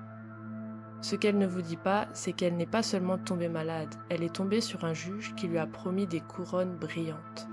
Ce 1.03 1.17
qu'elle 1.17 1.39
ne 1.39 1.47
vous 1.47 1.63
dit 1.63 1.79
pas, 1.79 2.09
c'est 2.13 2.33
qu'elle 2.33 2.57
n'est 2.57 2.67
pas 2.67 2.83
seulement 2.83 3.17
tombée 3.17 3.49
malade, 3.49 3.95
elle 4.11 4.23
est 4.23 4.35
tombée 4.35 4.61
sur 4.61 4.85
un 4.85 4.93
juge 4.93 5.35
qui 5.35 5.49
lui 5.49 5.59
a 5.59 5.67
promis 5.67 6.07
des 6.07 6.21
couronnes 6.21 6.77
brillantes. 6.77 7.49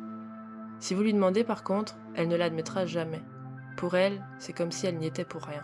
Si 0.79 0.93
vous 0.93 1.01
lui 1.01 1.13
demandez 1.13 1.43
par 1.43 1.63
contre, 1.63 1.97
elle 2.15 2.27
ne 2.27 2.35
l'admettra 2.35 2.85
jamais. 2.85 3.23
Pour 3.77 3.95
elle, 3.95 4.25
c'est 4.37 4.53
comme 4.53 4.71
si 4.71 4.85
elle 4.85 4.97
n'y 4.97 5.07
était 5.07 5.25
pour 5.25 5.43
rien. 5.43 5.63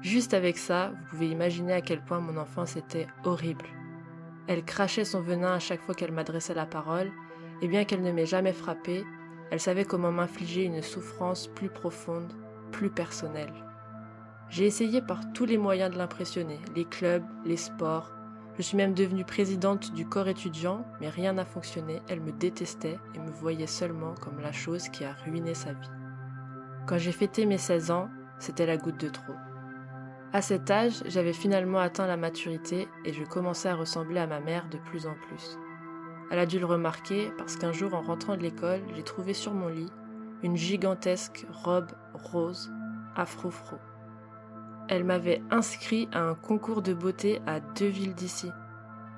Juste 0.00 0.34
avec 0.34 0.58
ça, 0.58 0.90
vous 0.90 1.04
pouvez 1.10 1.28
imaginer 1.28 1.74
à 1.74 1.80
quel 1.80 2.02
point 2.02 2.18
mon 2.18 2.36
enfance 2.36 2.76
était 2.76 3.06
horrible. 3.24 3.66
Elle 4.48 4.64
crachait 4.64 5.04
son 5.04 5.20
venin 5.20 5.52
à 5.52 5.60
chaque 5.60 5.80
fois 5.80 5.94
qu'elle 5.94 6.10
m'adressait 6.10 6.54
la 6.54 6.66
parole, 6.66 7.12
et 7.60 7.68
bien 7.68 7.84
qu'elle 7.84 8.02
ne 8.02 8.10
m'ait 8.10 8.26
jamais 8.26 8.52
frappée, 8.52 9.04
elle 9.52 9.60
savait 9.60 9.84
comment 9.84 10.10
m'infliger 10.10 10.64
une 10.64 10.82
souffrance 10.82 11.46
plus 11.46 11.68
profonde, 11.68 12.32
plus 12.72 12.90
personnelle. 12.90 13.52
J'ai 14.52 14.66
essayé 14.66 15.00
par 15.00 15.32
tous 15.32 15.46
les 15.46 15.56
moyens 15.56 15.90
de 15.90 15.96
l'impressionner, 15.96 16.58
les 16.76 16.84
clubs, 16.84 17.24
les 17.46 17.56
sports. 17.56 18.12
Je 18.58 18.62
suis 18.62 18.76
même 18.76 18.92
devenue 18.92 19.24
présidente 19.24 19.94
du 19.94 20.06
corps 20.06 20.28
étudiant, 20.28 20.84
mais 21.00 21.08
rien 21.08 21.32
n'a 21.32 21.46
fonctionné, 21.46 22.02
elle 22.10 22.20
me 22.20 22.32
détestait 22.32 22.98
et 23.14 23.18
me 23.18 23.30
voyait 23.30 23.66
seulement 23.66 24.12
comme 24.20 24.40
la 24.40 24.52
chose 24.52 24.90
qui 24.90 25.06
a 25.06 25.14
ruiné 25.14 25.54
sa 25.54 25.72
vie. 25.72 25.90
Quand 26.86 26.98
j'ai 26.98 27.12
fêté 27.12 27.46
mes 27.46 27.56
16 27.56 27.92
ans, 27.92 28.10
c'était 28.38 28.66
la 28.66 28.76
goutte 28.76 29.00
de 29.00 29.08
trop. 29.08 29.32
À 30.34 30.42
cet 30.42 30.70
âge, 30.70 31.02
j'avais 31.06 31.32
finalement 31.32 31.78
atteint 31.78 32.06
la 32.06 32.18
maturité 32.18 32.88
et 33.06 33.14
je 33.14 33.24
commençais 33.24 33.70
à 33.70 33.74
ressembler 33.74 34.20
à 34.20 34.26
ma 34.26 34.40
mère 34.40 34.68
de 34.68 34.76
plus 34.76 35.06
en 35.06 35.14
plus. 35.28 35.58
Elle 36.30 36.38
a 36.38 36.44
dû 36.44 36.58
le 36.58 36.66
remarquer 36.66 37.32
parce 37.38 37.56
qu'un 37.56 37.72
jour 37.72 37.94
en 37.94 38.02
rentrant 38.02 38.36
de 38.36 38.42
l'école, 38.42 38.82
j'ai 38.94 39.02
trouvé 39.02 39.32
sur 39.32 39.54
mon 39.54 39.68
lit 39.68 39.90
une 40.42 40.58
gigantesque 40.58 41.46
robe 41.64 41.92
rose 42.12 42.70
afro-fro. 43.16 43.78
Elle 44.88 45.04
m'avait 45.04 45.42
inscrit 45.50 46.08
à 46.12 46.22
un 46.22 46.34
concours 46.34 46.82
de 46.82 46.94
beauté 46.94 47.40
à 47.46 47.60
deux 47.60 47.88
villes 47.88 48.14
d'ici. 48.14 48.50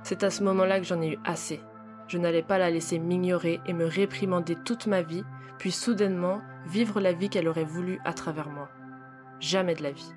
C'est 0.02 0.22
à 0.22 0.30
ce 0.30 0.44
moment-là 0.44 0.78
que 0.78 0.86
j'en 0.86 1.00
ai 1.00 1.12
eu 1.12 1.18
assez. 1.24 1.60
Je 2.08 2.18
n'allais 2.18 2.42
pas 2.42 2.58
la 2.58 2.70
laisser 2.70 2.98
m'ignorer 2.98 3.60
et 3.66 3.72
me 3.72 3.86
réprimander 3.86 4.56
toute 4.56 4.86
ma 4.86 5.02
vie, 5.02 5.24
puis 5.58 5.70
soudainement 5.70 6.42
vivre 6.66 7.00
la 7.00 7.12
vie 7.12 7.30
qu'elle 7.30 7.48
aurait 7.48 7.64
voulu 7.64 7.98
à 8.04 8.12
travers 8.12 8.50
moi. 8.50 8.68
Jamais 9.40 9.74
de 9.74 9.82
la 9.82 9.92
vie. 9.92 10.12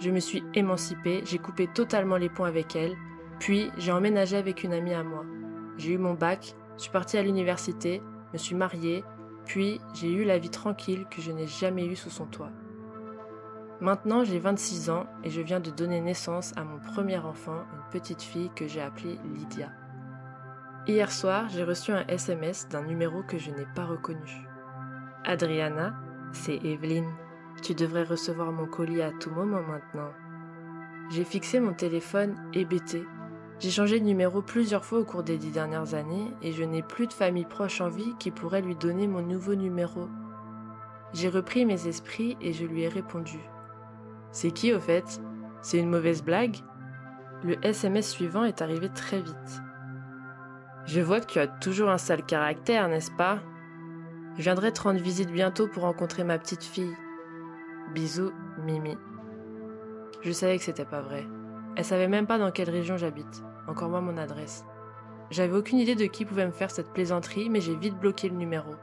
Je 0.00 0.10
me 0.10 0.18
suis 0.18 0.42
émancipée, 0.54 1.22
j'ai 1.24 1.38
coupé 1.38 1.68
totalement 1.68 2.16
les 2.16 2.28
ponts 2.28 2.44
avec 2.44 2.74
elle, 2.74 2.96
puis 3.38 3.70
j'ai 3.78 3.92
emménagé 3.92 4.36
avec 4.36 4.64
une 4.64 4.72
amie 4.72 4.94
à 4.94 5.04
moi. 5.04 5.24
J'ai 5.78 5.92
eu 5.92 5.98
mon 5.98 6.14
bac, 6.14 6.56
suis 6.76 6.90
partie 6.90 7.16
à 7.16 7.22
l'université, 7.22 8.02
me 8.32 8.38
suis 8.38 8.56
mariée, 8.56 9.04
puis 9.44 9.80
j'ai 9.94 10.10
eu 10.10 10.24
la 10.24 10.38
vie 10.38 10.50
tranquille 10.50 11.06
que 11.10 11.22
je 11.22 11.30
n'ai 11.30 11.46
jamais 11.46 11.86
eue 11.86 11.96
sous 11.96 12.10
son 12.10 12.26
toit. 12.26 12.50
Maintenant 13.80 14.22
j'ai 14.22 14.38
26 14.38 14.90
ans 14.90 15.06
et 15.24 15.30
je 15.30 15.40
viens 15.40 15.60
de 15.60 15.70
donner 15.70 16.00
naissance 16.00 16.52
à 16.56 16.64
mon 16.64 16.78
premier 16.78 17.18
enfant, 17.18 17.64
une 17.72 17.90
petite 17.90 18.22
fille 18.22 18.50
que 18.54 18.68
j'ai 18.68 18.80
appelée 18.80 19.18
Lydia. 19.34 19.70
Hier 20.86 21.10
soir, 21.10 21.48
j'ai 21.48 21.64
reçu 21.64 21.92
un 21.92 22.06
SMS 22.06 22.68
d'un 22.68 22.82
numéro 22.82 23.22
que 23.22 23.38
je 23.38 23.50
n'ai 23.50 23.66
pas 23.74 23.84
reconnu. 23.84 24.46
Adriana, 25.24 25.94
c'est 26.32 26.62
Evelyne. 26.64 27.10
Tu 27.62 27.74
devrais 27.74 28.04
recevoir 28.04 28.52
mon 28.52 28.66
colis 28.66 29.02
à 29.02 29.10
tout 29.10 29.30
moment 29.30 29.62
maintenant. 29.62 30.10
J'ai 31.10 31.24
fixé 31.24 31.58
mon 31.58 31.72
téléphone 31.72 32.36
hébété. 32.52 33.04
J'ai 33.60 33.70
changé 33.70 33.98
de 33.98 34.04
numéro 34.04 34.42
plusieurs 34.42 34.84
fois 34.84 35.00
au 35.00 35.04
cours 35.04 35.22
des 35.22 35.38
dix 35.38 35.52
dernières 35.52 35.94
années 35.94 36.30
et 36.42 36.52
je 36.52 36.64
n'ai 36.64 36.82
plus 36.82 37.06
de 37.06 37.12
famille 37.12 37.46
proche 37.46 37.80
en 37.80 37.88
vie 37.88 38.14
qui 38.18 38.30
pourrait 38.30 38.62
lui 38.62 38.76
donner 38.76 39.06
mon 39.06 39.22
nouveau 39.22 39.54
numéro. 39.54 40.08
J'ai 41.12 41.28
repris 41.28 41.64
mes 41.64 41.86
esprits 41.86 42.36
et 42.40 42.52
je 42.52 42.66
lui 42.66 42.82
ai 42.82 42.88
répondu. 42.88 43.38
C'est 44.34 44.50
qui 44.50 44.74
au 44.74 44.80
fait? 44.80 45.20
C'est 45.62 45.78
une 45.78 45.88
mauvaise 45.88 46.24
blague? 46.24 46.56
Le 47.44 47.56
SMS 47.64 48.10
suivant 48.10 48.42
est 48.42 48.62
arrivé 48.62 48.88
très 48.88 49.20
vite. 49.20 49.62
Je 50.86 51.00
vois 51.00 51.20
que 51.20 51.26
tu 51.26 51.38
as 51.38 51.46
toujours 51.46 51.88
un 51.88 51.98
sale 51.98 52.24
caractère, 52.24 52.88
n'est-ce 52.88 53.12
pas? 53.12 53.38
Je 54.36 54.42
viendrai 54.42 54.72
te 54.72 54.82
rendre 54.82 54.98
visite 54.98 55.30
bientôt 55.30 55.68
pour 55.68 55.84
rencontrer 55.84 56.24
ma 56.24 56.36
petite 56.36 56.64
fille. 56.64 56.96
Bisous, 57.94 58.32
Mimi. 58.64 58.98
Je 60.22 60.32
savais 60.32 60.58
que 60.58 60.64
c'était 60.64 60.84
pas 60.84 61.00
vrai. 61.00 61.24
Elle 61.76 61.84
savait 61.84 62.08
même 62.08 62.26
pas 62.26 62.38
dans 62.38 62.50
quelle 62.50 62.70
région 62.70 62.96
j'habite, 62.96 63.44
encore 63.68 63.88
moins 63.88 64.00
mon 64.00 64.16
adresse. 64.16 64.64
J'avais 65.30 65.56
aucune 65.56 65.78
idée 65.78 65.94
de 65.94 66.06
qui 66.06 66.24
pouvait 66.24 66.46
me 66.46 66.50
faire 66.50 66.72
cette 66.72 66.92
plaisanterie, 66.92 67.50
mais 67.50 67.60
j'ai 67.60 67.76
vite 67.76 68.00
bloqué 68.00 68.28
le 68.28 68.34
numéro. 68.34 68.74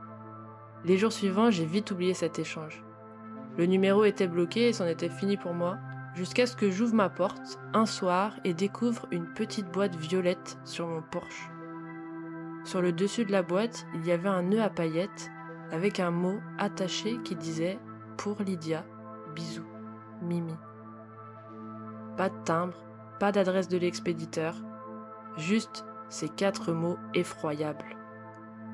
Les 0.85 0.97
jours 0.97 1.11
suivants, 1.11 1.51
j'ai 1.51 1.65
vite 1.65 1.91
oublié 1.91 2.13
cet 2.13 2.39
échange. 2.39 2.85
Le 3.57 3.65
numéro 3.65 4.05
était 4.05 4.27
bloqué 4.27 4.69
et 4.69 4.73
c'en 4.73 4.87
était 4.87 5.09
fini 5.09 5.37
pour 5.37 5.53
moi, 5.53 5.77
jusqu'à 6.15 6.45
ce 6.45 6.55
que 6.55 6.71
j'ouvre 6.71 6.95
ma 6.95 7.09
porte 7.09 7.59
un 7.73 7.85
soir 7.85 8.39
et 8.43 8.53
découvre 8.53 9.07
une 9.11 9.27
petite 9.33 9.69
boîte 9.71 9.95
violette 9.95 10.57
sur 10.63 10.87
mon 10.87 11.01
porche. 11.01 11.49
Sur 12.63 12.81
le 12.81 12.91
dessus 12.91 13.25
de 13.25 13.31
la 13.31 13.43
boîte, 13.43 13.85
il 13.95 14.05
y 14.05 14.11
avait 14.11 14.29
un 14.29 14.43
nœud 14.43 14.61
à 14.61 14.69
paillettes 14.69 15.31
avec 15.71 15.99
un 15.99 16.11
mot 16.11 16.39
attaché 16.57 17.19
qui 17.23 17.35
disait 17.35 17.79
pour 18.17 18.41
Lydia, 18.41 18.85
bisous, 19.33 19.65
Mimi. 20.21 20.55
Pas 22.17 22.29
de 22.29 22.43
timbre, 22.43 22.77
pas 23.19 23.31
d'adresse 23.31 23.67
de 23.67 23.77
l'expéditeur, 23.77 24.55
juste 25.37 25.85
ces 26.09 26.29
quatre 26.29 26.71
mots 26.71 26.97
effroyables. 27.13 27.97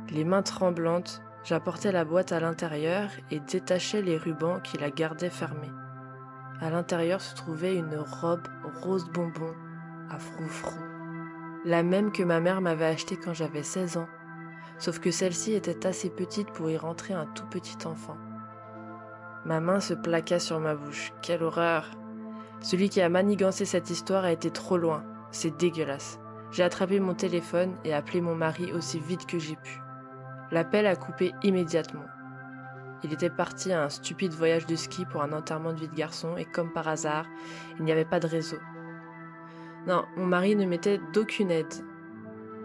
Les 0.09 0.25
mains 0.25 0.41
tremblantes, 0.41 1.21
j'apportais 1.47 1.93
la 1.93 2.03
boîte 2.03 2.33
à 2.33 2.41
l'intérieur 2.41 3.09
et 3.31 3.39
détachais 3.39 4.01
les 4.01 4.17
rubans 4.17 4.59
qui 4.59 4.77
la 4.77 4.91
gardaient 4.91 5.29
fermée. 5.29 5.71
À 6.59 6.69
l'intérieur 6.69 7.21
se 7.21 7.35
trouvait 7.35 7.75
une 7.75 7.95
robe 7.95 8.45
rose 8.81 9.09
bonbon 9.09 9.53
à 10.09 10.19
froufrou, 10.19 10.77
la 11.63 11.83
même 11.83 12.11
que 12.11 12.23
ma 12.23 12.41
mère 12.41 12.59
m'avait 12.59 12.87
achetée 12.87 13.15
quand 13.15 13.33
j'avais 13.33 13.63
16 13.63 13.95
ans, 13.95 14.09
sauf 14.77 14.99
que 14.99 15.09
celle-ci 15.09 15.53
était 15.53 15.87
assez 15.87 16.09
petite 16.09 16.51
pour 16.51 16.69
y 16.69 16.75
rentrer 16.75 17.13
un 17.13 17.27
tout 17.27 17.45
petit 17.45 17.87
enfant. 17.87 18.17
Ma 19.45 19.61
main 19.61 19.79
se 19.79 19.93
plaqua 19.93 20.39
sur 20.39 20.59
ma 20.59 20.75
bouche. 20.75 21.13
Quelle 21.21 21.43
horreur 21.43 21.91
Celui 22.59 22.89
qui 22.89 23.01
a 23.01 23.07
manigancé 23.07 23.63
cette 23.63 23.89
histoire 23.89 24.25
a 24.25 24.33
été 24.33 24.51
trop 24.51 24.77
loin. 24.77 25.05
C'est 25.31 25.55
dégueulasse. 25.55 26.19
J'ai 26.51 26.63
attrapé 26.63 26.99
mon 26.99 27.13
téléphone 27.13 27.75
et 27.85 27.93
appelé 27.93 28.19
mon 28.19 28.35
mari 28.35 28.73
aussi 28.73 28.99
vite 28.99 29.25
que 29.25 29.39
j'ai 29.39 29.55
pu. 29.55 29.86
L'appel 30.51 30.87
a 30.87 30.95
coupé 30.95 31.33
immédiatement. 31.43 32.05
Il 33.03 33.13
était 33.13 33.29
parti 33.29 33.71
à 33.71 33.83
un 33.83 33.89
stupide 33.89 34.33
voyage 34.33 34.65
de 34.65 34.75
ski 34.75 35.05
pour 35.05 35.21
un 35.21 35.33
enterrement 35.33 35.73
de 35.73 35.79
vie 35.79 35.87
de 35.87 35.95
garçon 35.95 36.35
et 36.37 36.45
comme 36.45 36.71
par 36.71 36.87
hasard, 36.87 37.25
il 37.77 37.85
n'y 37.85 37.91
avait 37.91 38.05
pas 38.05 38.19
de 38.19 38.27
réseau. 38.27 38.57
Non, 39.85 40.05
mon 40.15 40.25
mari 40.25 40.55
ne 40.55 40.65
mettait 40.65 40.99
d'aucune 41.13 41.51
aide. 41.51 41.73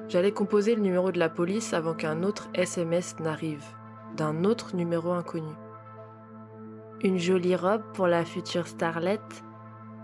J'allais 0.08 0.32
composer 0.32 0.74
le 0.74 0.82
numéro 0.82 1.12
de 1.12 1.18
la 1.18 1.28
police 1.28 1.74
avant 1.74 1.94
qu'un 1.94 2.22
autre 2.22 2.48
SMS 2.54 3.18
n'arrive, 3.20 3.64
d'un 4.16 4.44
autre 4.44 4.74
numéro 4.74 5.12
inconnu. 5.12 5.52
Une 7.02 7.18
jolie 7.18 7.56
robe 7.56 7.82
pour 7.94 8.06
la 8.06 8.24
future 8.24 8.66
starlette, 8.66 9.44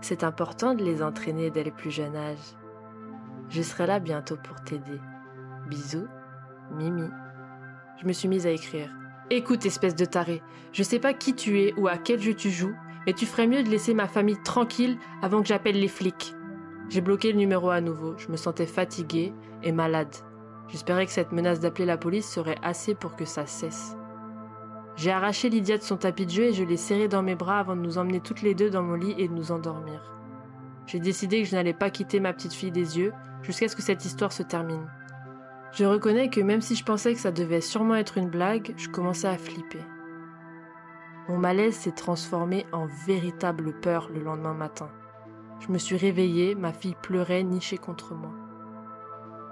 c'est 0.01 0.23
important 0.23 0.73
de 0.75 0.83
les 0.83 1.01
entraîner 1.03 1.49
dès 1.49 1.63
le 1.63 1.71
plus 1.71 1.91
jeune 1.91 2.15
âge. 2.15 2.55
Je 3.49 3.61
serai 3.61 3.87
là 3.87 3.99
bientôt 3.99 4.37
pour 4.37 4.61
t'aider. 4.61 4.99
Bisous, 5.67 6.07
Mimi. 6.71 7.09
Je 8.01 8.07
me 8.07 8.13
suis 8.13 8.29
mise 8.29 8.47
à 8.47 8.51
écrire. 8.51 8.89
Écoute, 9.29 9.65
espèce 9.65 9.95
de 9.95 10.05
taré, 10.05 10.41
je 10.71 10.83
sais 10.83 10.99
pas 10.99 11.13
qui 11.13 11.35
tu 11.35 11.59
es 11.59 11.73
ou 11.75 11.89
à 11.89 11.97
quel 11.97 12.21
jeu 12.21 12.33
tu 12.33 12.49
joues, 12.49 12.73
mais 13.05 13.11
tu 13.11 13.25
ferais 13.25 13.45
mieux 13.45 13.61
de 13.61 13.69
laisser 13.69 13.93
ma 13.93 14.07
famille 14.07 14.41
tranquille 14.41 14.97
avant 15.21 15.41
que 15.41 15.49
j'appelle 15.49 15.79
les 15.79 15.89
flics. 15.89 16.33
J'ai 16.87 17.01
bloqué 17.01 17.31
le 17.33 17.37
numéro 17.37 17.69
à 17.69 17.81
nouveau, 17.81 18.17
je 18.17 18.29
me 18.29 18.37
sentais 18.37 18.65
fatiguée 18.65 19.33
et 19.63 19.73
malade. 19.73 20.15
J'espérais 20.69 21.05
que 21.05 21.11
cette 21.11 21.33
menace 21.33 21.59
d'appeler 21.59 21.85
la 21.85 21.97
police 21.97 22.27
serait 22.29 22.57
assez 22.63 22.95
pour 22.95 23.17
que 23.17 23.25
ça 23.25 23.45
cesse. 23.45 23.97
J'ai 24.95 25.11
arraché 25.11 25.49
Lydia 25.49 25.77
de 25.77 25.83
son 25.83 25.97
tapis 25.97 26.25
de 26.25 26.31
jeu 26.31 26.43
et 26.43 26.53
je 26.53 26.63
l'ai 26.63 26.77
serrée 26.77 27.09
dans 27.09 27.21
mes 27.21 27.35
bras 27.35 27.59
avant 27.59 27.75
de 27.75 27.81
nous 27.81 27.97
emmener 27.97 28.21
toutes 28.21 28.41
les 28.41 28.55
deux 28.55 28.69
dans 28.69 28.83
mon 28.83 28.95
lit 28.95 29.15
et 29.17 29.27
de 29.27 29.33
nous 29.33 29.51
endormir. 29.51 30.13
J'ai 30.85 30.99
décidé 30.99 31.43
que 31.43 31.49
je 31.49 31.55
n'allais 31.55 31.73
pas 31.73 31.89
quitter 31.89 32.21
ma 32.21 32.31
petite 32.31 32.53
fille 32.53 32.71
des 32.71 32.97
yeux 32.97 33.11
jusqu'à 33.43 33.67
ce 33.67 33.75
que 33.75 33.81
cette 33.81 34.05
histoire 34.05 34.31
se 34.31 34.43
termine. 34.43 34.87
Je 35.71 35.85
reconnais 35.85 36.29
que 36.29 36.41
même 36.41 36.61
si 36.61 36.75
je 36.75 36.83
pensais 36.83 37.13
que 37.13 37.19
ça 37.19 37.31
devait 37.31 37.61
sûrement 37.61 37.95
être 37.95 38.17
une 38.17 38.29
blague, 38.29 38.73
je 38.77 38.89
commençais 38.89 39.27
à 39.27 39.37
flipper. 39.37 39.83
Mon 41.27 41.37
malaise 41.37 41.75
s'est 41.75 41.91
transformé 41.91 42.65
en 42.71 42.87
véritable 43.05 43.79
peur 43.79 44.09
le 44.11 44.21
lendemain 44.21 44.55
matin. 44.55 44.89
Je 45.59 45.71
me 45.71 45.77
suis 45.77 45.97
réveillée, 45.97 46.55
ma 46.55 46.73
fille 46.73 46.95
pleurait, 47.01 47.43
nichée 47.43 47.77
contre 47.77 48.15
moi. 48.15 48.31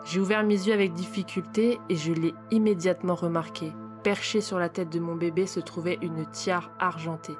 J'ai 0.05 0.19
ouvert 0.19 0.43
mes 0.43 0.55
yeux 0.55 0.73
avec 0.73 0.93
difficulté 0.93 1.79
et 1.89 1.95
je 1.95 2.13
l'ai 2.13 2.33
immédiatement 2.49 3.15
remarqué. 3.15 3.73
Perchée 4.03 4.41
sur 4.41 4.57
la 4.57 4.69
tête 4.69 4.89
de 4.89 4.99
mon 4.99 5.15
bébé 5.15 5.45
se 5.45 5.59
trouvait 5.59 5.99
une 6.01 6.25
tiare 6.31 6.71
argentée. 6.79 7.37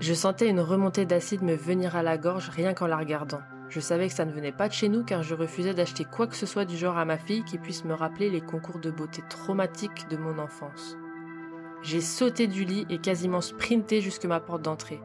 Je 0.00 0.12
sentais 0.12 0.50
une 0.50 0.60
remontée 0.60 1.06
d'acide 1.06 1.42
me 1.42 1.54
venir 1.54 1.96
à 1.96 2.02
la 2.02 2.18
gorge 2.18 2.50
rien 2.50 2.74
qu'en 2.74 2.86
la 2.86 2.98
regardant. 2.98 3.40
Je 3.68 3.80
savais 3.80 4.08
que 4.08 4.14
ça 4.14 4.24
ne 4.24 4.32
venait 4.32 4.52
pas 4.52 4.68
de 4.68 4.72
chez 4.72 4.88
nous 4.88 5.04
car 5.04 5.22
je 5.22 5.34
refusais 5.34 5.74
d'acheter 5.74 6.04
quoi 6.04 6.26
que 6.26 6.36
ce 6.36 6.46
soit 6.46 6.64
du 6.64 6.76
genre 6.76 6.98
à 6.98 7.04
ma 7.04 7.18
fille 7.18 7.44
qui 7.44 7.58
puisse 7.58 7.84
me 7.84 7.94
rappeler 7.94 8.30
les 8.30 8.40
concours 8.40 8.78
de 8.78 8.90
beauté 8.90 9.22
traumatiques 9.28 10.08
de 10.08 10.16
mon 10.16 10.38
enfance. 10.38 10.96
J'ai 11.82 12.00
sauté 12.00 12.46
du 12.46 12.64
lit 12.64 12.86
et 12.90 12.98
quasiment 12.98 13.40
sprinté 13.40 14.00
jusque 14.00 14.24
ma 14.24 14.40
porte 14.40 14.62
d'entrée. 14.62 15.00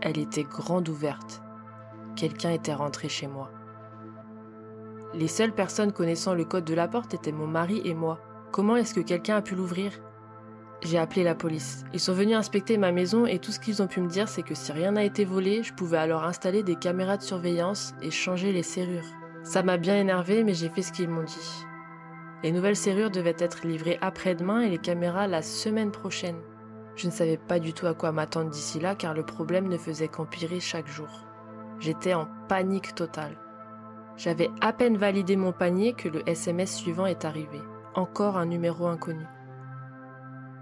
Elle 0.00 0.18
était 0.18 0.44
grande 0.44 0.88
ouverte. 0.88 1.42
Quelqu'un 2.14 2.50
était 2.50 2.74
rentré 2.74 3.08
chez 3.08 3.26
moi. 3.26 3.50
Les 5.14 5.28
seules 5.28 5.52
personnes 5.52 5.92
connaissant 5.92 6.34
le 6.34 6.44
code 6.44 6.64
de 6.64 6.74
la 6.74 6.88
porte 6.88 7.14
étaient 7.14 7.32
mon 7.32 7.46
mari 7.46 7.80
et 7.84 7.94
moi. 7.94 8.20
Comment 8.52 8.76
est-ce 8.76 8.94
que 8.94 9.00
quelqu'un 9.00 9.36
a 9.36 9.42
pu 9.42 9.54
l'ouvrir? 9.54 9.92
J'ai 10.82 10.98
appelé 10.98 11.24
la 11.24 11.34
police. 11.34 11.84
Ils 11.94 12.00
sont 12.00 12.12
venus 12.12 12.36
inspecter 12.36 12.76
ma 12.76 12.92
maison 12.92 13.26
et 13.26 13.38
tout 13.38 13.50
ce 13.50 13.58
qu'ils 13.58 13.82
ont 13.82 13.86
pu 13.86 14.00
me 14.00 14.08
dire 14.08 14.28
c'est 14.28 14.42
que 14.42 14.54
si 14.54 14.72
rien 14.72 14.92
n'a 14.92 15.04
été 15.04 15.24
volé, 15.24 15.62
je 15.62 15.72
pouvais 15.72 15.96
alors 15.96 16.24
installer 16.24 16.62
des 16.62 16.76
caméras 16.76 17.16
de 17.16 17.22
surveillance 17.22 17.94
et 18.02 18.10
changer 18.10 18.52
les 18.52 18.62
serrures. 18.62 19.06
Ça 19.42 19.62
m'a 19.62 19.78
bien 19.78 19.98
énervé 19.98 20.44
mais 20.44 20.54
j'ai 20.54 20.68
fait 20.68 20.82
ce 20.82 20.92
qu'ils 20.92 21.08
m'ont 21.08 21.22
dit. 21.22 21.64
Les 22.42 22.52
nouvelles 22.52 22.76
serrures 22.76 23.10
devaient 23.10 23.36
être 23.38 23.66
livrées 23.66 23.98
après-demain 24.02 24.60
et 24.60 24.68
les 24.68 24.78
caméras 24.78 25.26
la 25.26 25.40
semaine 25.40 25.90
prochaine. 25.90 26.40
Je 26.94 27.06
ne 27.06 27.12
savais 27.12 27.38
pas 27.38 27.58
du 27.58 27.72
tout 27.72 27.86
à 27.86 27.94
quoi 27.94 28.12
m'attendre 28.12 28.50
d'ici 28.50 28.78
là 28.78 28.94
car 28.94 29.14
le 29.14 29.24
problème 29.24 29.68
ne 29.68 29.78
faisait 29.78 30.08
qu'empirer 30.08 30.60
chaque 30.60 30.88
jour. 30.88 31.26
J'étais 31.78 32.14
en 32.14 32.28
panique 32.48 32.94
totale. 32.94 33.36
J'avais 34.16 34.50
à 34.60 34.72
peine 34.72 34.96
validé 34.96 35.36
mon 35.36 35.52
panier 35.52 35.94
que 35.94 36.08
le 36.08 36.26
SMS 36.28 36.74
suivant 36.74 37.06
est 37.06 37.24
arrivé. 37.24 37.60
Encore 37.94 38.36
un 38.36 38.46
numéro 38.46 38.86
inconnu. 38.86 39.26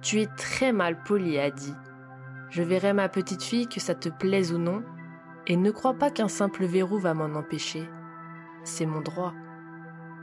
Tu 0.05 0.21
es 0.21 0.27
très 0.27 0.71
mal 0.71 1.03
poli, 1.03 1.39
Adi. 1.39 1.75
Je 2.51 2.63
verrai 2.63 2.93
ma 2.93 3.09
petite 3.09 3.43
fille 3.43 3.67
que 3.67 3.81
ça 3.81 3.95
te 3.95 4.11
plaise 4.11 4.53
ou 4.53 4.59
non, 4.59 4.83
et 5.47 5.57
ne 5.57 5.71
crois 5.71 5.95
pas 5.95 6.11
qu'un 6.11 6.29
simple 6.29 6.67
verrou 6.67 6.99
va 6.99 7.15
m'en 7.15 7.35
empêcher. 7.39 7.89
C'est 8.65 8.85
mon 8.85 9.01
droit. 9.01 9.33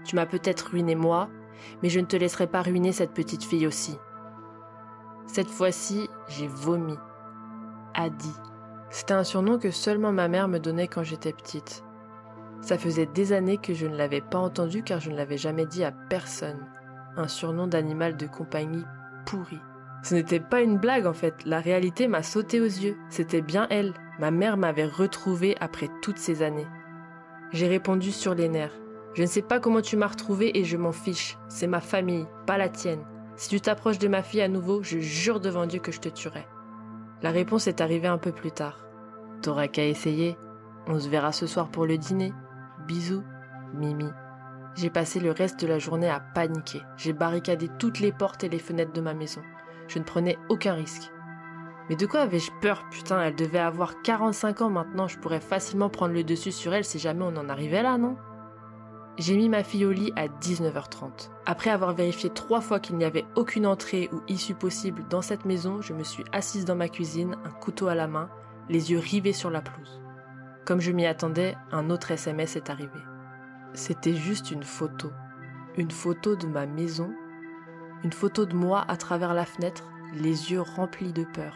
Tu 0.05 0.15
m'as 0.15 0.27
peut-être 0.27 0.69
ruiné 0.69 0.93
moi, 0.93 1.29
mais 1.81 1.89
je 1.89 1.99
ne 1.99 2.05
te 2.05 2.15
laisserai 2.15 2.45
pas 2.45 2.61
ruiner 2.61 2.91
cette 2.91 3.15
petite 3.15 3.43
fille 3.43 3.65
aussi. 3.65 3.97
Cette 5.25 5.49
fois-ci, 5.49 6.07
j'ai 6.27 6.47
vomi. 6.47 6.95
Adi. 7.95 8.33
C'était 8.91 9.15
un 9.15 9.23
surnom 9.23 9.57
que 9.57 9.71
seulement 9.71 10.11
ma 10.11 10.27
mère 10.27 10.47
me 10.47 10.59
donnait 10.59 10.87
quand 10.87 11.03
j'étais 11.03 11.33
petite. 11.33 11.83
Ça 12.61 12.77
faisait 12.77 13.07
des 13.07 13.33
années 13.33 13.57
que 13.57 13.73
je 13.73 13.87
ne 13.87 13.97
l'avais 13.97 14.21
pas 14.21 14.37
entendu 14.37 14.83
car 14.83 14.99
je 14.99 15.09
ne 15.09 15.17
l'avais 15.17 15.37
jamais 15.37 15.65
dit 15.65 15.83
à 15.83 15.91
personne. 15.91 16.67
Un 17.17 17.27
surnom 17.27 17.65
d'animal 17.65 18.15
de 18.15 18.27
compagnie 18.27 18.85
pourri. 19.25 19.59
Ce 20.03 20.15
n'était 20.15 20.39
pas 20.39 20.61
une 20.61 20.77
blague 20.77 21.05
en 21.05 21.13
fait, 21.13 21.35
la 21.45 21.59
réalité 21.59 22.07
m'a 22.07 22.23
sauté 22.23 22.59
aux 22.59 22.65
yeux. 22.65 22.97
C'était 23.09 23.41
bien 23.41 23.67
elle. 23.69 23.93
Ma 24.19 24.31
mère 24.31 24.57
m'avait 24.57 24.85
retrouvée 24.85 25.55
après 25.59 25.89
toutes 26.01 26.17
ces 26.17 26.41
années. 26.41 26.67
J'ai 27.51 27.67
répondu 27.67 28.11
sur 28.11 28.33
les 28.33 28.49
nerfs. 28.49 28.77
Je 29.13 29.23
ne 29.23 29.27
sais 29.27 29.41
pas 29.41 29.59
comment 29.59 29.81
tu 29.81 29.97
m'as 29.97 30.07
retrouvée 30.07 30.57
et 30.57 30.63
je 30.63 30.77
m'en 30.77 30.91
fiche. 30.91 31.37
C'est 31.49 31.67
ma 31.67 31.81
famille, 31.81 32.27
pas 32.45 32.57
la 32.57 32.69
tienne. 32.69 33.03
Si 33.35 33.49
tu 33.49 33.59
t'approches 33.59 33.99
de 33.99 34.07
ma 34.07 34.23
fille 34.23 34.41
à 34.41 34.47
nouveau, 34.47 34.83
je 34.83 34.99
jure 34.99 35.39
devant 35.39 35.65
Dieu 35.65 35.79
que 35.79 35.91
je 35.91 35.99
te 35.99 36.09
tuerai. 36.09 36.45
La 37.21 37.31
réponse 37.31 37.67
est 37.67 37.81
arrivée 37.81 38.07
un 38.07 38.17
peu 38.17 38.31
plus 38.31 38.51
tard. 38.51 38.85
T'auras 39.41 39.67
qu'à 39.67 39.85
essayer. 39.85 40.37
On 40.87 40.99
se 40.99 41.09
verra 41.09 41.31
ce 41.31 41.45
soir 41.45 41.69
pour 41.69 41.85
le 41.85 41.97
dîner. 41.97 42.33
Bisous, 42.87 43.23
Mimi. 43.73 44.09
J'ai 44.75 44.89
passé 44.89 45.19
le 45.19 45.31
reste 45.31 45.59
de 45.61 45.67
la 45.67 45.79
journée 45.79 46.09
à 46.09 46.19
paniquer. 46.19 46.81
J'ai 46.97 47.13
barricadé 47.13 47.69
toutes 47.79 47.99
les 47.99 48.11
portes 48.11 48.43
et 48.43 48.49
les 48.49 48.59
fenêtres 48.59 48.93
de 48.93 49.01
ma 49.01 49.13
maison. 49.13 49.41
Je 49.91 49.99
ne 49.99 50.05
prenais 50.05 50.37
aucun 50.47 50.73
risque. 50.73 51.11
Mais 51.89 51.97
de 51.97 52.05
quoi 52.05 52.21
avais-je 52.21 52.51
peur, 52.61 52.87
putain? 52.89 53.21
Elle 53.21 53.35
devait 53.35 53.59
avoir 53.59 54.01
45 54.01 54.61
ans 54.61 54.69
maintenant, 54.69 55.09
je 55.09 55.19
pourrais 55.19 55.41
facilement 55.41 55.89
prendre 55.89 56.13
le 56.13 56.23
dessus 56.23 56.53
sur 56.53 56.73
elle 56.73 56.85
si 56.85 56.97
jamais 56.97 57.25
on 57.25 57.35
en 57.35 57.49
arrivait 57.49 57.83
là, 57.83 57.97
non? 57.97 58.15
J'ai 59.17 59.35
mis 59.35 59.49
ma 59.49 59.63
fille 59.63 59.85
au 59.85 59.91
lit 59.91 60.13
à 60.15 60.27
19h30. 60.27 61.29
Après 61.45 61.69
avoir 61.69 61.93
vérifié 61.93 62.29
trois 62.29 62.61
fois 62.61 62.79
qu'il 62.79 62.95
n'y 62.95 63.03
avait 63.03 63.25
aucune 63.35 63.67
entrée 63.67 64.09
ou 64.13 64.21
issue 64.29 64.53
possible 64.53 65.03
dans 65.09 65.21
cette 65.21 65.43
maison, 65.43 65.81
je 65.81 65.91
me 65.91 66.03
suis 66.03 66.23
assise 66.31 66.63
dans 66.63 66.77
ma 66.77 66.87
cuisine, 66.87 67.35
un 67.43 67.49
couteau 67.49 67.87
à 67.87 67.95
la 67.95 68.07
main, 68.07 68.29
les 68.69 68.91
yeux 68.91 68.99
rivés 68.99 69.33
sur 69.33 69.49
la 69.49 69.61
pelouse. 69.61 70.01
Comme 70.65 70.79
je 70.79 70.93
m'y 70.93 71.05
attendais, 71.05 71.57
un 71.73 71.89
autre 71.89 72.11
SMS 72.11 72.55
est 72.55 72.69
arrivé. 72.69 72.99
C'était 73.73 74.15
juste 74.15 74.51
une 74.51 74.63
photo. 74.63 75.11
Une 75.75 75.91
photo 75.91 76.37
de 76.37 76.47
ma 76.47 76.65
maison. 76.65 77.11
Une 78.03 78.13
photo 78.13 78.45
de 78.45 78.55
moi 78.55 78.83
à 78.87 78.97
travers 78.97 79.33
la 79.33 79.45
fenêtre, 79.45 79.83
les 80.13 80.51
yeux 80.51 80.61
remplis 80.61 81.13
de 81.13 81.23
peur. 81.23 81.55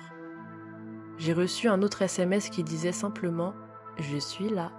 J'ai 1.18 1.34
reçu 1.34 1.68
un 1.68 1.82
autre 1.82 2.02
SMS 2.02 2.50
qui 2.50 2.64
disait 2.64 2.92
simplement⁇ 2.92 3.54
Je 4.04 4.18
suis 4.18 4.50
là 4.50 4.72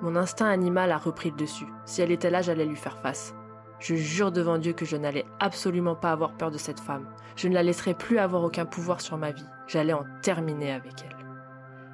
⁇Mon 0.02 0.16
instinct 0.16 0.48
animal 0.48 0.92
a 0.92 0.98
repris 0.98 1.30
le 1.30 1.36
dessus. 1.36 1.68
Si 1.84 2.02
elle 2.02 2.10
était 2.10 2.30
là, 2.30 2.42
j'allais 2.42 2.66
lui 2.66 2.76
faire 2.76 2.98
face. 2.98 3.34
Je 3.78 3.94
jure 3.94 4.32
devant 4.32 4.58
Dieu 4.58 4.72
que 4.72 4.84
je 4.84 4.96
n'allais 4.96 5.24
absolument 5.40 5.94
pas 5.94 6.12
avoir 6.12 6.32
peur 6.36 6.50
de 6.50 6.58
cette 6.58 6.80
femme. 6.80 7.06
Je 7.36 7.48
ne 7.48 7.54
la 7.54 7.62
laisserai 7.62 7.94
plus 7.94 8.18
avoir 8.18 8.42
aucun 8.42 8.66
pouvoir 8.66 9.00
sur 9.00 9.16
ma 9.16 9.30
vie. 9.30 9.46
J'allais 9.66 9.92
en 9.92 10.04
terminer 10.22 10.72
avec 10.72 11.04
elle. 11.04 11.16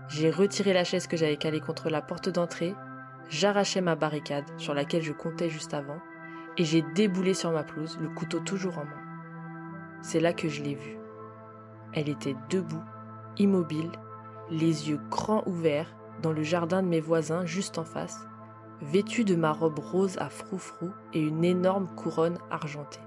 J'ai 0.09 0.30
retiré 0.30 0.72
la 0.72 0.85
chaise 0.85 1.07
que 1.07 1.16
j'avais 1.16 1.37
calée 1.37 1.61
contre 1.61 1.89
la 1.89 2.03
porte 2.03 2.28
d'entrée, 2.28 2.74
j'arrachai 3.28 3.80
ma 3.80 3.95
barricade 3.95 4.45
sur 4.59 4.74
laquelle 4.74 5.03
je 5.03 5.12
comptais 5.12 5.49
juste 5.49 5.72
avant, 5.72 5.99
et 6.57 6.64
j'ai 6.64 6.82
déboulé 6.94 7.34
sur 7.34 7.50
ma 7.53 7.62
pelouse, 7.62 7.98
le 8.00 8.09
couteau 8.09 8.40
toujours 8.40 8.78
en 8.78 8.84
main. 8.84 10.00
C'est 10.03 10.20
là 10.20 10.32
que 10.32 10.48
je 10.48 10.62
l'ai 10.62 10.74
vue. 10.74 10.98
Elle 11.92 12.09
était 12.09 12.36
debout, 12.50 12.82
immobile, 13.38 13.90
les 14.50 14.90
yeux 14.90 15.00
grands 15.11 15.42
ouverts, 15.46 15.94
dans 16.20 16.32
le 16.32 16.42
jardin 16.42 16.82
de 16.82 16.88
mes 16.88 17.00
voisins 17.00 17.44
juste 17.46 17.78
en 17.78 17.84
face, 17.84 18.26
vêtue 18.80 19.24
de 19.24 19.34
ma 19.34 19.53
robe 19.53 19.78
rose 19.78 20.18
à 20.18 20.28
froufrou 20.28 20.90
et 21.12 21.20
une 21.20 21.44
énorme 21.44 21.88
couronne 21.94 22.38
argentée. 22.50 23.00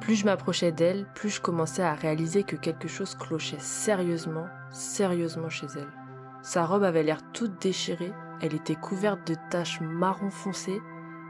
Plus 0.00 0.16
je 0.16 0.24
m'approchais 0.24 0.72
d'elle, 0.72 1.06
plus 1.14 1.28
je 1.30 1.40
commençais 1.40 1.82
à 1.82 1.94
réaliser 1.94 2.42
que 2.42 2.56
quelque 2.56 2.88
chose 2.88 3.14
clochait 3.14 3.60
sérieusement, 3.60 4.46
sérieusement 4.70 5.48
chez 5.48 5.66
elle. 5.76 5.92
Sa 6.42 6.64
robe 6.64 6.82
avait 6.82 7.04
l'air 7.04 7.20
toute 7.32 7.62
déchirée, 7.62 8.12
elle 8.40 8.54
était 8.54 8.74
couverte 8.74 9.24
de 9.28 9.36
taches 9.50 9.80
marron 9.80 10.30
foncé, 10.30 10.80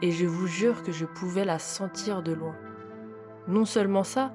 et 0.02 0.10
je 0.10 0.26
vous 0.26 0.46
jure 0.46 0.82
que 0.82 0.92
je 0.92 1.06
pouvais 1.06 1.44
la 1.44 1.58
sentir 1.58 2.22
de 2.22 2.32
loin. 2.32 2.56
Non 3.48 3.64
seulement 3.64 4.04
ça, 4.04 4.32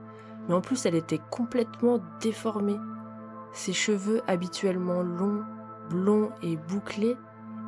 mais 0.48 0.56
en 0.56 0.62
plus 0.62 0.86
elle 0.86 0.96
était 0.96 1.22
complètement 1.30 2.00
déformée. 2.22 2.80
Ses 3.52 3.74
cheveux 3.74 4.22
habituellement 4.28 5.04
longs, 5.04 5.44
blonds 5.90 6.32
et 6.42 6.56
bouclés 6.56 7.18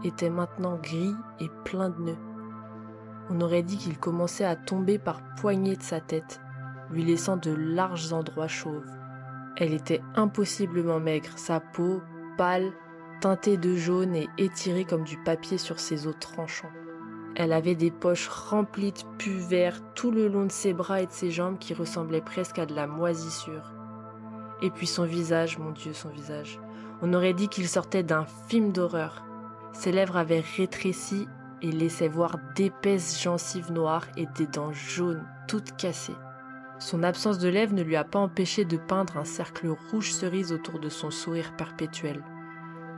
étaient 0.03 0.29
maintenant 0.29 0.77
gris 0.77 1.15
et 1.39 1.49
pleins 1.65 1.89
de 1.89 2.01
nœuds. 2.01 2.17
On 3.29 3.41
aurait 3.41 3.63
dit 3.63 3.77
qu'il 3.77 3.99
commençait 3.99 4.45
à 4.45 4.55
tomber 4.55 4.97
par 4.97 5.21
poignées 5.35 5.75
de 5.75 5.83
sa 5.83 5.99
tête, 5.99 6.39
lui 6.89 7.03
laissant 7.03 7.37
de 7.37 7.51
larges 7.51 8.13
endroits 8.13 8.47
chauves. 8.47 8.89
Elle 9.57 9.73
était 9.73 10.01
impossiblement 10.15 10.99
maigre, 10.99 11.37
sa 11.37 11.59
peau, 11.59 12.01
pâle, 12.37 12.71
teintée 13.19 13.57
de 13.57 13.75
jaune 13.75 14.15
et 14.15 14.29
étirée 14.37 14.85
comme 14.85 15.03
du 15.03 15.17
papier 15.17 15.57
sur 15.57 15.79
ses 15.79 16.07
os 16.07 16.15
tranchants. 16.19 16.71
Elle 17.35 17.53
avait 17.53 17.75
des 17.75 17.91
poches 17.91 18.27
remplies 18.27 18.91
de 18.91 19.03
pus 19.17 19.37
vert 19.37 19.79
tout 19.95 20.11
le 20.11 20.27
long 20.27 20.45
de 20.45 20.51
ses 20.51 20.73
bras 20.73 21.01
et 21.01 21.05
de 21.05 21.11
ses 21.11 21.31
jambes 21.31 21.57
qui 21.57 21.73
ressemblaient 21.73 22.21
presque 22.21 22.59
à 22.59 22.65
de 22.65 22.75
la 22.75 22.87
moisissure. 22.87 23.73
Et 24.61 24.69
puis 24.71 24.87
son 24.87 25.05
visage, 25.05 25.57
mon 25.57 25.71
Dieu, 25.71 25.93
son 25.93 26.09
visage. 26.09 26.59
On 27.01 27.13
aurait 27.13 27.33
dit 27.33 27.47
qu'il 27.47 27.67
sortait 27.67 28.03
d'un 28.03 28.25
film 28.47 28.71
d'horreur. 28.71 29.23
Ses 29.71 29.91
lèvres 29.91 30.17
avaient 30.17 30.43
rétréci 30.57 31.27
et 31.61 31.71
laissaient 31.71 32.07
voir 32.07 32.37
d'épaisses 32.55 33.21
gencives 33.21 33.71
noires 33.71 34.07
et 34.17 34.25
des 34.37 34.47
dents 34.47 34.73
jaunes, 34.73 35.25
toutes 35.47 35.75
cassées. 35.77 36.15
Son 36.79 37.03
absence 37.03 37.39
de 37.39 37.49
lèvres 37.49 37.73
ne 37.73 37.83
lui 37.83 37.95
a 37.95 38.03
pas 38.03 38.19
empêché 38.19 38.63
de 38.65 38.77
peindre 38.77 39.17
un 39.17 39.25
cercle 39.25 39.67
rouge 39.91 40.11
cerise 40.11 40.53
autour 40.53 40.79
de 40.79 40.89
son 40.89 41.11
sourire 41.11 41.55
perpétuel. 41.57 42.23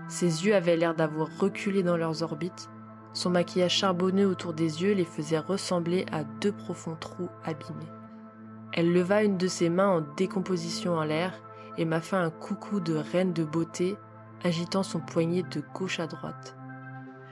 Ses 0.08 0.46
yeux 0.46 0.56
avaient 0.56 0.78
l'air 0.78 0.94
d'avoir 0.94 1.30
reculé 1.40 1.84
dans 1.84 1.98
leurs 1.98 2.22
orbites, 2.22 2.70
Son 3.14 3.30
maquillage 3.30 3.76
charbonneux 3.76 4.28
autour 4.28 4.54
des 4.54 4.84
yeux 4.84 4.94
les 4.94 5.06
faisait 5.06 5.40
ressembler 5.40 6.06
à 6.12 6.24
deux 6.24 6.52
profonds 6.52 6.96
trous 7.00 7.30
abîmés. 7.44 7.92
Elle 8.74 8.94
leva 8.94 9.24
une 9.24 9.38
de 9.38 9.48
ses 9.48 9.70
mains 9.70 9.90
en 9.90 10.02
décomposition 10.16 10.96
en 10.96 11.04
l'air 11.04 11.34
et 11.78 11.86
m'a 11.86 12.02
fait 12.02 12.16
un 12.16 12.30
coucou 12.30 12.80
de 12.80 12.96
reine 12.96 13.34
de 13.34 13.44
beauté, 13.44 13.98
agitant 14.44 14.84
son 14.84 15.00
poignet 15.00 15.44
de 15.44 15.62
gauche 15.74 16.00
à 16.00 16.08
droite. 16.08 16.56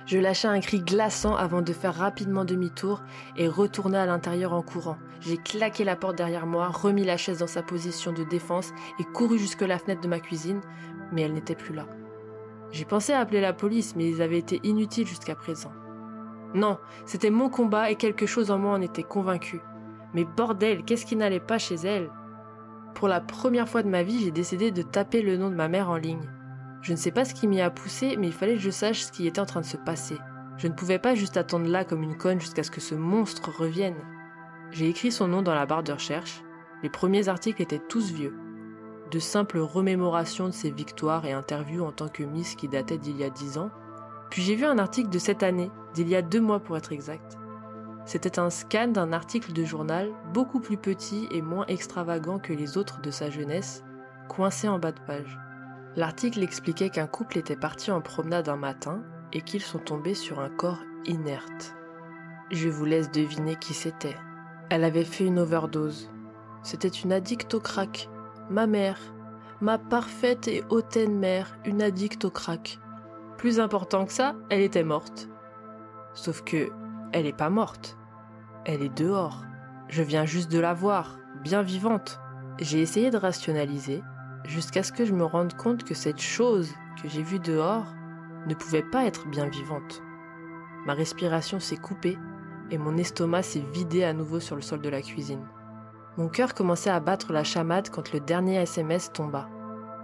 Je 0.05 0.17
lâchai 0.17 0.47
un 0.47 0.59
cri 0.59 0.79
glaçant 0.81 1.35
avant 1.35 1.61
de 1.61 1.71
faire 1.71 1.93
rapidement 1.93 2.43
demi-tour 2.43 3.03
et 3.37 3.47
retourner 3.47 3.99
à 3.99 4.07
l'intérieur 4.07 4.53
en 4.53 4.63
courant. 4.63 4.97
J'ai 5.21 5.37
claqué 5.37 5.83
la 5.83 5.95
porte 5.95 6.17
derrière 6.17 6.47
moi, 6.47 6.67
remis 6.67 7.05
la 7.05 7.15
chaise 7.15 7.39
dans 7.39 7.47
sa 7.47 7.61
position 7.61 8.11
de 8.11 8.23
défense 8.23 8.71
et 8.99 9.03
couru 9.03 9.37
jusque 9.37 9.61
la 9.61 9.77
fenêtre 9.77 10.01
de 10.01 10.07
ma 10.07 10.19
cuisine, 10.19 10.61
mais 11.11 11.21
elle 11.21 11.33
n'était 11.33 11.55
plus 11.55 11.75
là. 11.75 11.85
J'ai 12.71 12.85
pensé 12.85 13.13
à 13.13 13.19
appeler 13.19 13.41
la 13.41 13.53
police, 13.53 13.95
mais 13.95 14.09
ils 14.09 14.21
avaient 14.21 14.37
été 14.37 14.59
inutiles 14.63 15.07
jusqu'à 15.07 15.35
présent. 15.35 15.71
Non, 16.53 16.77
c'était 17.05 17.29
mon 17.29 17.49
combat 17.49 17.91
et 17.91 17.95
quelque 17.95 18.25
chose 18.25 18.51
en 18.51 18.57
moi 18.57 18.73
en 18.73 18.81
était 18.81 19.03
convaincu. 19.03 19.61
Mais 20.13 20.25
bordel, 20.25 20.83
qu'est-ce 20.83 21.05
qui 21.05 21.15
n'allait 21.15 21.39
pas 21.39 21.57
chez 21.57 21.75
elle? 21.75 22.09
Pour 22.95 23.07
la 23.07 23.21
première 23.21 23.69
fois 23.69 23.83
de 23.83 23.89
ma 23.89 24.03
vie, 24.03 24.23
j'ai 24.23 24.31
décidé 24.31 24.71
de 24.71 24.81
taper 24.81 25.21
le 25.21 25.37
nom 25.37 25.49
de 25.49 25.55
ma 25.55 25.67
mère 25.67 25.89
en 25.89 25.97
ligne. 25.97 26.29
Je 26.81 26.91
ne 26.91 26.97
sais 26.97 27.11
pas 27.11 27.25
ce 27.25 27.33
qui 27.33 27.47
m'y 27.47 27.61
a 27.61 27.69
poussé, 27.69 28.15
mais 28.17 28.27
il 28.27 28.33
fallait 28.33 28.55
que 28.55 28.61
je 28.61 28.69
sache 28.69 29.01
ce 29.01 29.11
qui 29.11 29.27
était 29.27 29.41
en 29.41 29.45
train 29.45 29.61
de 29.61 29.65
se 29.65 29.77
passer. 29.77 30.17
Je 30.57 30.67
ne 30.67 30.73
pouvais 30.73 30.99
pas 30.99 31.15
juste 31.15 31.37
attendre 31.37 31.67
là 31.67 31.85
comme 31.85 32.03
une 32.03 32.17
conne 32.17 32.41
jusqu'à 32.41 32.63
ce 32.63 32.71
que 32.71 32.81
ce 32.81 32.95
monstre 32.95 33.51
revienne. 33.57 33.95
J'ai 34.71 34.89
écrit 34.89 35.11
son 35.11 35.27
nom 35.27 35.41
dans 35.41 35.55
la 35.55 35.65
barre 35.65 35.83
de 35.83 35.93
recherche. 35.93 36.43
Les 36.83 36.89
premiers 36.89 37.27
articles 37.29 37.61
étaient 37.61 37.79
tous 37.79 38.11
vieux. 38.11 38.35
De 39.11 39.19
simples 39.19 39.59
remémorations 39.59 40.47
de 40.47 40.53
ses 40.53 40.69
victoires 40.69 41.25
et 41.25 41.31
interviews 41.31 41.83
en 41.83 41.91
tant 41.91 42.09
que 42.09 42.23
Miss 42.23 42.55
qui 42.55 42.67
dataient 42.67 42.97
d'il 42.97 43.17
y 43.17 43.23
a 43.23 43.29
dix 43.29 43.57
ans. 43.57 43.71
Puis 44.29 44.43
j'ai 44.43 44.55
vu 44.55 44.65
un 44.65 44.77
article 44.77 45.09
de 45.09 45.19
cette 45.19 45.41
année, 45.41 45.71
d'il 45.93 46.07
y 46.07 46.15
a 46.15 46.21
deux 46.21 46.41
mois 46.41 46.59
pour 46.59 46.77
être 46.77 46.91
exact. 46.91 47.37
C'était 48.05 48.39
un 48.39 48.49
scan 48.49 48.87
d'un 48.87 49.13
article 49.13 49.53
de 49.53 49.63
journal 49.63 50.09
beaucoup 50.33 50.59
plus 50.59 50.77
petit 50.77 51.27
et 51.31 51.41
moins 51.41 51.65
extravagant 51.67 52.39
que 52.39 52.53
les 52.53 52.77
autres 52.77 53.01
de 53.01 53.11
sa 53.11 53.29
jeunesse, 53.29 53.83
coincé 54.27 54.67
en 54.67 54.79
bas 54.79 54.91
de 54.91 54.99
page. 55.01 55.39
L'article 55.95 56.43
expliquait 56.43 56.89
qu'un 56.89 57.07
couple 57.07 57.37
était 57.39 57.55
parti 57.55 57.91
en 57.91 58.01
promenade 58.01 58.49
un 58.49 58.57
matin 58.57 59.01
et 59.33 59.41
qu'ils 59.41 59.61
sont 59.61 59.79
tombés 59.79 60.13
sur 60.13 60.39
un 60.39 60.49
corps 60.49 60.81
inerte. 61.05 61.75
Je 62.51 62.69
vous 62.69 62.85
laisse 62.85 63.11
deviner 63.11 63.55
qui 63.55 63.73
c'était. 63.73 64.15
Elle 64.69 64.83
avait 64.83 65.03
fait 65.03 65.25
une 65.25 65.39
overdose. 65.39 66.09
C'était 66.63 66.87
une 66.87 67.11
addict 67.11 67.53
au 67.53 67.59
crack. 67.59 68.09
Ma 68.49 68.65
mère. 68.65 68.99
Ma 69.61 69.77
parfaite 69.77 70.47
et 70.47 70.63
hautaine 70.69 71.19
mère, 71.19 71.55
une 71.65 71.83
addict 71.83 72.25
au 72.25 72.31
crack. 72.31 72.79
Plus 73.37 73.59
important 73.59 74.05
que 74.05 74.11
ça, 74.11 74.33
elle 74.49 74.61
était 74.61 74.83
morte. 74.83 75.29
Sauf 76.15 76.41
que, 76.43 76.71
elle 77.13 77.25
n'est 77.25 77.33
pas 77.33 77.51
morte. 77.51 77.95
Elle 78.65 78.81
est 78.81 78.97
dehors. 78.97 79.43
Je 79.87 80.01
viens 80.01 80.25
juste 80.25 80.51
de 80.51 80.59
la 80.59 80.73
voir, 80.73 81.19
bien 81.43 81.61
vivante. 81.61 82.19
J'ai 82.59 82.81
essayé 82.81 83.11
de 83.11 83.17
rationaliser, 83.17 84.01
jusqu'à 84.45 84.81
ce 84.81 84.91
que 84.91 85.05
je 85.05 85.13
me 85.13 85.25
rende 85.25 85.53
compte 85.53 85.83
que 85.83 85.93
cette 85.93 86.21
chose 86.21 86.73
que 87.01 87.07
j'ai 87.07 87.21
vue 87.21 87.39
dehors 87.39 87.85
ne 88.47 88.55
pouvait 88.55 88.81
pas 88.81 89.05
être 89.05 89.27
bien 89.27 89.45
vivante. 89.45 90.01
Ma 90.87 90.95
respiration 90.95 91.59
s'est 91.59 91.77
coupée 91.77 92.17
et 92.71 92.79
mon 92.79 92.97
estomac 92.97 93.43
s'est 93.43 93.65
vidé 93.73 94.03
à 94.03 94.13
nouveau 94.13 94.39
sur 94.39 94.55
le 94.55 94.63
sol 94.63 94.81
de 94.81 94.89
la 94.89 95.03
cuisine. 95.03 95.45
Mon 96.19 96.27
cœur 96.27 96.53
commençait 96.53 96.89
à 96.89 96.99
battre 96.99 97.31
la 97.31 97.45
chamade 97.45 97.89
quand 97.89 98.11
le 98.11 98.19
dernier 98.19 98.57
SMS 98.57 99.13
tomba. 99.13 99.47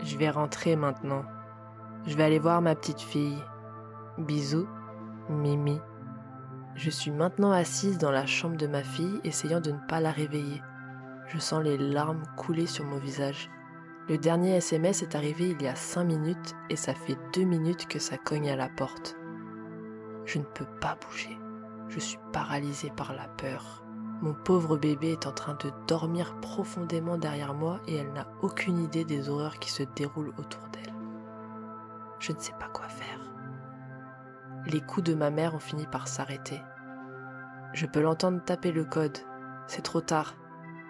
Je 0.02 0.16
vais 0.16 0.30
rentrer 0.30 0.78
maintenant. 0.78 1.26
Je 2.08 2.16
vais 2.16 2.24
aller 2.24 2.40
voir 2.40 2.62
ma 2.62 2.74
petite 2.74 3.02
fille. 3.02 3.44
Bisous, 4.18 4.66
Mimi. 5.28 5.82
Je 6.76 6.90
suis 6.90 7.12
maintenant 7.12 7.52
assise 7.52 7.98
dans 7.98 8.12
la 8.12 8.26
chambre 8.26 8.56
de 8.56 8.66
ma 8.66 8.82
fille, 8.82 9.20
essayant 9.26 9.60
de 9.60 9.72
ne 9.72 9.88
pas 9.90 10.00
la 10.00 10.12
réveiller. 10.12 10.62
Je 11.28 11.38
sens 11.38 11.62
les 11.62 11.78
larmes 11.78 12.24
couler 12.38 12.66
sur 12.66 12.86
mon 12.86 12.98
visage. 12.98 13.50
Le 14.08 14.18
dernier 14.18 14.56
SMS 14.56 15.02
est 15.02 15.16
arrivé 15.16 15.50
il 15.50 15.62
y 15.62 15.68
a 15.68 15.76
5 15.76 16.06
minutes 16.06 16.56
et 16.70 16.78
ça 16.78 16.94
fait 16.94 17.18
2 17.34 17.44
minutes 17.44 17.90
que 17.90 18.00
ça 18.00 18.18
cogne 18.18 18.50
à 18.50 18.56
la 18.56 18.70
porte. 18.70 19.18
Je 20.24 20.40
ne 20.40 20.46
peux 20.46 20.68
pas 20.80 20.98
bouger. 21.06 21.38
Je 21.90 22.00
suis 22.00 22.20
paralysée 22.32 22.94
par 22.96 23.12
la 23.14 23.28
peur. 23.28 23.85
Mon 24.22 24.34
pauvre 24.34 24.78
bébé 24.78 25.12
est 25.12 25.28
en 25.28 25.32
train 25.32 25.56
de 25.56 25.72
dormir 25.88 26.36
profondément 26.40 27.18
derrière 27.18 27.54
moi 27.54 27.80
et 27.86 27.96
elle 27.96 28.14
n'a 28.14 28.28
aucune 28.42 28.80
idée 28.80 29.04
des 29.04 29.30
horreurs 29.30 29.60
qui 29.60 29.70
se 29.70 29.84
déroulent 29.96 30.34
autour 30.38 30.62
d'elle. 30.72 30.94
Je 32.20 32.32
ne 32.32 32.40
sais 32.40 32.54
pas 32.60 32.70
quoi 32.70 32.88
faire. 32.88 33.20
Les 34.68 34.82
coups 34.82 35.10
de 35.10 35.16
ma 35.16 35.30
mère 35.30 35.54
ont 35.54 35.60
fini 35.60 35.86
par 35.86 36.08
s'arrêter. 36.08 36.62
Je 37.74 37.86
peux 37.86 38.02
l'entendre 38.02 38.42
taper 38.44 38.72
le 38.72 38.86
code. 38.86 39.18
C'est 39.68 39.84
trop 39.84 40.02
tard. 40.02 40.36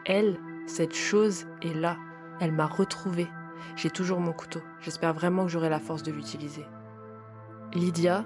Elle, 0.06 0.40
cette 0.68 0.96
chose, 0.96 1.46
est 1.64 1.74
là. 1.74 1.98
Elle 2.40 2.52
m'a 2.52 2.68
retrouvé. 2.68 3.28
J'ai 3.76 3.90
toujours 3.90 4.20
mon 4.20 4.34
couteau. 4.34 4.62
J'espère 4.82 5.14
vraiment 5.14 5.46
que 5.46 5.52
j'aurai 5.52 5.70
la 5.70 5.80
force 5.80 6.04
de 6.04 6.12
l'utiliser. 6.12 6.66
Lydia, 7.74 8.24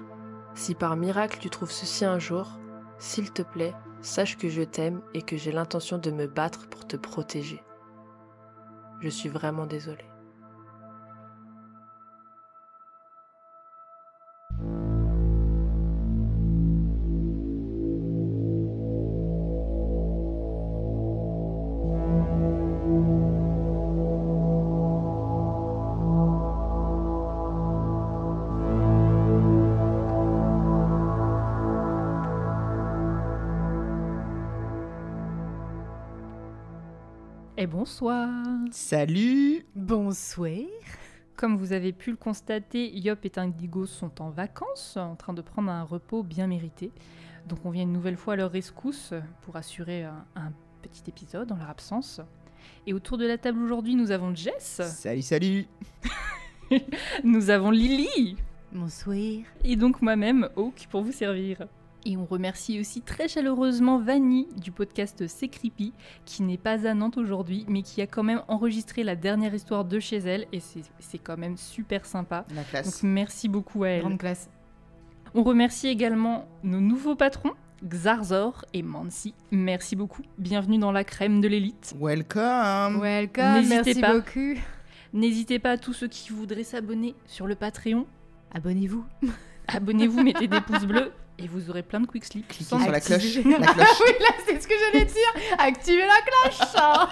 si 0.54 0.74
par 0.74 0.96
miracle 0.96 1.38
tu 1.40 1.48
trouves 1.48 1.70
ceci 1.70 2.04
un 2.04 2.18
jour, 2.18 2.58
s'il 2.98 3.32
te 3.32 3.42
plaît, 3.42 3.74
sache 4.02 4.36
que 4.36 4.48
je 4.48 4.62
t'aime 4.62 5.02
et 5.14 5.22
que 5.22 5.36
j'ai 5.36 5.52
l'intention 5.52 5.98
de 5.98 6.10
me 6.10 6.26
battre 6.26 6.68
pour 6.68 6.86
te 6.86 6.96
protéger. 6.96 7.62
Je 9.00 9.08
suis 9.08 9.28
vraiment 9.28 9.66
désolée. 9.66 10.09
Bonsoir 37.70 38.28
Salut 38.72 39.64
Bonsoir. 39.76 40.56
Comme 41.36 41.56
vous 41.56 41.72
avez 41.72 41.92
pu 41.92 42.10
le 42.10 42.16
constater, 42.16 42.90
Yop 42.98 43.24
et 43.24 43.32
Indigo 43.36 43.86
sont 43.86 44.20
en 44.20 44.30
vacances, 44.30 44.96
en 44.96 45.14
train 45.14 45.32
de 45.32 45.40
prendre 45.40 45.70
un 45.70 45.84
repos 45.84 46.22
bien 46.22 46.46
mérité. 46.46 46.90
Donc 47.48 47.60
on 47.64 47.70
vient 47.70 47.84
une 47.84 47.92
nouvelle 47.92 48.16
fois 48.16 48.34
à 48.34 48.36
leur 48.36 48.50
rescousse 48.50 49.14
pour 49.42 49.56
assurer 49.56 50.04
un, 50.04 50.24
un 50.34 50.52
petit 50.82 51.04
épisode 51.08 51.52
en 51.52 51.56
leur 51.56 51.70
absence. 51.70 52.20
Et 52.86 52.92
autour 52.92 53.16
de 53.18 53.26
la 53.26 53.38
table 53.38 53.62
aujourd'hui, 53.62 53.94
nous 53.94 54.10
avons 54.10 54.34
Jess, 54.34 54.82
Salut, 54.84 55.22
salut 55.22 55.66
nous 57.24 57.50
avons 57.50 57.70
Lily, 57.70 58.36
Bonsoir. 58.72 59.16
et 59.64 59.76
donc 59.76 60.02
moi-même, 60.02 60.48
Hawk, 60.56 60.88
pour 60.90 61.02
vous 61.02 61.12
servir. 61.12 61.66
Et 62.06 62.16
on 62.16 62.24
remercie 62.24 62.80
aussi 62.80 63.02
très 63.02 63.28
chaleureusement 63.28 63.98
Vanny 63.98 64.48
du 64.56 64.70
podcast 64.72 65.26
C'est 65.26 65.48
Creepy, 65.48 65.92
qui 66.24 66.42
n'est 66.42 66.56
pas 66.56 66.86
à 66.86 66.94
Nantes 66.94 67.18
aujourd'hui, 67.18 67.66
mais 67.68 67.82
qui 67.82 68.00
a 68.00 68.06
quand 68.06 68.22
même 68.22 68.42
enregistré 68.48 69.04
la 69.04 69.16
dernière 69.16 69.54
histoire 69.54 69.84
de 69.84 70.00
chez 70.00 70.16
elle, 70.16 70.46
et 70.52 70.60
c'est 70.60 71.18
quand 71.18 71.36
même 71.36 71.58
super 71.58 72.06
sympa. 72.06 72.46
La 72.50 72.62
Donc 72.62 72.66
classe. 72.70 73.02
merci 73.02 73.48
beaucoup 73.48 73.84
à 73.84 73.88
elle. 73.88 74.00
Grande 74.00 74.18
classe. 74.18 74.48
On 75.34 75.42
remercie 75.42 75.88
également 75.88 76.46
nos 76.64 76.80
nouveaux 76.80 77.16
patrons, 77.16 77.52
Xarzor 77.84 78.64
et 78.72 78.82
Mansi. 78.82 79.34
Merci 79.50 79.94
beaucoup. 79.94 80.22
Bienvenue 80.38 80.78
dans 80.78 80.92
la 80.92 81.04
crème 81.04 81.40
de 81.42 81.48
l'élite. 81.48 81.94
Welcome 82.00 83.00
Welcome. 83.00 83.66
Merci 83.68 84.00
pas. 84.00 84.14
beaucoup. 84.14 84.58
N'hésitez 85.12 85.58
pas 85.58 85.72
à 85.72 85.78
tous 85.78 85.92
ceux 85.92 86.08
qui 86.08 86.30
voudraient 86.32 86.64
s'abonner 86.64 87.14
sur 87.26 87.46
le 87.46 87.56
Patreon. 87.56 88.06
Abonnez-vous. 88.52 89.04
Abonnez-vous, 89.68 90.22
mettez 90.22 90.48
des 90.48 90.60
pouces 90.62 90.84
bleus 90.86 91.12
et 91.42 91.46
vous 91.48 91.70
aurez 91.70 91.82
plein 91.82 92.00
de 92.00 92.06
quick 92.06 92.24
slip. 92.24 92.46
Cliquez 92.48 92.64
sans 92.64 92.80
sur 92.80 92.90
la 92.92 93.00
cloche. 93.00 93.36
La 93.44 93.66
cloche. 93.66 94.00
oui, 94.06 94.12
là, 94.20 94.34
c'est 94.46 94.60
ce 94.60 94.68
que 94.68 94.74
j'allais 94.78 95.04
dire. 95.06 95.56
Activez 95.58 96.06
la 96.06 96.20
cloche. 96.50 96.68
hein. 96.76 97.08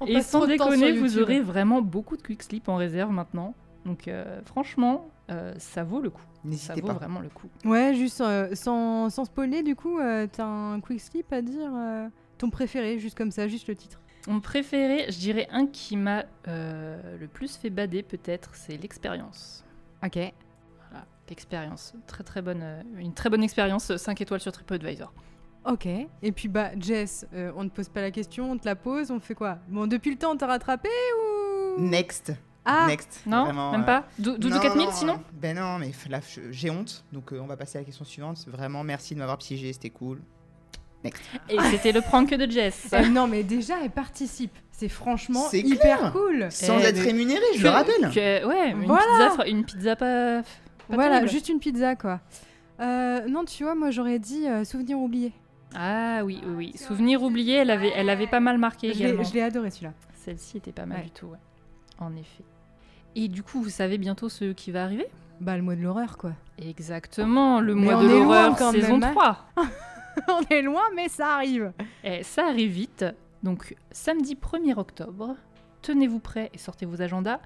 On 0.00 0.06
Et 0.06 0.22
sans 0.22 0.46
déconner, 0.46 0.92
vous 0.92 1.18
aurez 1.18 1.40
vraiment 1.40 1.82
beaucoup 1.82 2.16
de 2.16 2.22
quick 2.22 2.42
slip 2.42 2.68
en 2.68 2.76
réserve 2.76 3.10
maintenant. 3.10 3.54
Donc 3.84 4.08
euh, 4.08 4.40
franchement, 4.46 5.10
euh, 5.30 5.52
ça 5.58 5.84
vaut 5.84 6.00
le 6.00 6.10
coup. 6.10 6.22
Ça 6.22 6.48
N'hésitez 6.48 6.80
vaut 6.80 6.86
pas. 6.88 6.92
vraiment 6.94 7.20
le 7.20 7.28
coup. 7.28 7.48
Ouais, 7.64 7.94
juste 7.94 8.20
euh, 8.22 8.54
sans, 8.54 9.10
sans 9.10 9.26
spoiler, 9.26 9.62
du 9.62 9.76
coup, 9.76 9.98
euh, 9.98 10.26
t'as 10.30 10.44
un 10.46 10.80
quick 10.80 11.00
slip 11.00 11.30
à 11.32 11.42
dire 11.42 11.70
euh, 11.74 12.08
ton 12.38 12.48
préféré, 12.48 12.98
juste 12.98 13.16
comme 13.16 13.30
ça, 13.30 13.46
juste 13.46 13.68
le 13.68 13.74
titre. 13.76 14.00
Mon 14.26 14.40
préféré, 14.40 15.06
je 15.10 15.18
dirais 15.18 15.48
un 15.50 15.66
qui 15.66 15.96
m'a 15.96 16.24
euh, 16.48 17.16
le 17.18 17.26
plus 17.26 17.56
fait 17.56 17.70
bader 17.70 18.02
peut-être, 18.02 18.50
c'est 18.54 18.76
l'expérience. 18.78 19.64
Ok. 20.04 20.18
Voilà, 21.30 21.66
l'expérience. 21.68 21.94
Très 22.06 22.24
très 22.24 22.42
bonne, 22.42 22.60
euh, 22.62 22.82
une 22.98 23.14
très 23.14 23.30
bonne 23.30 23.42
expérience, 23.42 23.96
5 23.96 24.20
étoiles 24.20 24.40
sur 24.40 24.52
TripAdvisor. 24.52 25.12
Ok. 25.66 25.86
Et 25.86 26.32
puis, 26.32 26.48
bah, 26.48 26.70
Jess, 26.78 27.26
euh, 27.34 27.52
on 27.56 27.64
ne 27.64 27.68
pose 27.68 27.88
pas 27.88 28.00
la 28.00 28.10
question, 28.10 28.50
on 28.52 28.58
te 28.58 28.64
la 28.66 28.74
pose, 28.76 29.10
on 29.10 29.20
fait 29.20 29.34
quoi? 29.34 29.58
Bon, 29.68 29.86
depuis 29.86 30.10
le 30.10 30.16
temps, 30.16 30.32
on 30.32 30.36
t'a 30.36 30.46
rattrapé 30.46 30.88
ou? 31.18 31.80
Next 31.82 32.32
Ah, 32.64 32.86
Next. 32.88 33.22
Non? 33.26 33.44
Vraiment, 33.44 33.72
Même 33.72 33.82
euh, 33.82 33.84
pas? 33.84 34.04
Dou- 34.18 34.32
Doudou 34.38 34.56
non, 34.56 34.60
4000 34.60 34.86
non, 34.86 34.92
sinon? 34.92 35.20
Ben 35.34 35.56
non, 35.56 35.78
mais 35.78 35.92
là, 36.08 36.20
j'ai 36.50 36.70
honte. 36.70 37.04
Donc, 37.12 37.32
euh, 37.32 37.40
on 37.40 37.46
va 37.46 37.56
passer 37.56 37.78
à 37.78 37.80
la 37.82 37.84
question 37.84 38.04
suivante. 38.04 38.44
Vraiment, 38.48 38.82
merci 38.84 39.14
de 39.14 39.18
m'avoir 39.20 39.38
piégé, 39.38 39.72
c'était 39.72 39.90
cool. 39.90 40.20
Et 41.48 41.58
c'était 41.70 41.92
le 41.92 42.02
prank 42.02 42.28
de 42.30 42.50
Jess. 42.50 42.88
Euh, 42.92 43.08
non, 43.08 43.26
mais 43.26 43.42
déjà, 43.42 43.74
elle 43.82 43.90
participe. 43.90 44.52
C'est 44.70 44.88
franchement 44.90 45.46
C'est 45.50 45.60
hyper 45.60 45.98
clair. 45.98 46.12
cool. 46.12 46.46
Sans 46.50 46.78
être 46.80 46.96
mais- 46.96 47.02
rémunéré, 47.02 47.40
je 47.54 47.58
Que- 47.58 47.64
le 47.64 47.70
rappelle. 47.70 48.10
que- 48.12 48.46
ouais, 48.46 48.70
une 48.72 48.84
Voilà. 48.86 49.30
pizza, 49.30 49.46
une 49.46 49.64
pizza 49.64 49.96
pas. 49.96 50.42
Pas 50.90 50.96
Voilà, 50.96 51.16
terrible. 51.16 51.30
juste 51.32 51.48
une 51.48 51.58
pizza, 51.58 51.96
quoi. 51.96 52.20
Euh, 52.80 53.26
non, 53.28 53.44
tu 53.44 53.64
vois, 53.64 53.74
moi, 53.74 53.90
j'aurais 53.90 54.18
dit 54.18 54.46
euh, 54.48 54.64
souvenir 54.64 54.98
oublié. 54.98 55.32
Ah 55.74 56.22
oui, 56.24 56.40
oui, 56.46 56.54
oui. 56.56 56.72
Souvenir 56.76 57.22
oublié, 57.22 57.54
elle 57.56 57.70
avait, 57.70 57.92
elle 57.94 58.10
avait 58.10 58.26
pas 58.26 58.40
mal 58.40 58.58
marqué 58.58 58.92
Je 58.92 58.98
l'ai 58.98 59.04
également. 59.06 59.22
je 59.22 59.34
l'ai 59.34 59.42
adoré, 59.42 59.70
celui-là. 59.70 59.92
Celle-ci 60.14 60.56
était 60.58 60.72
pas 60.72 60.86
mal 60.86 60.98
Ouais. 60.98 61.04
du 61.04 61.10
tout, 61.10 61.26
ouais. 61.26 61.38
En 61.98 62.14
effet. 62.16 62.44
Et 63.14 63.28
du 63.28 63.42
coup, 63.42 63.60
vous 63.62 63.70
savez 63.70 63.98
bientôt 63.98 64.28
ce 64.28 64.52
qui 64.52 64.70
va 64.70 64.82
arriver? 64.84 65.06
Bah, 65.40 65.56
le 65.56 65.62
mois 65.62 65.74
de 65.76 65.80
l'horreur, 65.82 66.16
quoi. 66.18 66.32
Exactement, 66.58 67.60
le 67.60 67.74
Mais 67.74 67.82
mois 67.82 68.02
de 68.02 68.08
l'horreur 68.08 68.56
quand 68.56 68.72
saison 68.72 68.98
même, 68.98 69.04
hein. 69.04 69.12
3. 69.12 69.46
On 70.28 70.40
est 70.54 70.62
loin, 70.62 70.82
mais 70.96 71.08
ça 71.08 71.34
arrive. 71.34 71.72
Et 72.04 72.22
ça 72.22 72.46
arrive 72.46 72.70
vite. 72.72 73.04
Donc, 73.42 73.74
samedi 73.90 74.34
1er 74.36 74.76
octobre, 74.78 75.36
tenez-vous 75.82 76.18
prêts 76.18 76.50
et 76.52 76.58
sortez 76.58 76.84
vos 76.84 77.00
agendas. 77.00 77.40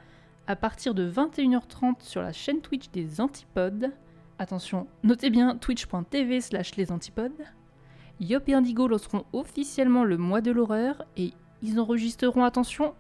À 0.47 0.57
partir 0.57 0.95
de 0.95 1.11
21h30 1.11 2.01
sur 2.01 2.21
la 2.21 2.33
chaîne 2.33 2.61
Twitch 2.61 2.91
des 2.91 3.21
Antipodes. 3.21 3.93
Attention, 4.39 4.87
notez 5.03 5.31
bien 5.31 5.57
twitch.tv 5.57 6.41
slash 6.41 6.77
les 6.77 6.93
Antipodes. 6.93 7.45
Yop 8.21 8.49
et 8.49 8.55
Indigo 8.55 8.87
lanceront 8.87 9.25
officiellement 9.33 10.05
le 10.05 10.19
mois 10.19 10.41
de 10.41 10.51
l'horreur 10.51 11.03
et 11.17 11.33
ils 11.63 11.81
enregistreront, 11.81 12.45
attention, 12.45 12.95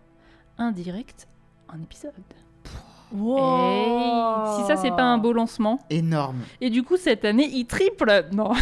un 0.58 0.72
direct, 0.72 1.28
un 1.68 1.82
épisode. 1.82 2.12
Hey, 3.12 4.56
si 4.56 4.66
ça 4.66 4.76
c'est 4.76 4.90
pas 4.90 5.04
un 5.04 5.18
beau 5.18 5.32
lancement. 5.32 5.78
Énorme. 5.90 6.40
Et 6.60 6.70
du 6.70 6.82
coup 6.82 6.96
cette 6.96 7.24
année 7.24 7.48
ils 7.52 7.66
triplent. 7.66 8.26
Non, 8.32 8.52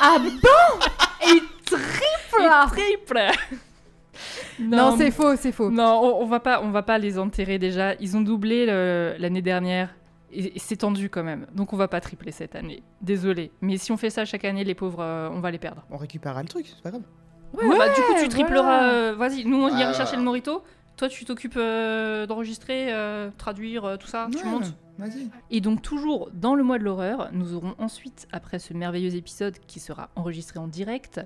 Ah 0.00 0.18
bon? 0.18 0.86
Il 1.26 1.40
triple 1.64 1.90
ils 2.40 2.66
triplent. 2.68 3.30
Non, 4.60 4.96
c'est 4.96 5.10
faux, 5.10 5.36
c'est 5.36 5.52
faux. 5.52 5.70
Non, 5.70 6.00
on, 6.02 6.22
on 6.22 6.26
va 6.26 6.40
pas, 6.40 6.62
on 6.62 6.70
va 6.70 6.82
pas 6.82 6.98
les 6.98 7.18
enterrer 7.18 7.58
déjà. 7.58 7.94
Ils 7.96 8.16
ont 8.16 8.20
doublé 8.20 8.66
l'année 9.18 9.42
dernière 9.42 9.94
et, 10.32 10.56
et 10.56 10.58
c'est 10.58 10.76
tendu 10.76 11.08
quand 11.10 11.22
même. 11.24 11.46
Donc 11.54 11.72
on 11.72 11.76
va 11.76 11.88
pas 11.88 12.00
tripler 12.00 12.32
cette 12.32 12.54
année. 12.56 12.82
Désolé, 13.02 13.50
mais 13.60 13.76
si 13.78 13.92
on 13.92 13.96
fait 13.96 14.10
ça 14.10 14.24
chaque 14.24 14.44
année, 14.44 14.64
les 14.64 14.74
pauvres, 14.74 15.00
euh, 15.02 15.28
on 15.32 15.40
va 15.40 15.50
les 15.50 15.58
perdre. 15.58 15.84
On 15.90 15.96
récupérera 15.96 16.42
le 16.42 16.48
truc, 16.48 16.66
c'est 16.66 16.82
pas 16.82 16.90
grave. 16.90 17.02
Ouais, 17.54 17.78
bah 17.78 17.88
du 17.88 18.00
coup 18.00 18.14
tu 18.20 18.28
tripleras. 18.28 18.62
voilà. 18.62 18.92
euh, 18.92 19.14
Vas-y, 19.14 19.44
nous 19.44 19.58
on 19.62 19.68
ira 19.68 19.90
Ah. 19.90 19.92
chercher 19.92 20.16
le 20.16 20.22
morito. 20.22 20.62
Toi 20.96 21.08
tu 21.08 21.24
t'occupes 21.24 21.56
euh, 21.56 22.26
d'enregistrer, 22.26 22.92
euh, 22.92 23.30
traduire, 23.38 23.84
euh, 23.84 23.96
tout 23.96 24.06
ça. 24.08 24.28
Tu 24.30 24.38
Ouais, 24.38 24.44
montes. 24.44 24.74
Vas-y. 24.98 25.28
Et 25.50 25.60
donc 25.60 25.82
toujours 25.82 26.30
dans 26.32 26.54
le 26.56 26.62
mois 26.64 26.78
de 26.78 26.84
l'horreur, 26.84 27.28
nous 27.32 27.54
aurons 27.54 27.74
ensuite, 27.78 28.26
après 28.32 28.58
ce 28.60 28.74
merveilleux 28.74 29.14
épisode 29.16 29.56
qui 29.66 29.78
sera 29.80 30.10
enregistré 30.16 30.58
en 30.60 30.66
direct, 30.68 31.20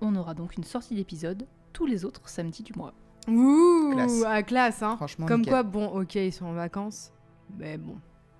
on 0.00 0.14
aura 0.16 0.34
donc 0.34 0.56
une 0.56 0.64
sortie 0.64 0.94
d'épisode 0.96 1.46
tous 1.76 1.84
les 1.84 2.06
autres 2.06 2.26
samedis 2.26 2.62
du 2.62 2.72
mois. 2.74 2.94
Ouh, 3.28 3.90
Classe. 3.92 4.22
à 4.24 4.42
classe, 4.42 4.82
hein. 4.82 4.96
Franchement, 4.96 5.26
Comme 5.26 5.40
nickel. 5.40 5.52
quoi, 5.52 5.62
bon, 5.62 5.88
ok, 5.88 6.14
ils 6.14 6.32
sont 6.32 6.46
en 6.46 6.54
vacances, 6.54 7.12
mais 7.58 7.76
bon. 7.76 7.96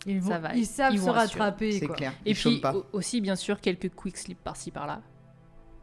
Ils, 0.07 0.21
vont, 0.21 0.31
Ça 0.31 0.39
va, 0.39 0.55
ils 0.55 0.65
savent 0.65 0.95
ils 0.95 1.01
se 1.01 1.05
vont 1.05 1.13
rattraper, 1.13 1.73
C'est 1.73 1.87
quoi. 1.87 1.97
clair. 1.97 2.13
Et 2.25 2.31
Ils 2.31 2.35
puis 2.37 2.61
pas. 2.61 2.75
aussi 2.95 3.21
bien 3.21 3.37
sûr 3.37 3.61
quelques 3.61 3.91
quick 3.95 4.17
slips 4.17 4.43
par-ci 4.43 4.71
par-là. 4.71 5.03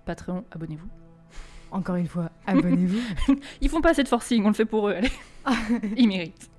Patreon, 0.06 0.46
abonnez-vous. 0.52 0.88
Encore 1.72 1.96
une 1.98 2.08
fois, 2.08 2.32
abonnez-vous. 2.48 3.36
Ils 3.62 3.70
font 3.70 3.82
pas 3.82 3.92
assez 3.92 4.02
de 4.04 4.08
forcing, 4.08 4.44
on 4.46 4.48
le 4.48 4.54
fait 4.56 4.66
pour 4.66 4.88
eux, 4.90 4.94
allez. 4.94 5.12
Ils 5.98 6.08
méritent. 6.08 6.50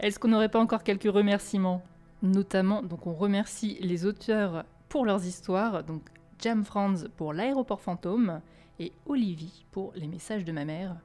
Est-ce 0.00 0.18
qu'on 0.18 0.28
n'aurait 0.28 0.48
pas 0.48 0.60
encore 0.60 0.82
quelques 0.82 1.12
remerciements? 1.12 1.82
Notamment, 2.22 2.82
donc 2.82 3.06
on 3.06 3.12
remercie 3.14 3.76
les 3.80 4.06
auteurs 4.06 4.64
pour 4.88 5.04
leurs 5.04 5.24
histoires, 5.26 5.84
donc 5.84 6.02
Jam 6.40 6.64
Franz 6.64 7.08
pour 7.16 7.32
l'aéroport 7.34 7.80
fantôme 7.80 8.40
et 8.78 8.92
Olivie 9.06 9.64
pour 9.70 9.92
les 9.94 10.08
messages 10.08 10.44
de 10.44 10.52
ma 10.52 10.64
mère. 10.64 10.96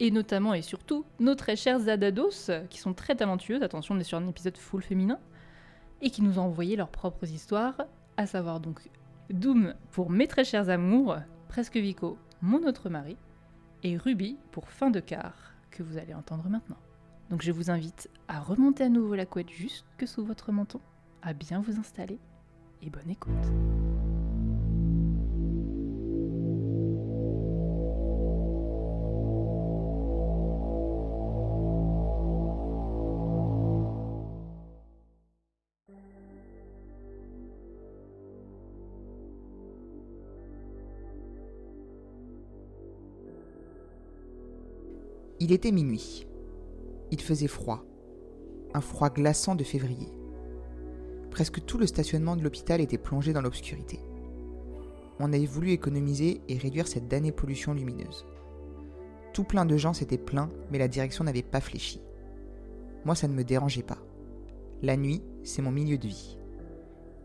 Et 0.00 0.10
notamment 0.10 0.54
et 0.54 0.62
surtout 0.62 1.04
nos 1.18 1.34
très 1.34 1.56
chers 1.56 1.80
Zadados, 1.80 2.50
qui 2.68 2.78
sont 2.78 2.94
très 2.94 3.14
talentueux, 3.14 3.62
attention 3.62 3.94
on 3.94 3.98
est 3.98 4.04
sur 4.04 4.18
un 4.18 4.28
épisode 4.28 4.56
full 4.56 4.82
féminin, 4.82 5.18
et 6.02 6.10
qui 6.10 6.22
nous 6.22 6.38
ont 6.38 6.42
envoyé 6.42 6.76
leurs 6.76 6.90
propres 6.90 7.30
histoires, 7.30 7.80
à 8.16 8.26
savoir 8.26 8.60
donc 8.60 8.90
Doom 9.30 9.74
pour 9.90 10.10
mes 10.10 10.26
très 10.26 10.44
chers 10.44 10.68
amours, 10.68 11.16
Presque 11.48 11.76
Vico, 11.76 12.18
mon 12.42 12.66
autre 12.66 12.90
mari, 12.90 13.16
et 13.82 13.96
Ruby 13.96 14.36
pour 14.50 14.68
fin 14.68 14.90
de 14.90 15.00
quart, 15.00 15.54
que 15.70 15.82
vous 15.82 15.98
allez 15.98 16.14
entendre 16.14 16.48
maintenant. 16.48 16.78
Donc 17.30 17.42
je 17.42 17.52
vous 17.52 17.70
invite 17.70 18.10
à 18.28 18.40
remonter 18.40 18.84
à 18.84 18.88
nouveau 18.88 19.14
la 19.14 19.26
couette 19.26 19.50
jusque 19.50 20.06
sous 20.06 20.24
votre 20.24 20.52
menton, 20.52 20.80
à 21.22 21.32
bien 21.32 21.60
vous 21.60 21.78
installer, 21.78 22.18
et 22.82 22.90
bonne 22.90 23.10
écoute. 23.10 23.91
Il 45.44 45.50
était 45.50 45.72
minuit. 45.72 46.24
Il 47.10 47.20
faisait 47.20 47.48
froid. 47.48 47.84
Un 48.74 48.80
froid 48.80 49.10
glaçant 49.10 49.56
de 49.56 49.64
février. 49.64 50.06
Presque 51.32 51.64
tout 51.64 51.78
le 51.78 51.88
stationnement 51.88 52.36
de 52.36 52.44
l'hôpital 52.44 52.80
était 52.80 52.96
plongé 52.96 53.32
dans 53.32 53.40
l'obscurité. 53.40 53.98
On 55.18 55.32
avait 55.32 55.46
voulu 55.46 55.72
économiser 55.72 56.42
et 56.46 56.56
réduire 56.58 56.86
cette 56.86 57.08
damnée 57.08 57.32
pollution 57.32 57.74
lumineuse. 57.74 58.24
Tout 59.32 59.42
plein 59.42 59.64
de 59.64 59.76
gens 59.76 59.92
s'étaient 59.92 60.16
plaints, 60.16 60.48
mais 60.70 60.78
la 60.78 60.86
direction 60.86 61.24
n'avait 61.24 61.42
pas 61.42 61.60
fléchi. 61.60 62.00
Moi, 63.04 63.16
ça 63.16 63.26
ne 63.26 63.34
me 63.34 63.42
dérangeait 63.42 63.82
pas. 63.82 63.98
La 64.80 64.96
nuit, 64.96 65.24
c'est 65.42 65.60
mon 65.60 65.72
milieu 65.72 65.98
de 65.98 66.06
vie. 66.06 66.38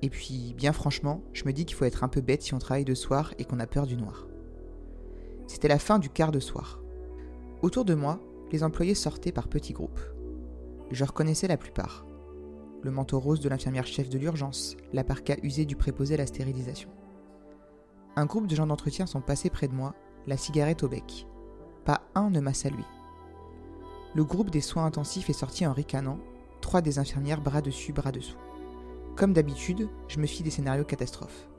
Et 0.01 0.09
puis, 0.09 0.55
bien 0.57 0.73
franchement, 0.73 1.21
je 1.33 1.45
me 1.45 1.53
dis 1.53 1.65
qu'il 1.65 1.75
faut 1.75 1.85
être 1.85 2.03
un 2.03 2.09
peu 2.09 2.21
bête 2.21 2.41
si 2.41 2.55
on 2.55 2.57
travaille 2.57 2.83
de 2.83 2.95
soir 2.95 3.35
et 3.37 3.45
qu'on 3.45 3.59
a 3.59 3.67
peur 3.67 3.85
du 3.85 3.95
noir. 3.95 4.25
C'était 5.45 5.67
la 5.67 5.77
fin 5.77 5.99
du 5.99 6.09
quart 6.09 6.31
de 6.31 6.39
soir. 6.39 6.81
Autour 7.63 7.85
de 7.85 7.95
moi, 7.95 8.19
les 8.51 8.63
employés 8.63 8.93
sortaient 8.93 9.31
par 9.31 9.47
petits 9.47 9.73
groupes. 9.73 9.99
Je 10.91 11.03
reconnaissais 11.03 11.47
la 11.47 11.57
plupart. 11.57 12.05
Le 12.83 12.91
manteau 12.91 13.19
rose 13.19 13.39
de 13.39 13.49
l'infirmière 13.49 13.87
chef 13.87 14.09
de 14.09 14.19
l'urgence, 14.19 14.77
la 14.93 15.03
parka 15.03 15.35
du 15.35 15.75
préposé 15.75 16.13
à 16.13 16.17
la 16.17 16.27
stérilisation. 16.27 16.89
Un 18.15 18.25
groupe 18.25 18.45
de 18.45 18.55
gens 18.55 18.67
d'entretien 18.67 19.07
sont 19.07 19.21
passés 19.21 19.49
près 19.49 19.67
de 19.67 19.73
moi, 19.73 19.95
la 20.27 20.37
cigarette 20.37 20.83
au 20.83 20.87
bec. 20.87 21.27
Pas 21.83 22.01
un 22.13 22.29
ne 22.29 22.39
m'a 22.39 22.53
salué. 22.53 22.83
Le 24.13 24.23
groupe 24.23 24.51
des 24.51 24.61
soins 24.61 24.85
intensifs 24.85 25.29
est 25.29 25.33
sorti 25.33 25.65
en 25.65 25.73
ricanant, 25.73 26.19
trois 26.61 26.81
des 26.81 26.99
infirmières 26.99 27.41
bras 27.41 27.61
dessus, 27.61 27.91
bras 27.91 28.11
dessous. 28.11 28.37
Comme 29.15 29.33
d'habitude, 29.33 29.89
je 30.07 30.19
me 30.19 30.27
fie 30.27 30.43
des 30.43 30.51
scénarios 30.51 30.85
catastrophes. 30.85 31.49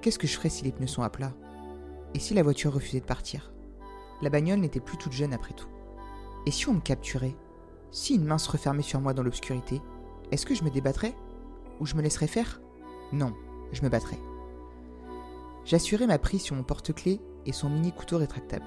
Qu'est-ce 0.00 0.18
que 0.18 0.28
je 0.28 0.36
ferais 0.36 0.48
si 0.48 0.64
les 0.64 0.70
pneus 0.70 0.86
sont 0.86 1.02
à 1.02 1.10
plat? 1.10 1.32
Et 2.14 2.20
si 2.20 2.34
la 2.34 2.44
voiture 2.44 2.72
refusait 2.72 3.00
de 3.00 3.04
partir? 3.04 3.52
La 4.22 4.30
bagnole 4.30 4.60
n'était 4.60 4.80
plus 4.80 4.96
toute 4.96 5.12
jeune 5.12 5.32
après 5.32 5.54
tout. 5.54 5.68
Et 6.46 6.50
si 6.50 6.68
on 6.68 6.74
me 6.74 6.80
capturait 6.80 7.36
Si 7.90 8.14
une 8.14 8.24
main 8.24 8.38
se 8.38 8.50
refermait 8.50 8.82
sur 8.82 9.00
moi 9.00 9.12
dans 9.12 9.22
l'obscurité, 9.22 9.82
est-ce 10.32 10.46
que 10.46 10.54
je 10.54 10.64
me 10.64 10.70
débattrais 10.70 11.14
Ou 11.80 11.86
je 11.86 11.94
me 11.94 12.02
laisserais 12.02 12.26
faire? 12.26 12.60
Non, 13.12 13.34
je 13.72 13.82
me 13.82 13.88
battrais. 13.88 14.18
J'assurais 15.64 16.06
ma 16.06 16.18
prise 16.18 16.42
sur 16.42 16.56
mon 16.56 16.62
porte-clés 16.62 17.20
et 17.44 17.52
son 17.52 17.68
mini 17.68 17.92
couteau 17.92 18.18
rétractable. 18.18 18.66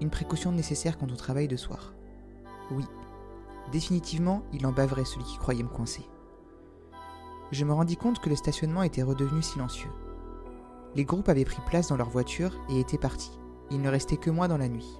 Une 0.00 0.10
précaution 0.10 0.52
nécessaire 0.52 0.98
quand 0.98 1.10
on 1.10 1.16
travaille 1.16 1.48
de 1.48 1.56
soir. 1.56 1.94
Oui, 2.70 2.84
définitivement, 3.72 4.42
il 4.52 4.66
en 4.66 4.72
baverait 4.72 5.04
celui 5.04 5.24
qui 5.24 5.38
croyait 5.38 5.62
me 5.62 5.68
coincer. 5.68 6.06
Je 7.52 7.64
me 7.64 7.72
rendis 7.72 7.96
compte 7.96 8.20
que 8.20 8.28
le 8.28 8.36
stationnement 8.36 8.82
était 8.82 9.02
redevenu 9.02 9.42
silencieux. 9.42 9.90
Les 10.94 11.04
groupes 11.04 11.28
avaient 11.28 11.44
pris 11.44 11.62
place 11.66 11.88
dans 11.88 11.96
leur 11.96 12.08
voiture 12.08 12.52
et 12.68 12.80
étaient 12.80 12.98
partis. 12.98 13.38
Il 13.70 13.80
ne 13.80 13.88
restait 13.88 14.16
que 14.16 14.30
moi 14.30 14.48
dans 14.48 14.58
la 14.58 14.68
nuit. 14.68 14.98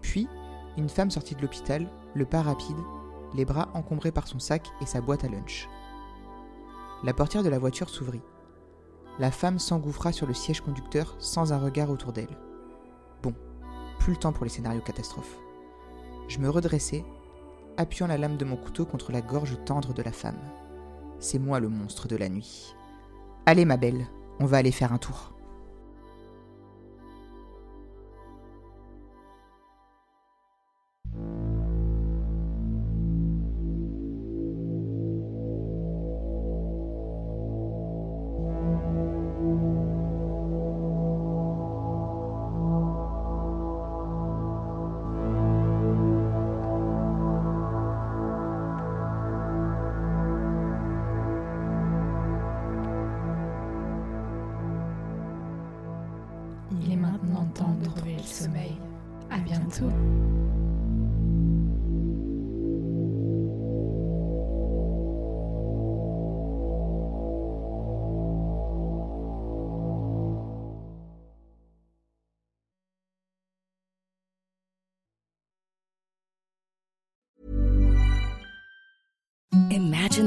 Puis, 0.00 0.28
une 0.76 0.88
femme 0.88 1.10
sortit 1.10 1.34
de 1.34 1.42
l'hôpital, 1.42 1.88
le 2.14 2.24
pas 2.24 2.42
rapide, 2.42 2.76
les 3.34 3.44
bras 3.44 3.68
encombrés 3.74 4.12
par 4.12 4.28
son 4.28 4.38
sac 4.38 4.70
et 4.80 4.86
sa 4.86 5.00
boîte 5.00 5.24
à 5.24 5.28
lunch. 5.28 5.68
La 7.04 7.12
portière 7.12 7.42
de 7.42 7.48
la 7.48 7.58
voiture 7.58 7.88
s'ouvrit. 7.88 8.22
La 9.18 9.30
femme 9.30 9.58
s'engouffra 9.58 10.12
sur 10.12 10.26
le 10.26 10.34
siège 10.34 10.60
conducteur 10.60 11.16
sans 11.18 11.52
un 11.52 11.58
regard 11.58 11.90
autour 11.90 12.12
d'elle. 12.12 12.38
Bon, 13.22 13.34
plus 13.98 14.12
le 14.12 14.18
temps 14.18 14.32
pour 14.32 14.44
les 14.44 14.50
scénarios 14.50 14.80
catastrophes. 14.80 15.38
Je 16.28 16.38
me 16.38 16.48
redressai, 16.48 17.04
appuyant 17.76 18.06
la 18.06 18.18
lame 18.18 18.36
de 18.36 18.44
mon 18.44 18.56
couteau 18.56 18.86
contre 18.86 19.12
la 19.12 19.20
gorge 19.20 19.58
tendre 19.64 19.92
de 19.92 20.02
la 20.02 20.12
femme. 20.12 20.38
C'est 21.18 21.38
moi 21.38 21.60
le 21.60 21.68
monstre 21.68 22.08
de 22.08 22.16
la 22.16 22.28
nuit. 22.28 22.74
Allez 23.46 23.64
ma 23.64 23.76
belle, 23.76 24.06
on 24.40 24.46
va 24.46 24.58
aller 24.58 24.72
faire 24.72 24.92
un 24.92 24.98
tour. 24.98 25.31